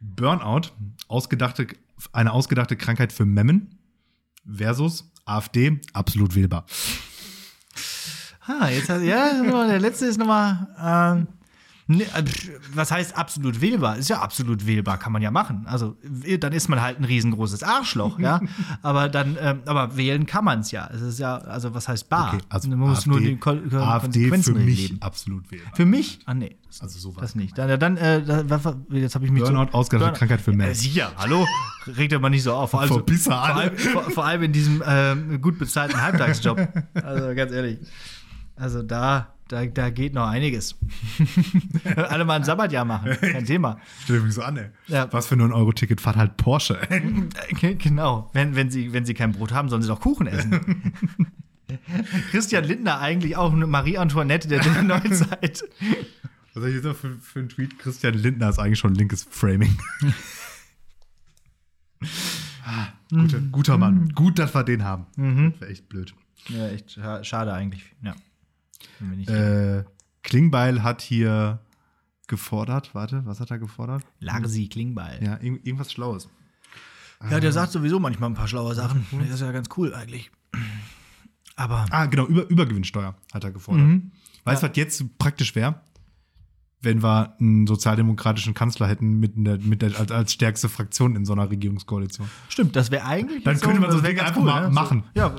Burnout, 0.00 0.72
ausgedachte, 1.08 1.66
eine 2.12 2.32
ausgedachte 2.32 2.76
Krankheit 2.76 3.12
für 3.12 3.24
Memmen 3.24 3.78
versus 4.46 5.10
AfD, 5.24 5.80
absolut 5.92 6.34
wählbar. 6.34 6.64
Ah, 8.46 8.68
jetzt 8.70 8.88
hat, 8.88 9.02
ja, 9.02 9.42
der 9.42 9.78
letzte 9.78 10.06
ist 10.06 10.18
nochmal. 10.18 10.68
Ähm, 10.82 11.28
Ne, 11.90 12.02
äh, 12.04 12.22
was 12.74 12.90
heißt 12.90 13.16
absolut 13.16 13.62
wählbar? 13.62 13.96
Ist 13.96 14.10
ja 14.10 14.20
absolut 14.20 14.66
wählbar, 14.66 14.98
kann 14.98 15.10
man 15.10 15.22
ja 15.22 15.30
machen. 15.30 15.64
Also 15.66 15.96
w- 16.02 16.36
dann 16.36 16.52
ist 16.52 16.68
man 16.68 16.82
halt 16.82 17.00
ein 17.00 17.04
riesengroßes 17.04 17.62
Arschloch, 17.62 18.18
ja. 18.18 18.40
aber 18.82 19.08
dann, 19.08 19.38
ähm, 19.40 19.60
aber 19.64 19.96
wählen 19.96 20.26
kann 20.26 20.44
man 20.44 20.60
es 20.60 20.70
ja. 20.70 20.86
Es 20.92 21.00
ist 21.00 21.18
ja, 21.18 21.38
also 21.38 21.72
was 21.74 21.88
heißt 21.88 22.10
bar? 22.10 22.34
Okay, 22.34 22.42
also 22.50 22.68
man 22.68 22.78
muss 22.90 23.06
nur 23.06 23.20
die 23.20 23.36
Kon 23.38 23.72
AfD 23.74 24.28
für 24.42 24.52
mich 24.52 24.88
leben. 24.90 24.98
absolut 25.00 25.50
wählbar. 25.50 25.72
Für 25.74 25.86
mich? 25.86 26.18
Ah 26.26 26.34
nee, 26.34 26.58
das, 26.66 26.82
Also 26.82 26.98
sowas 26.98 27.22
das 27.22 27.34
nicht. 27.34 27.56
Dann, 27.56 27.80
dann 27.80 27.96
äh, 27.96 28.22
da, 28.22 28.44
was- 28.64 28.76
jetzt 28.90 29.14
habe 29.14 29.24
ich 29.24 29.30
mich 29.30 29.42
Burnout, 29.42 29.72
ausgedachte 29.72 30.10
Burnout- 30.12 30.18
Krankheit 30.18 30.40
für 30.42 30.52
Männer. 30.52 30.72
Äh, 30.72 30.74
sicher, 30.74 31.10
hallo, 31.16 31.46
regt 31.86 32.12
doch 32.12 32.20
mal 32.20 32.28
nicht 32.28 32.42
so 32.42 32.52
auf. 32.52 32.70
Vor 32.70 32.82
allem, 32.82 32.88
so, 32.90 33.02
vor, 33.18 33.42
alle. 33.42 33.54
allem, 33.62 33.78
vor, 33.78 34.02
vor 34.10 34.24
allem 34.26 34.42
in 34.42 34.52
diesem 34.52 34.82
ähm, 34.86 35.40
gut 35.40 35.58
bezahlten 35.58 35.98
Halbtagsjob. 36.02 36.68
Also 37.02 37.34
ganz 37.34 37.50
ehrlich. 37.50 37.78
Also 38.56 38.82
da, 38.82 39.32
da, 39.48 39.66
da 39.66 39.90
geht 39.90 40.14
noch 40.14 40.28
einiges. 40.28 40.76
Alle 41.96 42.24
mal 42.24 42.36
ein 42.36 42.44
Sabbatjahr 42.44 42.84
machen, 42.84 43.16
kein 43.20 43.44
Thema. 43.44 43.78
Stell 44.04 44.20
mich 44.20 44.34
so 44.34 44.42
an, 44.42 44.56
ey. 44.56 44.66
Ja. 44.86 45.12
Was 45.12 45.26
für 45.26 45.36
nur 45.36 45.48
ein 45.48 45.52
Euro-Ticket 45.52 46.00
fahrt 46.00 46.16
halt 46.16 46.36
Porsche. 46.36 46.78
Äh, 46.90 47.74
Genau. 47.74 48.30
Wenn, 48.34 48.54
wenn, 48.54 48.70
sie, 48.70 48.92
wenn 48.92 49.04
sie 49.04 49.14
kein 49.14 49.32
Brot 49.32 49.52
haben, 49.52 49.68
sollen 49.68 49.82
sie 49.82 49.88
doch 49.88 50.00
Kuchen 50.00 50.26
essen. 50.26 50.92
Christian 52.30 52.64
Lindner 52.64 52.98
eigentlich 53.00 53.36
auch 53.36 53.52
eine 53.52 53.66
Marie 53.66 53.98
Antoinette 53.98 54.48
der 54.48 54.62
Neuzeit. 54.82 55.62
Was 56.54 56.62
soll 56.62 56.68
ich 56.68 56.74
jetzt 56.76 56.84
noch 56.84 56.96
für, 56.96 57.16
für 57.18 57.40
einen 57.40 57.48
Tweet? 57.50 57.78
Christian 57.78 58.14
Lindner 58.14 58.48
ist 58.48 58.58
eigentlich 58.58 58.78
schon 58.78 58.94
linkes 58.94 59.26
Framing. 59.30 59.76
Ah, 62.64 62.88
Guter, 63.10 63.40
guter 63.52 63.78
Mann. 63.78 64.10
Gut, 64.14 64.38
dass 64.38 64.54
wir 64.54 64.62
den 64.64 64.84
haben. 64.84 65.06
Wäre 65.58 65.70
echt 65.70 65.88
blöd. 65.88 66.14
Ja, 66.48 66.68
echt 66.68 66.90
scha- 66.90 67.24
schade 67.24 67.52
eigentlich. 67.52 67.82
Ja. 68.02 68.14
Äh, 69.28 69.84
Klingbeil 70.22 70.82
hat 70.82 71.00
hier 71.02 71.60
gefordert. 72.26 72.94
Warte, 72.94 73.24
was 73.26 73.40
hat 73.40 73.50
er 73.50 73.58
gefordert? 73.58 74.02
Larsi 74.20 74.68
Klingbeil. 74.68 75.22
Ja, 75.22 75.34
irg 75.40 75.64
irgendwas 75.66 75.92
Schlaues. 75.92 76.28
Ja, 77.30 77.40
der 77.40 77.52
sagt 77.52 77.72
sowieso 77.72 77.98
manchmal 77.98 78.30
ein 78.30 78.34
paar 78.34 78.46
schlaue 78.48 78.74
Sachen. 78.74 79.04
Das 79.20 79.30
ist 79.30 79.40
ja 79.40 79.50
ganz 79.52 79.68
cool 79.76 79.94
eigentlich. 79.94 80.30
Aber 81.56 81.86
Ah, 81.90 82.06
genau, 82.06 82.26
Über 82.26 82.48
Übergewinnsteuer 82.48 83.16
hat 83.32 83.44
er 83.44 83.50
gefordert. 83.50 84.02
Weißt 84.44 84.62
du, 84.62 84.68
was 84.68 84.76
jetzt 84.76 85.18
praktisch 85.18 85.54
wäre? 85.56 85.80
Wenn 86.80 87.02
wir 87.02 87.34
einen 87.40 87.66
sozialdemokratischen 87.66 88.54
Kanzler 88.54 88.86
hätten 88.86 89.18
mit 89.18 89.32
der, 89.36 89.58
mit 89.58 89.82
der, 89.82 89.98
als, 89.98 90.12
als 90.12 90.32
stärkste 90.32 90.68
Fraktion 90.68 91.16
in 91.16 91.24
so 91.24 91.32
einer 91.32 91.50
Regierungskoalition. 91.50 92.28
stimmt, 92.48 92.76
das 92.76 92.92
wäre 92.92 93.04
eigentlich. 93.04 93.42
Dann 93.42 93.58
könnte 93.58 93.80
man 93.80 93.90
so 93.90 94.00
Dinge 94.00 94.22
einfach 94.22 94.40
mal 94.40 94.68
ne? 94.68 94.70
machen. 94.70 95.02
Ja, 95.14 95.34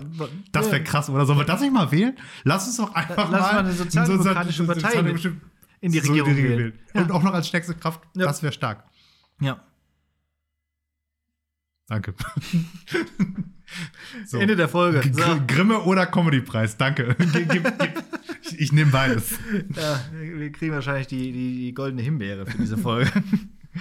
Das 0.52 0.66
wäre 0.66 0.80
ja, 0.80 0.84
krass, 0.84 1.10
oder? 1.10 1.26
Sollen 1.26 1.40
wir 1.40 1.46
das 1.46 1.62
nicht 1.62 1.74
mal 1.74 1.90
wählen? 1.92 2.18
Lass 2.44 2.68
uns 2.68 2.78
doch 2.78 2.94
einfach 2.94 3.32
Lass 3.32 3.42
mal 3.42 3.54
mal 3.54 3.60
eine 3.60 3.72
sozialdemokratische 3.72 4.66
Partei 4.66 5.00
in 5.82 5.92
die 5.94 6.00
so 6.00 6.08
Regierung 6.12 6.36
wählen. 6.36 6.74
Ja. 6.94 7.02
Und 7.04 7.12
auch 7.12 7.24
noch 7.24 7.34
als 7.34 7.48
stärkste 7.48 7.74
Kraft, 7.74 8.02
Ja. 8.16 8.26
das 8.26 8.44
wäre 8.44 8.52
stark. 8.52 8.84
Ja. 9.40 9.62
Danke. 11.90 12.14
so. 14.26 14.38
Ende 14.38 14.56
der 14.56 14.70
Folge. 14.70 15.02
So. 15.12 15.22
Gr- 15.24 15.40
Grimme 15.48 15.80
oder 15.82 16.06
Comedy-Preis, 16.06 16.78
danke. 16.78 17.16
Gib, 17.34 17.50
gib, 17.50 17.64
gib. 17.80 18.04
Ich, 18.44 18.60
ich 18.60 18.72
nehme 18.72 18.92
beides. 18.92 19.32
Ja, 19.76 20.00
wir 20.14 20.52
kriegen 20.52 20.74
wahrscheinlich 20.74 21.08
die, 21.08 21.32
die, 21.32 21.56
die 21.58 21.74
goldene 21.74 22.02
Himbeere 22.02 22.46
für 22.46 22.58
diese 22.58 22.78
Folge. 22.78 23.12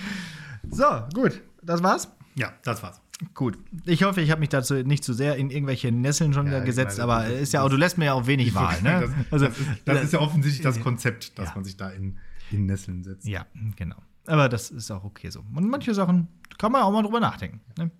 so, 0.70 0.84
gut. 1.14 1.40
Das 1.62 1.82
war's? 1.82 2.10
Ja, 2.34 2.52
das 2.64 2.82
war's. 2.82 3.00
Gut. 3.34 3.58
Ich 3.84 4.04
hoffe, 4.04 4.20
ich 4.20 4.30
habe 4.30 4.40
mich 4.40 4.48
dazu 4.48 4.74
nicht 4.74 5.02
zu 5.04 5.12
sehr 5.12 5.36
in 5.36 5.50
irgendwelche 5.50 5.90
Nesseln 5.90 6.32
schon 6.32 6.50
Ja, 6.50 6.60
gesetzt, 6.60 6.98
meine, 6.98 7.12
aber 7.12 7.26
ist 7.28 7.52
ja 7.52 7.62
auch, 7.62 7.68
du 7.68 7.76
lässt 7.76 7.98
mir 7.98 8.06
ja 8.06 8.12
auch 8.14 8.26
wenig 8.26 8.54
Wahl, 8.54 8.80
ne? 8.82 9.00
Das, 9.00 9.10
Also, 9.32 9.46
das, 9.46 9.58
ist, 9.58 9.68
das 9.84 10.02
ist 10.04 10.12
ja 10.12 10.20
offensichtlich 10.20 10.62
das 10.62 10.80
Konzept, 10.80 11.38
dass 11.38 11.48
Ja. 11.48 11.54
man 11.56 11.64
sich 11.64 11.76
da 11.76 11.90
in, 11.90 12.16
in 12.52 12.66
Nesseln 12.66 13.02
setzt. 13.02 13.26
Ja, 13.26 13.46
genau. 13.76 13.96
Aber 14.28 14.48
das 14.48 14.70
ist 14.70 14.90
auch 14.90 15.04
okay 15.04 15.30
so. 15.30 15.40
Und 15.54 15.68
manche 15.68 15.94
Sachen 15.94 16.28
kann 16.58 16.70
man 16.72 16.82
auch 16.82 16.92
mal 16.92 17.02
drüber 17.02 17.20
nachdenken. 17.20 17.60
Ne? 17.78 17.90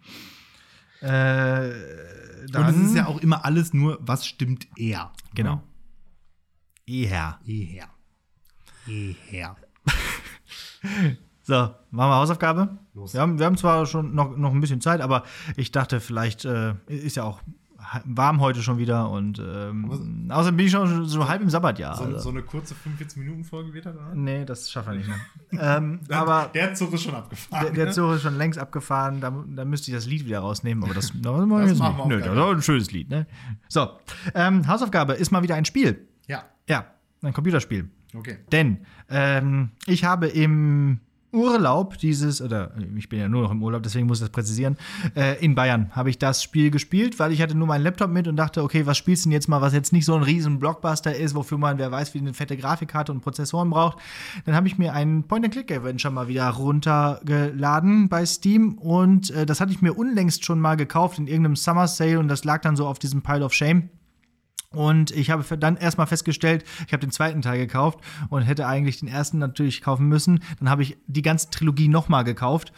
Äh, 1.00 2.48
dann, 2.50 2.74
Und 2.74 2.82
es 2.82 2.90
ist 2.90 2.96
ja 2.96 3.06
auch 3.06 3.20
immer 3.20 3.44
alles 3.44 3.72
nur, 3.72 3.98
was 4.00 4.26
stimmt 4.26 4.68
eher. 4.76 5.12
Genau. 5.34 5.62
Eher. 6.86 7.40
Eher. 7.44 7.88
Eher. 8.86 9.56
So, 11.48 11.54
machen 11.54 12.10
wir 12.10 12.16
Hausaufgabe. 12.16 12.76
Los. 12.92 13.14
Wir 13.14 13.22
haben, 13.22 13.38
wir 13.38 13.46
haben 13.46 13.56
zwar 13.56 13.86
schon 13.86 14.14
noch, 14.14 14.36
noch 14.36 14.52
ein 14.52 14.60
bisschen 14.60 14.82
Zeit, 14.82 15.00
aber 15.00 15.24
ich 15.56 15.72
dachte, 15.72 15.98
vielleicht 15.98 16.44
äh, 16.44 16.74
ist 16.88 17.16
ja 17.16 17.24
auch 17.24 17.40
warm 18.04 18.40
heute 18.40 18.62
schon 18.62 18.78
wieder 18.78 19.10
und 19.10 19.38
ähm, 19.38 20.28
außerdem 20.30 20.56
bin 20.56 20.66
ich 20.66 20.72
schon 20.72 21.06
so 21.06 21.28
halb 21.28 21.42
im 21.42 21.50
Sabbatjahr. 21.50 21.96
So, 21.96 22.04
also. 22.04 22.18
so 22.18 22.28
eine 22.30 22.42
kurze 22.42 22.74
45-Minuten-Folge 22.74 23.72
wird 23.72 23.86
oder? 23.86 24.14
Nee, 24.14 24.44
das 24.44 24.70
schaffen 24.70 24.92
wir 24.92 24.98
nicht 24.98 25.08
mehr. 25.08 25.18
ähm, 25.76 26.00
aber 26.10 26.50
der 26.54 26.74
Zug 26.74 26.92
ist 26.92 27.02
schon 27.02 27.14
abgefahren. 27.14 27.74
der, 27.74 27.84
der? 27.84 27.92
Zug 27.92 28.14
ist 28.14 28.22
schon 28.22 28.36
längst 28.36 28.58
abgefahren, 28.58 29.20
da, 29.20 29.44
da 29.46 29.64
müsste 29.64 29.90
ich 29.90 29.96
das 29.96 30.06
Lied 30.06 30.26
wieder 30.26 30.40
rausnehmen, 30.40 30.84
aber 30.84 30.94
das, 30.94 31.12
das, 31.12 31.20
das 31.22 31.24
machen 31.24 31.50
wir 31.50 31.60
jetzt 31.66 31.80
nicht. 31.80 32.06
Nö, 32.06 32.18
das 32.20 32.32
ist 32.32 32.38
auch 32.38 32.50
ein 32.50 32.62
schönes 32.62 32.90
Lied. 32.90 33.10
Ne? 33.10 33.26
So, 33.68 33.90
ähm, 34.34 34.66
Hausaufgabe 34.66 35.14
ist 35.14 35.30
mal 35.30 35.42
wieder 35.42 35.54
ein 35.54 35.64
Spiel. 35.64 36.08
Ja, 36.26 36.44
Ja, 36.68 36.86
ein 37.22 37.32
Computerspiel. 37.32 37.88
okay. 38.14 38.38
Denn 38.52 38.84
ähm, 39.08 39.70
ich 39.86 40.04
habe 40.04 40.28
im 40.28 41.00
Urlaub 41.32 41.98
dieses, 41.98 42.40
oder 42.40 42.72
ich 42.96 43.08
bin 43.08 43.18
ja 43.18 43.28
nur 43.28 43.42
noch 43.42 43.50
im 43.50 43.62
Urlaub, 43.62 43.82
deswegen 43.82 44.06
muss 44.06 44.18
ich 44.18 44.24
das 44.24 44.30
präzisieren, 44.30 44.76
äh, 45.14 45.42
in 45.44 45.54
Bayern 45.54 45.90
habe 45.94 46.10
ich 46.10 46.18
das 46.18 46.42
Spiel 46.42 46.70
gespielt, 46.70 47.18
weil 47.18 47.32
ich 47.32 47.42
hatte 47.42 47.56
nur 47.56 47.66
meinen 47.66 47.82
Laptop 47.82 48.10
mit 48.10 48.26
und 48.28 48.36
dachte, 48.36 48.62
okay, 48.62 48.86
was 48.86 48.96
spielst 48.96 49.24
du 49.24 49.28
denn 49.28 49.34
jetzt 49.34 49.48
mal, 49.48 49.60
was 49.60 49.74
jetzt 49.74 49.92
nicht 49.92 50.06
so 50.06 50.14
ein 50.14 50.22
riesen 50.22 50.58
Blockbuster 50.58 51.14
ist, 51.14 51.34
wofür 51.34 51.58
man, 51.58 51.78
wer 51.78 51.92
weiß, 51.92 52.14
wie 52.14 52.18
eine 52.18 52.32
fette 52.32 52.56
Grafikkarte 52.56 53.12
und 53.12 53.20
Prozessoren 53.20 53.70
braucht. 53.70 53.98
Dann 54.46 54.54
habe 54.54 54.68
ich 54.68 54.78
mir 54.78 54.94
einen 54.94 55.24
Point-and-Click-Adventure 55.24 56.12
mal 56.12 56.28
wieder 56.28 56.48
runtergeladen 56.48 58.08
bei 58.08 58.24
Steam 58.24 58.78
und 58.78 59.30
äh, 59.30 59.44
das 59.44 59.60
hatte 59.60 59.72
ich 59.72 59.82
mir 59.82 59.92
unlängst 59.92 60.44
schon 60.44 60.60
mal 60.60 60.76
gekauft 60.76 61.18
in 61.18 61.26
irgendeinem 61.26 61.56
Summer 61.56 61.88
Sale 61.88 62.18
und 62.18 62.28
das 62.28 62.44
lag 62.44 62.62
dann 62.62 62.76
so 62.76 62.86
auf 62.86 62.98
diesem 62.98 63.22
Pile 63.22 63.44
of 63.44 63.52
Shame. 63.52 63.90
Und 64.74 65.12
ich 65.12 65.30
habe 65.30 65.56
dann 65.56 65.76
erstmal 65.76 66.06
festgestellt, 66.06 66.64
ich 66.86 66.92
habe 66.92 67.00
den 67.00 67.10
zweiten 67.10 67.40
Teil 67.40 67.58
gekauft 67.58 68.00
und 68.28 68.42
hätte 68.42 68.66
eigentlich 68.66 69.00
den 69.00 69.08
ersten 69.08 69.38
natürlich 69.38 69.80
kaufen 69.80 70.08
müssen. 70.08 70.40
Dann 70.58 70.68
habe 70.68 70.82
ich 70.82 70.98
die 71.06 71.22
ganze 71.22 71.48
Trilogie 71.50 71.88
nochmal 71.88 72.24
gekauft. 72.24 72.72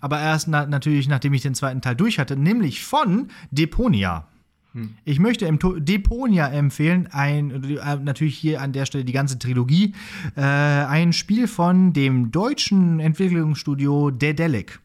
Aber 0.00 0.20
erst 0.20 0.48
na 0.48 0.66
natürlich, 0.66 1.06
nachdem 1.08 1.34
ich 1.34 1.42
den 1.42 1.54
zweiten 1.54 1.80
Teil 1.80 1.94
durch 1.94 2.18
hatte, 2.18 2.36
nämlich 2.36 2.84
von 2.84 3.28
Deponia. 3.52 4.26
Ich 5.04 5.18
möchte 5.18 5.50
Deponia 5.78 6.48
empfehlen, 6.48 7.08
ein, 7.10 7.64
äh, 7.64 7.96
natürlich 7.96 8.36
hier 8.36 8.60
an 8.60 8.72
der 8.72 8.84
Stelle 8.84 9.04
die 9.04 9.12
ganze 9.12 9.38
Trilogie, 9.38 9.94
äh, 10.36 10.42
ein 10.42 11.12
Spiel 11.12 11.48
von 11.48 11.92
dem 11.92 12.30
deutschen 12.30 13.00
Entwicklungsstudio 13.00 14.10
Dedelic. 14.10 14.80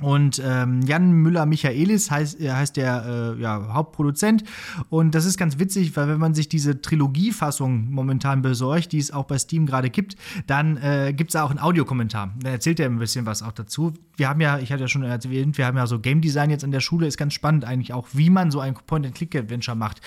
Und 0.00 0.42
ähm, 0.44 0.82
Jan 0.82 1.10
Müller-Michaelis 1.12 2.10
heißt, 2.10 2.40
äh, 2.40 2.50
heißt 2.50 2.76
der 2.76 3.34
äh, 3.38 3.40
ja, 3.40 3.72
Hauptproduzent. 3.72 4.44
Und 4.90 5.14
das 5.14 5.24
ist 5.24 5.38
ganz 5.38 5.58
witzig, 5.58 5.96
weil 5.96 6.08
wenn 6.08 6.18
man 6.18 6.34
sich 6.34 6.48
diese 6.48 6.82
Trilogiefassung 6.82 7.90
momentan 7.90 8.42
besorgt, 8.42 8.92
die 8.92 8.98
es 8.98 9.10
auch 9.10 9.24
bei 9.24 9.38
Steam 9.38 9.64
gerade 9.64 9.88
gibt, 9.88 10.16
dann 10.46 10.76
äh, 10.76 11.14
gibt 11.16 11.30
es 11.30 11.36
auch 11.36 11.50
einen 11.50 11.60
Audiokommentar. 11.60 12.34
Da 12.42 12.50
erzählt 12.50 12.78
er 12.78 12.86
ein 12.86 12.98
bisschen 12.98 13.24
was 13.24 13.42
auch 13.42 13.52
dazu. 13.52 13.94
Wir 14.16 14.28
haben 14.28 14.40
ja, 14.40 14.58
ich 14.58 14.70
hatte 14.70 14.82
ja 14.82 14.88
schon 14.88 15.02
erwähnt, 15.02 15.56
wir 15.56 15.64
haben 15.64 15.76
ja 15.78 15.86
so 15.86 15.98
Game 15.98 16.20
Design 16.20 16.50
jetzt 16.50 16.64
in 16.64 16.72
der 16.72 16.80
Schule, 16.80 17.06
ist 17.06 17.16
ganz 17.16 17.32
spannend 17.32 17.64
eigentlich 17.64 17.94
auch, 17.94 18.08
wie 18.12 18.28
man 18.28 18.50
so 18.50 18.60
ein 18.60 18.74
Point-and-Click-Adventure 18.74 19.76
macht. 19.76 20.02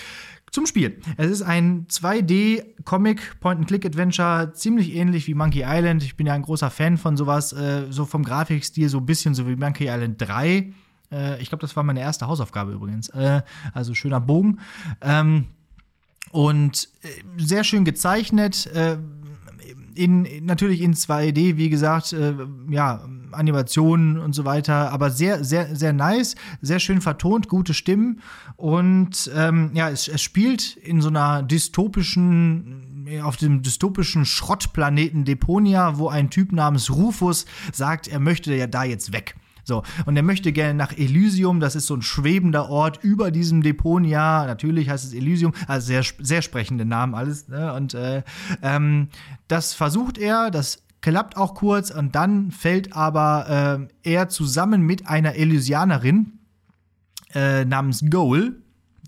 Zum 0.51 0.65
Spiel. 0.65 0.99
Es 1.17 1.29
ist 1.29 1.41
ein 1.41 1.85
2D-Comic 1.87 3.39
Point-and-Click-Adventure, 3.39 4.53
ziemlich 4.53 4.95
ähnlich 4.95 5.27
wie 5.27 5.33
Monkey 5.33 5.63
Island. 5.65 6.03
Ich 6.03 6.17
bin 6.17 6.27
ja 6.27 6.33
ein 6.33 6.41
großer 6.41 6.69
Fan 6.69 6.97
von 6.97 7.17
sowas, 7.17 7.53
äh, 7.53 7.85
so 7.89 8.05
vom 8.05 8.23
Grafikstil, 8.23 8.89
so 8.89 8.97
ein 8.97 9.05
bisschen 9.05 9.35
so 9.35 9.47
wie 9.47 9.55
Monkey 9.55 9.85
Island 9.87 10.19
3. 10.19 10.73
Äh, 11.11 11.41
ich 11.41 11.49
glaube, 11.49 11.61
das 11.61 11.75
war 11.75 11.83
meine 11.83 11.99
erste 11.99 12.27
Hausaufgabe 12.27 12.71
übrigens. 12.71 13.09
Äh, 13.09 13.41
also 13.73 13.93
schöner 13.93 14.19
Bogen. 14.19 14.59
Ähm, 15.01 15.45
und 16.31 16.89
äh, 17.01 17.07
sehr 17.37 17.63
schön 17.63 17.85
gezeichnet. 17.85 18.69
Äh, 19.99 20.03
in, 20.03 20.45
natürlich 20.45 20.81
in 20.81 20.93
2D, 20.93 21.57
wie 21.57 21.69
gesagt, 21.69 22.13
äh, 22.13 22.33
ja, 22.69 23.07
Animationen 23.31 24.17
und 24.17 24.33
so 24.33 24.45
weiter, 24.45 24.91
aber 24.91 25.11
sehr, 25.11 25.43
sehr, 25.43 25.75
sehr 25.75 25.93
nice, 25.93 26.35
sehr 26.61 26.79
schön 26.79 27.01
vertont, 27.01 27.47
gute 27.47 27.73
Stimmen 27.73 28.21
und 28.55 29.29
ähm, 29.35 29.71
ja, 29.73 29.89
es, 29.89 30.07
es 30.07 30.21
spielt 30.21 30.75
in 30.77 31.01
so 31.01 31.09
einer 31.09 31.43
dystopischen, 31.43 33.07
auf 33.23 33.37
dem 33.37 33.61
dystopischen 33.61 34.25
Schrottplaneten 34.25 35.25
Deponia, 35.25 35.97
wo 35.97 36.07
ein 36.09 36.29
Typ 36.29 36.51
namens 36.51 36.91
Rufus 36.91 37.45
sagt, 37.71 38.07
er 38.07 38.19
möchte 38.19 38.53
ja 38.55 38.67
da 38.67 38.83
jetzt 38.83 39.13
weg. 39.13 39.35
So, 39.69 39.83
und 40.05 40.17
er 40.17 40.23
möchte 40.23 40.51
gerne 40.51 40.73
nach 40.73 40.91
Elysium, 40.91 41.59
das 41.59 41.75
ist 41.75 41.85
so 41.85 41.95
ein 41.95 42.01
schwebender 42.01 42.69
Ort 42.69 43.03
über 43.03 43.29
diesem 43.29 43.61
Deponia, 43.61 44.45
natürlich 44.47 44.89
heißt 44.89 45.05
es 45.05 45.13
Elysium, 45.13 45.53
also 45.67 45.85
sehr, 45.85 46.03
sehr 46.19 46.41
sprechende 46.41 46.85
Namen 46.85 47.13
alles, 47.13 47.47
ne? 47.47 47.71
Und 47.73 47.93
äh, 47.93 48.23
ähm, 48.63 49.09
das 49.47 49.73
versucht 49.75 50.17
er, 50.17 50.49
das 50.49 50.83
klappt 51.01 51.37
auch 51.37 51.53
kurz. 51.53 51.91
Und 51.91 52.15
dann 52.15 52.51
fällt 52.51 52.95
aber 52.95 53.87
äh, 54.03 54.11
er 54.11 54.29
zusammen 54.29 54.81
mit 54.81 55.07
einer 55.07 55.35
Elysianerin 55.35 56.39
äh, 57.33 57.63
namens 57.63 58.03
Goal, 58.09 58.55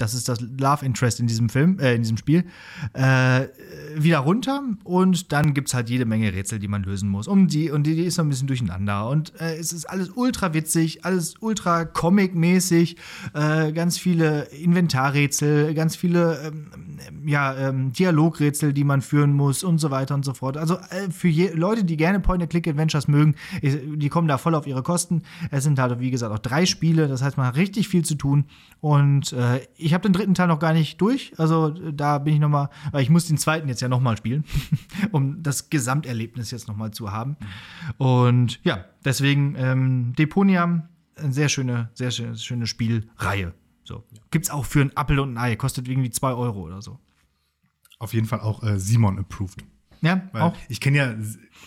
das 0.02 0.14
ist 0.14 0.28
das 0.28 0.42
Love 0.42 0.86
Interest 0.86 1.20
in 1.20 1.28
diesem 1.28 1.50
Film, 1.50 1.80
äh, 1.80 1.96
in 1.96 2.02
diesem 2.02 2.18
Spiel, 2.18 2.46
äh, 2.94 3.48
wieder 3.96 4.20
runter 4.20 4.64
und 4.84 5.32
dann 5.32 5.54
gibt 5.54 5.68
es 5.68 5.74
halt 5.74 5.90
jede 5.90 6.06
Menge 6.06 6.34
Rätsel, 6.34 6.60
die 6.60 6.68
man 6.68 6.84
lösen 6.84 7.10
muss. 7.10 7.28
Um 7.28 7.48
die, 7.48 7.70
und 7.70 7.84
die, 7.84 8.02
ist 8.02 8.18
noch 8.18 8.26
ein 8.26 8.30
bisschen 8.30 8.48
durcheinander. 8.48 9.10
Und 9.10 9.34
äh, 9.40 9.56
es 9.56 9.74
ist 9.74 9.86
alles 9.86 10.10
ultra 10.16 10.54
witzig, 10.54 11.06
alles 11.06 11.36
ultra 11.40 11.86
comic-mäßig, 11.86 12.98
äh, 13.34 13.72
ganz 13.72 13.98
viele 13.98 14.44
Inventarrätsel, 14.46 15.74
ganz 15.74 15.96
viele 15.96 16.42
ähm, 16.46 16.68
ja, 17.26 17.56
ähm, 17.56 17.92
Dialogrätsel, 17.92 18.74
die 18.74 18.84
man 18.84 19.02
führen 19.02 19.34
muss 19.34 19.64
und 19.64 19.78
so 19.78 19.92
weiter 19.92 20.16
und 20.16 20.26
so 20.26 20.34
fort. 20.34 20.58
Also 20.58 20.76
äh, 20.76 21.10
für 21.12 21.30
Leute, 21.56 21.84
die 21.84 21.98
gerne 21.98 22.20
Point-and-Click-Adventures 22.20 23.08
mögen, 23.08 23.36
die 23.62 24.10
kommen 24.10 24.28
da 24.28 24.38
voll 24.38 24.56
auf 24.56 24.68
ihre 24.68 24.84
Kosten. 24.84 25.24
Es 25.52 25.64
sind 25.64 25.80
halt, 25.80 26.00
wie 26.00 26.12
gesagt, 26.12 26.34
auch 26.34 26.40
drei 26.40 26.66
Spiele, 26.66 27.08
das 27.08 27.22
heißt, 27.22 27.38
man 27.38 27.48
hat 27.48 27.56
richtig 27.56 27.88
viel 27.88 28.04
zu 28.04 28.16
tun. 28.16 28.46
Und 28.80 29.34
äh, 29.34 29.62
ich 29.92 29.94
habe 29.94 30.08
den 30.08 30.14
dritten 30.14 30.34
Teil 30.34 30.48
noch 30.48 30.60
gar 30.60 30.72
nicht 30.72 31.02
durch. 31.02 31.34
Also 31.38 31.70
da 31.70 32.18
bin 32.18 32.36
ich 32.36 32.40
noch 32.40 32.48
mal, 32.48 32.70
weil 32.94 33.04
ich 33.04 33.10
muss 33.10 33.28
den 33.28 33.38
zweiten 33.38 33.68
jetzt 33.68 33.82
ja 33.82 33.90
noch 33.90 34.00
mal 34.00 34.16
spielen, 34.16 34.46
um 35.12 35.44
das 35.44 35.70
Gesamterlebnis 35.70 36.50
jetzt 36.52 36.70
noch 36.70 36.78
mal 36.78 36.92
zu 36.92 37.12
haben. 37.12 37.36
Und 37.98 38.62
ja, 38.64 38.86
deswegen 39.04 39.56
ähm, 39.58 40.14
Deponia, 40.18 40.88
eine 41.18 41.34
sehr 41.34 41.50
schöne, 41.50 41.90
sehr 41.94 42.10
schöne, 42.10 42.38
schöne 42.38 42.68
Spielreihe. 42.68 43.54
So. 43.84 44.06
Gibt's 44.32 44.50
auch 44.50 44.64
für 44.64 44.80
einen 44.80 44.96
Apfel 44.96 45.20
und 45.20 45.34
ein 45.34 45.38
Ei, 45.38 45.58
kostet 45.58 45.90
irgendwie 45.90 46.10
zwei 46.10 46.32
Euro 46.32 46.62
oder 46.62 46.82
so. 46.82 46.98
Auf 48.00 48.14
jeden 48.14 48.28
Fall 48.28 48.40
auch 48.40 48.64
äh, 48.64 48.80
Simon 48.80 49.20
approved. 49.20 49.62
Ja, 50.02 50.28
Weil 50.32 50.42
auch. 50.42 50.58
ich 50.68 50.80
kenne 50.82 50.98
ja, 50.98 51.16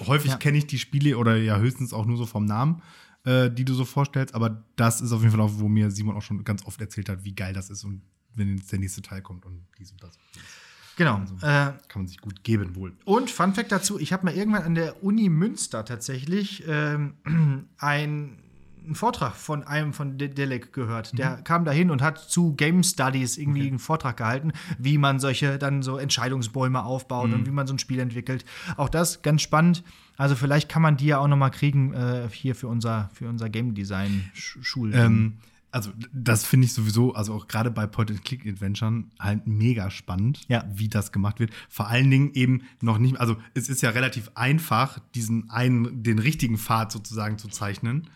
häufig 0.06 0.32
Ja. 0.32 0.36
kenne 0.36 0.58
ich 0.58 0.66
die 0.66 0.78
Spiele 0.78 1.16
oder 1.18 1.36
ja 1.36 1.58
höchstens 1.58 1.92
auch 1.92 2.04
nur 2.06 2.16
so 2.16 2.26
vom 2.26 2.44
Namen, 2.44 2.82
äh, 3.24 3.50
die 3.50 3.64
du 3.64 3.74
so 3.74 3.84
vorstellst, 3.84 4.34
aber 4.34 4.64
das 4.76 5.00
ist 5.00 5.12
auf 5.12 5.20
jeden 5.20 5.30
Fall 5.32 5.40
auch, 5.40 5.52
wo 5.54 5.68
mir 5.68 5.90
Simon 5.90 6.16
auch 6.16 6.22
schon 6.22 6.42
ganz 6.44 6.64
oft 6.66 6.80
erzählt 6.80 7.08
hat, 7.08 7.24
wie 7.24 7.34
geil 7.34 7.52
das 7.54 7.70
ist 7.70 7.84
und 7.84 8.02
wenn 8.34 8.56
jetzt 8.58 8.72
der 8.72 8.80
nächste 8.80 9.02
Teil 9.02 9.22
kommt 9.22 9.46
und 9.46 9.64
dies 9.78 9.92
und 9.92 10.02
das. 10.02 10.18
Genau. 10.96 11.16
Also, 11.18 11.34
Äh, 11.36 11.72
Kann 11.88 12.02
man 12.02 12.06
sich 12.08 12.18
gut 12.18 12.44
geben 12.44 12.74
wohl. 12.76 12.92
Und 13.04 13.30
Fun 13.30 13.52
Fact 13.54 13.72
dazu: 13.72 13.98
Ich 13.98 14.12
habe 14.12 14.24
mal 14.26 14.34
irgendwann 14.34 14.62
an 14.62 14.74
der 14.74 15.02
Uni 15.02 15.28
Münster 15.28 15.84
tatsächlich 15.84 16.62
ähm, 16.68 17.14
einen 17.78 18.38
einen 18.84 18.94
Vortrag 18.94 19.34
von 19.34 19.62
einem 19.64 19.92
von 19.92 20.18
De 20.18 20.28
Delec 20.28 20.72
gehört. 20.72 21.16
Der 21.18 21.36
kam 21.42 21.64
dahin 21.64 21.90
und 21.90 22.02
hat 22.02 22.18
zu 22.18 22.54
Game 22.54 22.82
Studies 22.82 23.36
irgendwie 23.38 23.66
einen 23.66 23.78
Vortrag 23.78 24.16
gehalten, 24.16 24.52
wie 24.78 24.98
man 24.98 25.20
solche 25.20 25.58
dann 25.58 25.82
so 25.82 25.96
Entscheidungsbäume 25.98 26.84
aufbaut 26.84 27.32
und 27.32 27.46
wie 27.46 27.50
man 27.50 27.66
so 27.66 27.74
ein 27.74 27.78
Spiel 27.78 27.98
entwickelt. 28.00 28.44
Auch 28.76 28.88
das 28.88 29.22
ganz 29.22 29.42
spannend. 29.42 29.82
Also 30.16 30.36
vielleicht 30.36 30.68
kann 30.68 30.82
man 30.82 30.96
die 30.96 31.06
ja 31.06 31.18
auch 31.18 31.28
noch 31.28 31.36
mal 31.36 31.50
kriegen 31.50 31.92
äh, 31.92 32.28
hier 32.30 32.54
für 32.54 32.68
unser 32.68 33.10
für 33.14 33.28
unser 33.28 33.48
Game 33.48 33.74
Design 33.74 34.30
Schul. 34.34 34.94
Ähm, 34.94 35.38
also, 35.74 35.90
das 36.12 36.44
finde 36.44 36.66
ich 36.66 36.72
sowieso, 36.72 37.16
also 37.16 37.34
auch 37.34 37.48
gerade 37.48 37.68
bei 37.68 37.84
Point-and-Click-Adventuren 37.88 39.10
halt 39.18 39.48
mega 39.48 39.90
spannend, 39.90 40.42
Ja. 40.46 40.64
wie 40.72 40.88
das 40.88 41.10
gemacht 41.10 41.40
wird. 41.40 41.50
Vor 41.68 41.88
allen 41.88 42.08
Dingen 42.12 42.30
eben 42.34 42.62
noch 42.80 42.98
nicht, 42.98 43.18
also 43.18 43.36
es 43.54 43.68
ist 43.68 43.82
ja 43.82 43.90
relativ 43.90 44.30
einfach, 44.36 45.00
diesen 45.16 45.50
einen, 45.50 46.04
den 46.04 46.20
richtigen 46.20 46.58
Pfad 46.58 46.92
sozusagen 46.92 47.38
zu 47.38 47.48
zeichnen. 47.48 48.08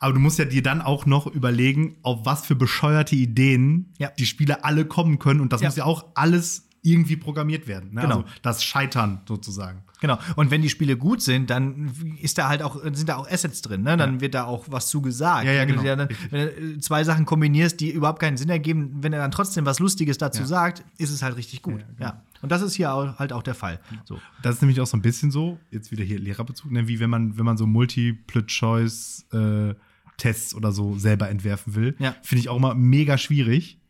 Aber 0.00 0.12
du 0.12 0.20
musst 0.20 0.38
ja 0.38 0.44
dir 0.44 0.62
dann 0.62 0.80
auch 0.80 1.06
noch 1.06 1.26
überlegen, 1.26 1.96
auf 2.02 2.24
was 2.24 2.46
für 2.46 2.54
bescheuerte 2.54 3.16
Ideen 3.16 3.92
Ja. 3.98 4.10
die 4.18 4.26
Spieler 4.26 4.64
alle 4.64 4.84
kommen 4.84 5.18
können. 5.18 5.40
Und 5.40 5.52
das 5.52 5.60
Ja. 5.60 5.68
muss 5.68 5.76
ja 5.76 5.84
auch 5.84 6.06
alles 6.14 6.68
irgendwie 6.82 7.16
programmiert 7.16 7.66
werden. 7.66 7.92
Ne? 7.92 8.02
Genau. 8.02 8.18
Also 8.18 8.28
das 8.42 8.62
Scheitern 8.62 9.20
sozusagen. 9.26 9.82
Genau. 10.00 10.16
Und 10.36 10.52
wenn 10.52 10.62
die 10.62 10.68
Spiele 10.70 10.96
gut 10.96 11.20
sind, 11.20 11.50
dann 11.50 11.90
ist 12.22 12.38
da 12.38 12.48
halt 12.48 12.62
auch, 12.62 12.80
sind 12.92 13.08
da 13.08 13.16
auch 13.16 13.28
Assets 13.28 13.62
drin, 13.62 13.82
ne? 13.82 13.96
Dann 13.96 14.14
Ja. 14.14 14.20
wird 14.20 14.34
da 14.34 14.44
auch 14.44 14.66
was 14.68 14.86
zu 14.88 15.02
gesagt. 15.02 15.44
Ja, 15.44 15.50
ja, 15.50 15.60
wenn 15.62 15.68
genau. 15.70 15.82
du 15.82 15.88
dir 15.88 15.96
dann, 15.96 16.08
wenn 16.30 16.40
du 16.46 16.74
äh, 16.76 16.78
zwei 16.78 17.02
Sachen 17.02 17.26
kombinierst, 17.26 17.80
die 17.80 17.90
überhaupt 17.90 18.20
keinen 18.20 18.36
Sinn 18.36 18.48
ergeben, 18.48 18.98
wenn 19.00 19.12
er 19.12 19.18
dann 19.18 19.32
trotzdem 19.32 19.66
was 19.66 19.80
Lustiges 19.80 20.16
dazu 20.16 20.42
Ja. 20.42 20.46
sagt, 20.46 20.84
ist 20.98 21.10
es 21.10 21.20
halt 21.24 21.34
richtig 21.36 21.62
gut. 21.62 21.80
Ja, 21.80 22.10
genau. 22.10 22.22
Und 22.42 22.52
das 22.52 22.62
ist 22.62 22.74
hier 22.74 22.94
auch, 22.94 23.18
halt 23.18 23.32
auch 23.32 23.42
der 23.42 23.54
Fall. 23.56 23.80
So. 24.04 24.20
Das 24.42 24.54
ist 24.54 24.62
nämlich 24.62 24.80
auch 24.80 24.86
so 24.86 24.96
ein 24.96 25.02
bisschen 25.02 25.32
so, 25.32 25.58
jetzt 25.72 25.90
wieder 25.90 26.04
hier 26.04 26.20
Lehrerbezug, 26.20 26.70
ne, 26.70 26.86
wie 26.86 27.00
wenn 27.00 27.10
man, 27.10 27.36
wenn 27.36 27.44
man 27.44 27.56
so 27.56 27.66
Multiple-Choice-Tests 30.18 30.54
oder 30.54 30.72
so 30.72 30.96
selber 30.98 31.28
entwerfen 31.28 31.74
will. 31.74 31.96
Ja. 31.98 32.14
Finde 32.22 32.40
ich 32.40 32.48
auch 32.48 32.56
immer 32.56 32.74
mega 32.74 33.18
schwierig, 33.18 33.80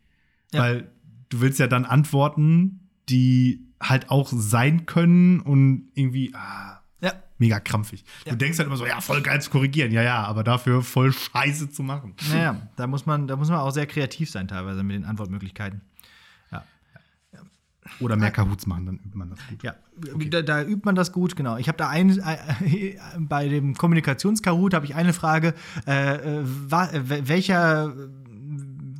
Ja. 0.52 0.60
weil 0.60 0.90
du 1.28 1.40
willst 1.40 1.58
ja 1.58 1.66
dann 1.66 1.84
Antworten, 1.84 2.80
die 3.08 3.60
halt 3.82 4.10
auch 4.10 4.30
sein 4.32 4.86
können 4.86 5.40
und 5.40 5.88
irgendwie 5.94 6.32
ah, 6.34 6.80
Ja. 7.00 7.12
mega 7.38 7.60
krampfig. 7.60 8.04
Du 8.26 8.34
denkst 8.36 8.58
halt 8.58 8.66
immer 8.66 8.76
so, 8.76 8.86
ja, 8.86 9.00
voll 9.00 9.22
geil 9.22 9.40
zu 9.40 9.50
korrigieren, 9.50 9.92
ja, 9.92 10.02
ja, 10.02 10.24
aber 10.24 10.42
dafür 10.42 10.82
voll 10.82 11.12
scheiße 11.12 11.70
zu 11.70 11.82
machen. 11.82 12.14
Naja, 12.30 12.68
da 12.76 12.86
muss 12.86 13.06
man, 13.06 13.26
da 13.28 13.36
muss 13.36 13.48
man 13.50 13.58
auch 13.60 13.70
sehr 13.70 13.86
kreativ 13.86 14.30
sein, 14.30 14.48
teilweise 14.48 14.82
mit 14.82 14.96
den 14.96 15.04
Antwortmöglichkeiten. 15.04 15.82
Ja. 17.88 18.04
Oder 18.04 18.16
mehr 18.16 18.30
Kahoots 18.30 18.66
machen, 18.66 18.86
dann 18.86 18.96
übt 18.96 19.16
man 19.16 19.30
das 19.30 19.38
gut. 19.48 19.62
Ja, 19.62 19.74
da, 20.30 20.42
da 20.42 20.62
übt 20.62 20.82
man 20.84 20.94
das 20.94 21.12
gut, 21.12 21.36
genau. 21.36 21.56
Ich 21.56 21.68
habe 21.68 21.78
da 21.78 21.88
ein, 21.88 22.18
äh, 22.18 22.96
bei 23.18 23.48
dem 23.48 23.74
Kommunikationskahoot 23.74 24.74
habe 24.74 24.86
ich 24.86 24.94
eine 24.94 25.12
Frage, 25.12 25.54
äh, 25.86 26.16
äh, 26.16 26.40
äh, 26.40 27.28
welcher, 27.28 27.94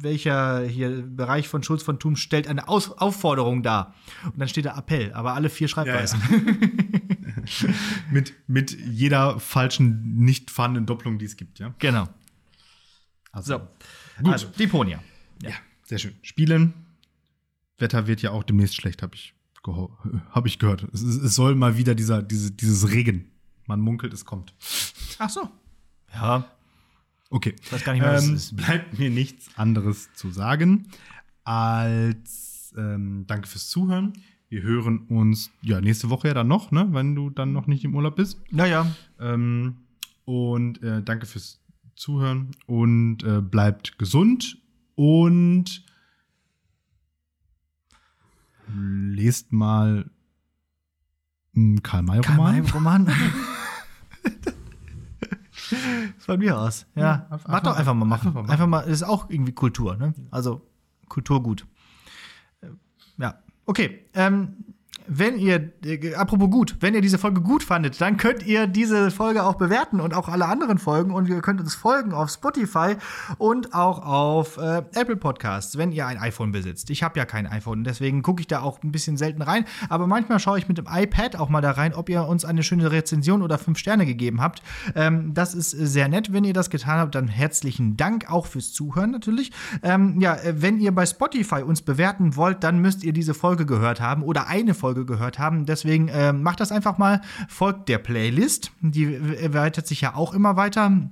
welcher 0.01 0.63
hier 0.63 1.03
Bereich 1.03 1.49
von 1.49 1.63
Schulz 1.63 1.83
von 1.83 1.99
Thum 1.99 2.17
stellt 2.17 2.49
eine 2.49 2.69
Aus 2.69 2.91
Aufforderung 2.91 3.63
dar? 3.63 3.95
Und 4.25 4.39
dann 4.39 4.49
steht 4.49 4.67
da 4.67 4.77
Appell, 4.77 5.13
aber 5.13 5.35
alle 5.35 5.51
vier 5.51 5.69
Schreibweisen. 5.69 6.21
mit, 8.11 8.35
mit 8.47 8.73
jeder 8.73 9.39
falschen, 9.41 10.17
nicht 10.17 10.51
vorhandenen 10.51 10.87
Doppelung, 10.87 11.19
die 11.19 11.27
es 11.27 11.37
gibt, 11.37 11.59
ja. 11.59 11.75
genau. 11.79 12.09
Also, 13.33 13.55
So, 13.55 13.69
Gut. 14.23 14.33
Also, 14.33 14.49
Deponia. 14.59 15.03
Ja, 15.43 15.53
sehr 15.85 15.99
schön. 15.99 16.15
Spielen. 16.23 16.88
Wetter 17.79 18.07
wird 18.07 18.23
ja 18.23 18.31
auch 18.33 18.43
demnächst 18.45 18.77
schlecht, 18.77 19.03
habe 19.03 19.15
ich, 19.15 19.35
geho- 19.63 19.91
hab 20.31 20.47
ich 20.47 20.59
gehört. 20.59 20.87
Es, 20.93 21.03
es 21.03 21.17
es 21.17 21.35
soll 21.35 21.55
mal 21.55 21.77
wieder 21.77 21.95
dieser, 21.95 22.23
diese, 22.23 22.51
dieses 22.53 22.91
Regen. 22.91 23.31
Man 23.67 23.81
munkelt, 23.81 24.13
es 24.15 24.25
kommt. 24.25 24.55
Ach 25.19 25.31
so. 25.31 25.49
Ja, 26.13 26.51
Okay. 27.31 27.55
ich 27.63 27.71
weiß 27.73 27.85
gar 27.85 27.93
nicht 27.93 28.01
mehr, 28.03 28.15
was 28.15 28.27
Ähm, 28.27 28.35
es 28.35 28.45
ist. 28.45 28.57
bleibt 28.57 28.99
mir 28.99 29.11
nichts 29.11 29.51
anderes 29.57 30.09
zu 30.15 30.31
sagen 30.31 30.87
als 31.45 32.73
ähm, 32.77 33.25
danke 33.27 33.49
fürs 33.49 33.69
Zuhören. 33.69 34.13
Wir 34.49 34.63
hören 34.63 35.01
uns 35.09 35.51
ja 35.63 35.81
nächste 35.81 36.09
Woche 36.11 36.29
ja 36.29 36.35
dann 36.35 36.49
noch, 36.49 36.71
ne, 36.71 36.89
wenn 36.93 37.15
du 37.15 37.29
dann 37.31 37.53
noch 37.53 37.67
nicht 37.67 37.85
im 37.85 37.95
Urlaub 37.95 38.17
bist. 38.17 38.41
Naja, 38.51 38.87
Ähm, 39.21 39.77
und 40.25 40.83
äh, 40.83 41.03
danke 41.03 41.27
fürs 41.27 41.61
Zuhören 41.97 42.53
und 42.67 43.23
äh, 43.25 43.41
bleibt 43.43 43.99
gesund 43.99 44.59
und 44.95 45.85
lest 48.75 49.53
mal 49.53 50.11
einen 51.55 51.83
Karl-May-Roman. 51.83 52.67
Roman. 52.67 53.07
Von 56.19 56.39
mir 56.39 56.59
aus. 56.59 56.87
Ja. 56.95 57.27
Ja, 57.31 57.41
Mach 57.47 57.61
doch 57.61 57.77
einfach 57.77 57.95
mal 57.95 58.05
machen. 58.05 58.29
einfach 58.29 58.43
mal 58.43 58.51
Einfach 58.53 58.67
mal, 58.67 58.81
ist 58.81 59.03
auch 59.03 59.29
irgendwie 59.31 59.53
Kultur, 59.53 59.97
ne? 59.97 60.15
Also 60.31 60.63
Kulturgut. 61.09 61.67
Äh, 62.61 62.69
Ja. 63.19 63.39
Okay. 63.67 64.05
Ähm, 64.15 64.65
wenn 65.09 65.39
ihr, 65.39 65.73
äh, 65.85 66.15
apropos 66.15 66.51
gut, 66.51 66.77
wenn 66.81 66.95
ihr 66.95 67.01
diese 67.01 67.19
Folge 67.19 67.41
gut 67.41 67.63
fandet, 67.63 68.01
dann 68.01 68.17
könnt 68.17 68.45
ihr 68.47 68.67
diese 68.67 69.11
Folge 69.11 69.43
auch 69.43 69.55
bewerten 69.55 70.01
und 70.01 70.15
auch 70.15 70.29
alle 70.29 70.47
anderen 70.47 70.79
Folgen 70.79 71.13
und 71.13 71.29
ihr 71.29 71.41
könnt 71.41 71.61
uns 71.61 71.75
folgen 71.75 72.13
auf 72.13 72.31
Spotify 72.31 72.97
und 73.39 73.75
auch 73.75 74.05
auf 74.05 74.59
äh, 74.59 74.83
Apple 74.95 75.17
Podcasts, 75.17 75.79
wenn 75.79 75.93
ihr 75.93 76.07
ein 76.07 76.19
iPhone 76.19 76.53
besitzt. 76.53 76.91
Ich 76.91 77.03
habe 77.03 77.19
ja 77.19 77.25
kein 77.25 77.47
iPhone, 77.47 77.85
deswegen 77.85 78.23
gucke 78.23 78.41
ich 78.41 78.47
da 78.47 78.61
auch 78.61 78.83
ein 78.83 78.93
bisschen 78.93 79.17
selten 79.17 79.43
rein, 79.43 79.65
aber 79.89 80.07
manchmal 80.07 80.39
schaue 80.39 80.59
ich 80.59 80.69
mit 80.69 80.79
dem 80.79 80.87
iPad 80.91 81.37
auch 81.37 81.49
mal 81.49 81.61
da 81.61 81.73
rein, 81.73 81.95
ob 81.95 82.09
ihr 82.09 82.25
uns 82.25 82.45
eine 82.45 82.63
schöne 82.63 82.93
Rezension 82.93 83.43
oder 83.43 83.59
fünf 83.59 83.79
Sterne 83.79 84.07
gegeben 84.07 84.41
habt. 84.41 84.63
Ähm, 84.95 85.33
das 85.35 85.55
ist 85.55 85.71
sehr 85.71 86.09
nett, 86.09 86.33
wenn 86.33 86.45
ihr 86.45 86.53
das 86.53 86.71
getan 86.71 86.99
habt, 86.99 87.15
dann 87.15 87.29
herzlichen 87.29 87.97
Dank 87.97 88.31
auch 88.31 88.47
fürs 88.47 88.73
Zuhören 88.73 89.11
natürlich. 89.11 89.53
Ähm, 89.83 90.21
ja, 90.21 90.35
äh, 90.35 90.61
wenn 90.61 90.79
ihr 90.79 90.95
bei 90.95 91.07
Spotify 91.07 91.63
uns 91.63 91.83
bewerten 91.83 92.37
wollt, 92.37 92.63
dann 92.63 92.79
müsst 92.79 93.05
ihr 93.05 93.13
diese 93.13 93.35
Folge 93.35 93.65
gehört 93.65 94.01
haben 94.01 94.23
oder 94.23 94.49
eine 94.49 94.75
Folge 94.75 94.98
gehört 95.05 95.39
haben. 95.39 95.67
Deswegen 95.67 96.09
äh, 96.09 96.33
macht 96.33 96.61
das 96.61 96.73
einfach 96.73 96.99
mal, 96.99 97.21
folgt 97.49 97.89
der 97.89 97.99
Playlist. 97.99 98.73
Die 98.81 99.15
erweitert 99.15 99.87
sich 99.87 100.01
ja 100.01 100.15
auch 100.15 100.35
immer 100.35 100.57
weiter. 100.57 101.11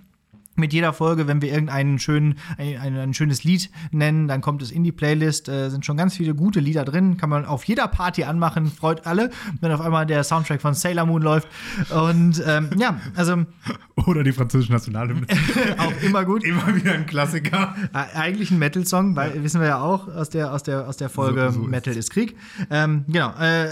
Mit 0.57 0.73
jeder 0.73 0.93
Folge, 0.93 1.27
wenn 1.29 1.43
wir 1.43 1.51
irgendeinen 1.51 1.99
schönen, 1.99 2.39
ein, 2.59 2.77
ein, 2.79 2.97
ein 2.97 3.15
schönes 3.15 3.45
Lied 3.45 3.71
nennen, 3.91 4.27
dann 4.29 4.41
kommt 4.41 4.63
es 4.63 4.71
in 4.71 4.85
die 4.85 4.93
Playlist. 4.93 5.49
Äh, 5.49 5.71
sind 5.71 5.85
schon 5.87 5.97
ganz 5.97 6.17
viele 6.17 6.35
gute 6.35 6.61
Lieder 6.61 6.85
drin. 6.85 7.17
Kann 7.17 7.31
man 7.31 7.45
auf 7.45 7.65
jeder 7.65 7.89
Party 7.89 8.25
anmachen, 8.25 8.67
freut 8.71 9.07
alle, 9.07 9.31
wenn 9.61 9.71
auf 9.73 9.81
einmal 9.81 10.07
der 10.07 10.25
Soundtrack 10.25 10.61
von 10.61 10.75
Sailor 10.75 11.07
Moon 11.07 11.23
läuft. 11.23 11.49
Und 11.91 12.43
ähm, 12.47 12.71
ja, 12.79 13.01
also 13.15 13.45
Oder 14.07 14.23
die 14.25 14.33
französische 14.33 14.73
Nationalhymne. 14.73 15.27
auch 15.79 16.03
immer 16.03 16.25
gut. 16.25 16.45
Immer 16.57 16.75
wieder 16.77 16.93
ein 16.93 17.07
Klassiker. 17.07 17.75
Eigentlich 17.93 18.51
ein 18.51 18.59
Metal-Song, 18.59 19.17
weil 19.17 19.43
wissen 19.43 19.61
wir 19.61 19.69
ja 19.69 19.81
auch 19.81 20.09
aus 20.09 20.31
der, 20.31 20.53
aus 20.53 20.63
der, 20.63 20.87
aus 20.89 20.97
der 20.97 21.09
Folge 21.09 21.47
So- 21.51 21.61
so 21.61 21.63
ist 21.65 21.71
Metal 21.71 21.97
ist 21.97 22.11
Krieg. 22.11 22.37
Ähm, 22.71 23.05
genau. 23.09 23.33
Äh, 23.41 23.69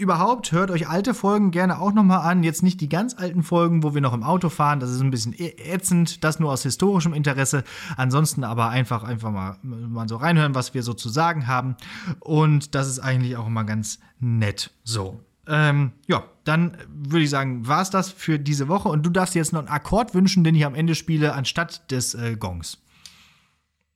überhaupt, 0.00 0.52
hört 0.52 0.70
euch 0.70 0.88
alte 0.88 1.14
Folgen 1.14 1.50
gerne 1.50 1.78
auch 1.78 1.92
nochmal 1.92 2.28
an. 2.28 2.42
Jetzt 2.42 2.62
nicht 2.62 2.80
die 2.80 2.88
ganz 2.88 3.14
alten 3.16 3.42
Folgen, 3.42 3.82
wo 3.82 3.94
wir 3.94 4.00
noch 4.00 4.14
im 4.14 4.22
Auto 4.22 4.48
fahren. 4.48 4.80
Das 4.80 4.90
ist 4.90 5.00
ein 5.00 5.10
bisschen 5.10 5.34
ätzend. 5.38 6.24
Das 6.24 6.40
nur 6.40 6.50
aus 6.50 6.62
historischem 6.62 7.12
Interesse. 7.12 7.62
Ansonsten 7.96 8.42
aber 8.42 8.70
einfach, 8.70 9.04
einfach 9.04 9.30
mal, 9.30 9.58
mal 9.62 10.08
so 10.08 10.16
reinhören, 10.16 10.54
was 10.54 10.74
wir 10.74 10.82
so 10.82 10.94
zu 10.94 11.08
sagen 11.08 11.46
haben. 11.46 11.76
Und 12.18 12.74
das 12.74 12.88
ist 12.88 12.98
eigentlich 12.98 13.36
auch 13.36 13.46
immer 13.46 13.64
ganz 13.64 14.00
nett. 14.18 14.70
So. 14.82 15.20
Ähm, 15.46 15.92
ja, 16.06 16.24
dann 16.44 16.76
würde 16.88 17.24
ich 17.24 17.30
sagen, 17.30 17.66
war 17.66 17.82
es 17.82 17.90
das 17.90 18.10
für 18.10 18.38
diese 18.38 18.68
Woche. 18.68 18.88
Und 18.88 19.04
du 19.04 19.10
darfst 19.10 19.34
jetzt 19.34 19.52
noch 19.52 19.60
einen 19.60 19.68
Akkord 19.68 20.14
wünschen, 20.14 20.44
den 20.44 20.54
ich 20.54 20.64
am 20.64 20.74
Ende 20.74 20.94
spiele, 20.94 21.34
anstatt 21.34 21.90
des 21.90 22.14
äh, 22.14 22.36
Gongs. 22.36 22.78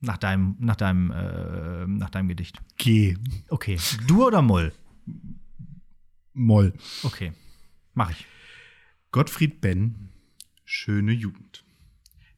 Nach 0.00 0.18
deinem, 0.18 0.57
nach 0.59 0.76
deinem, 0.76 1.11
äh, 1.11 1.86
nach 1.86 2.11
deinem 2.11 2.28
Gedicht. 2.28 2.61
G. 2.76 3.16
Okay. 3.48 3.78
Dur 4.07 4.26
oder 4.26 4.42
Moll? 4.42 4.72
Moll. 6.35 6.74
Okay. 7.05 7.32
Mach 7.95 8.11
ich. 8.11 8.26
Gottfried 9.12 9.61
Benn, 9.61 10.11
schöne 10.64 11.12
Jugend. 11.12 11.64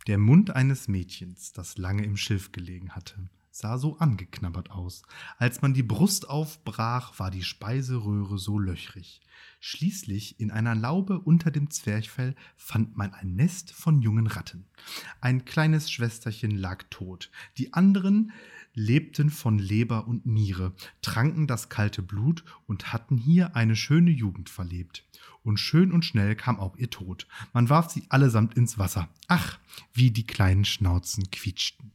Der 0.07 0.19
Mund 0.19 0.51
eines 0.51 0.87
Mädchens, 0.87 1.55
das 1.55 1.79
lange 1.79 2.05
im 2.05 2.19
Schilf 2.19 2.53
gelegen 2.53 2.91
hatte, 2.91 3.31
sah 3.51 3.79
so 3.79 3.97
angeknabbert 3.97 4.71
aus. 4.71 5.03
Als 5.39 5.63
man 5.63 5.73
die 5.73 5.83
Brust 5.83 6.29
aufbrach, 6.29 7.19
war 7.19 7.31
die 7.31 7.43
Speiseröhre 7.43 8.39
so 8.39 8.59
löchrig. 8.59 9.23
Schließlich 9.61 10.39
in 10.39 10.51
einer 10.51 10.75
Laube 10.75 11.19
unter 11.19 11.51
dem 11.51 11.71
Zwerchfell 11.71 12.35
fand 12.57 12.99
man 12.99 13.15
ein 13.15 13.35
Nest 13.35 13.73
von 13.73 14.03
jungen 14.03 14.27
Ratten. 14.27 14.67
Ein 15.23 15.47
kleines 15.47 15.91
Schwesterchen 15.91 16.51
lag 16.51 16.85
tot. 16.91 17.31
Die 17.57 17.73
anderen 17.73 18.33
lebten 18.77 19.31
von 19.31 19.59
Leber 19.59 20.07
und 20.07 20.27
Niere, 20.27 20.73
tranken 21.03 21.49
das 21.49 21.69
kalte 21.69 22.03
Blut 22.03 22.45
und 22.67 22.93
hatten 22.93 23.17
hier 23.17 23.57
eine 23.57 23.75
schöne 23.75 24.11
Jugend 24.11 24.49
verlebt. 24.49 25.05
Und 25.43 25.59
schön 25.59 25.91
und 25.91 26.05
schnell 26.05 26.37
kam 26.37 26.61
auch 26.61 26.77
ihr 26.77 26.91
Tod. 26.91 27.27
Man 27.53 27.69
warf 27.69 27.91
sie 27.91 28.05
allesamt 28.11 28.55
ins 28.55 28.79
Wasser. 28.79 29.09
Ach, 29.27 29.59
wie 29.93 30.11
die 30.11 30.27
kleinen 30.27 30.65
Schnauzen 30.65 31.31
quietschten. 31.31 31.93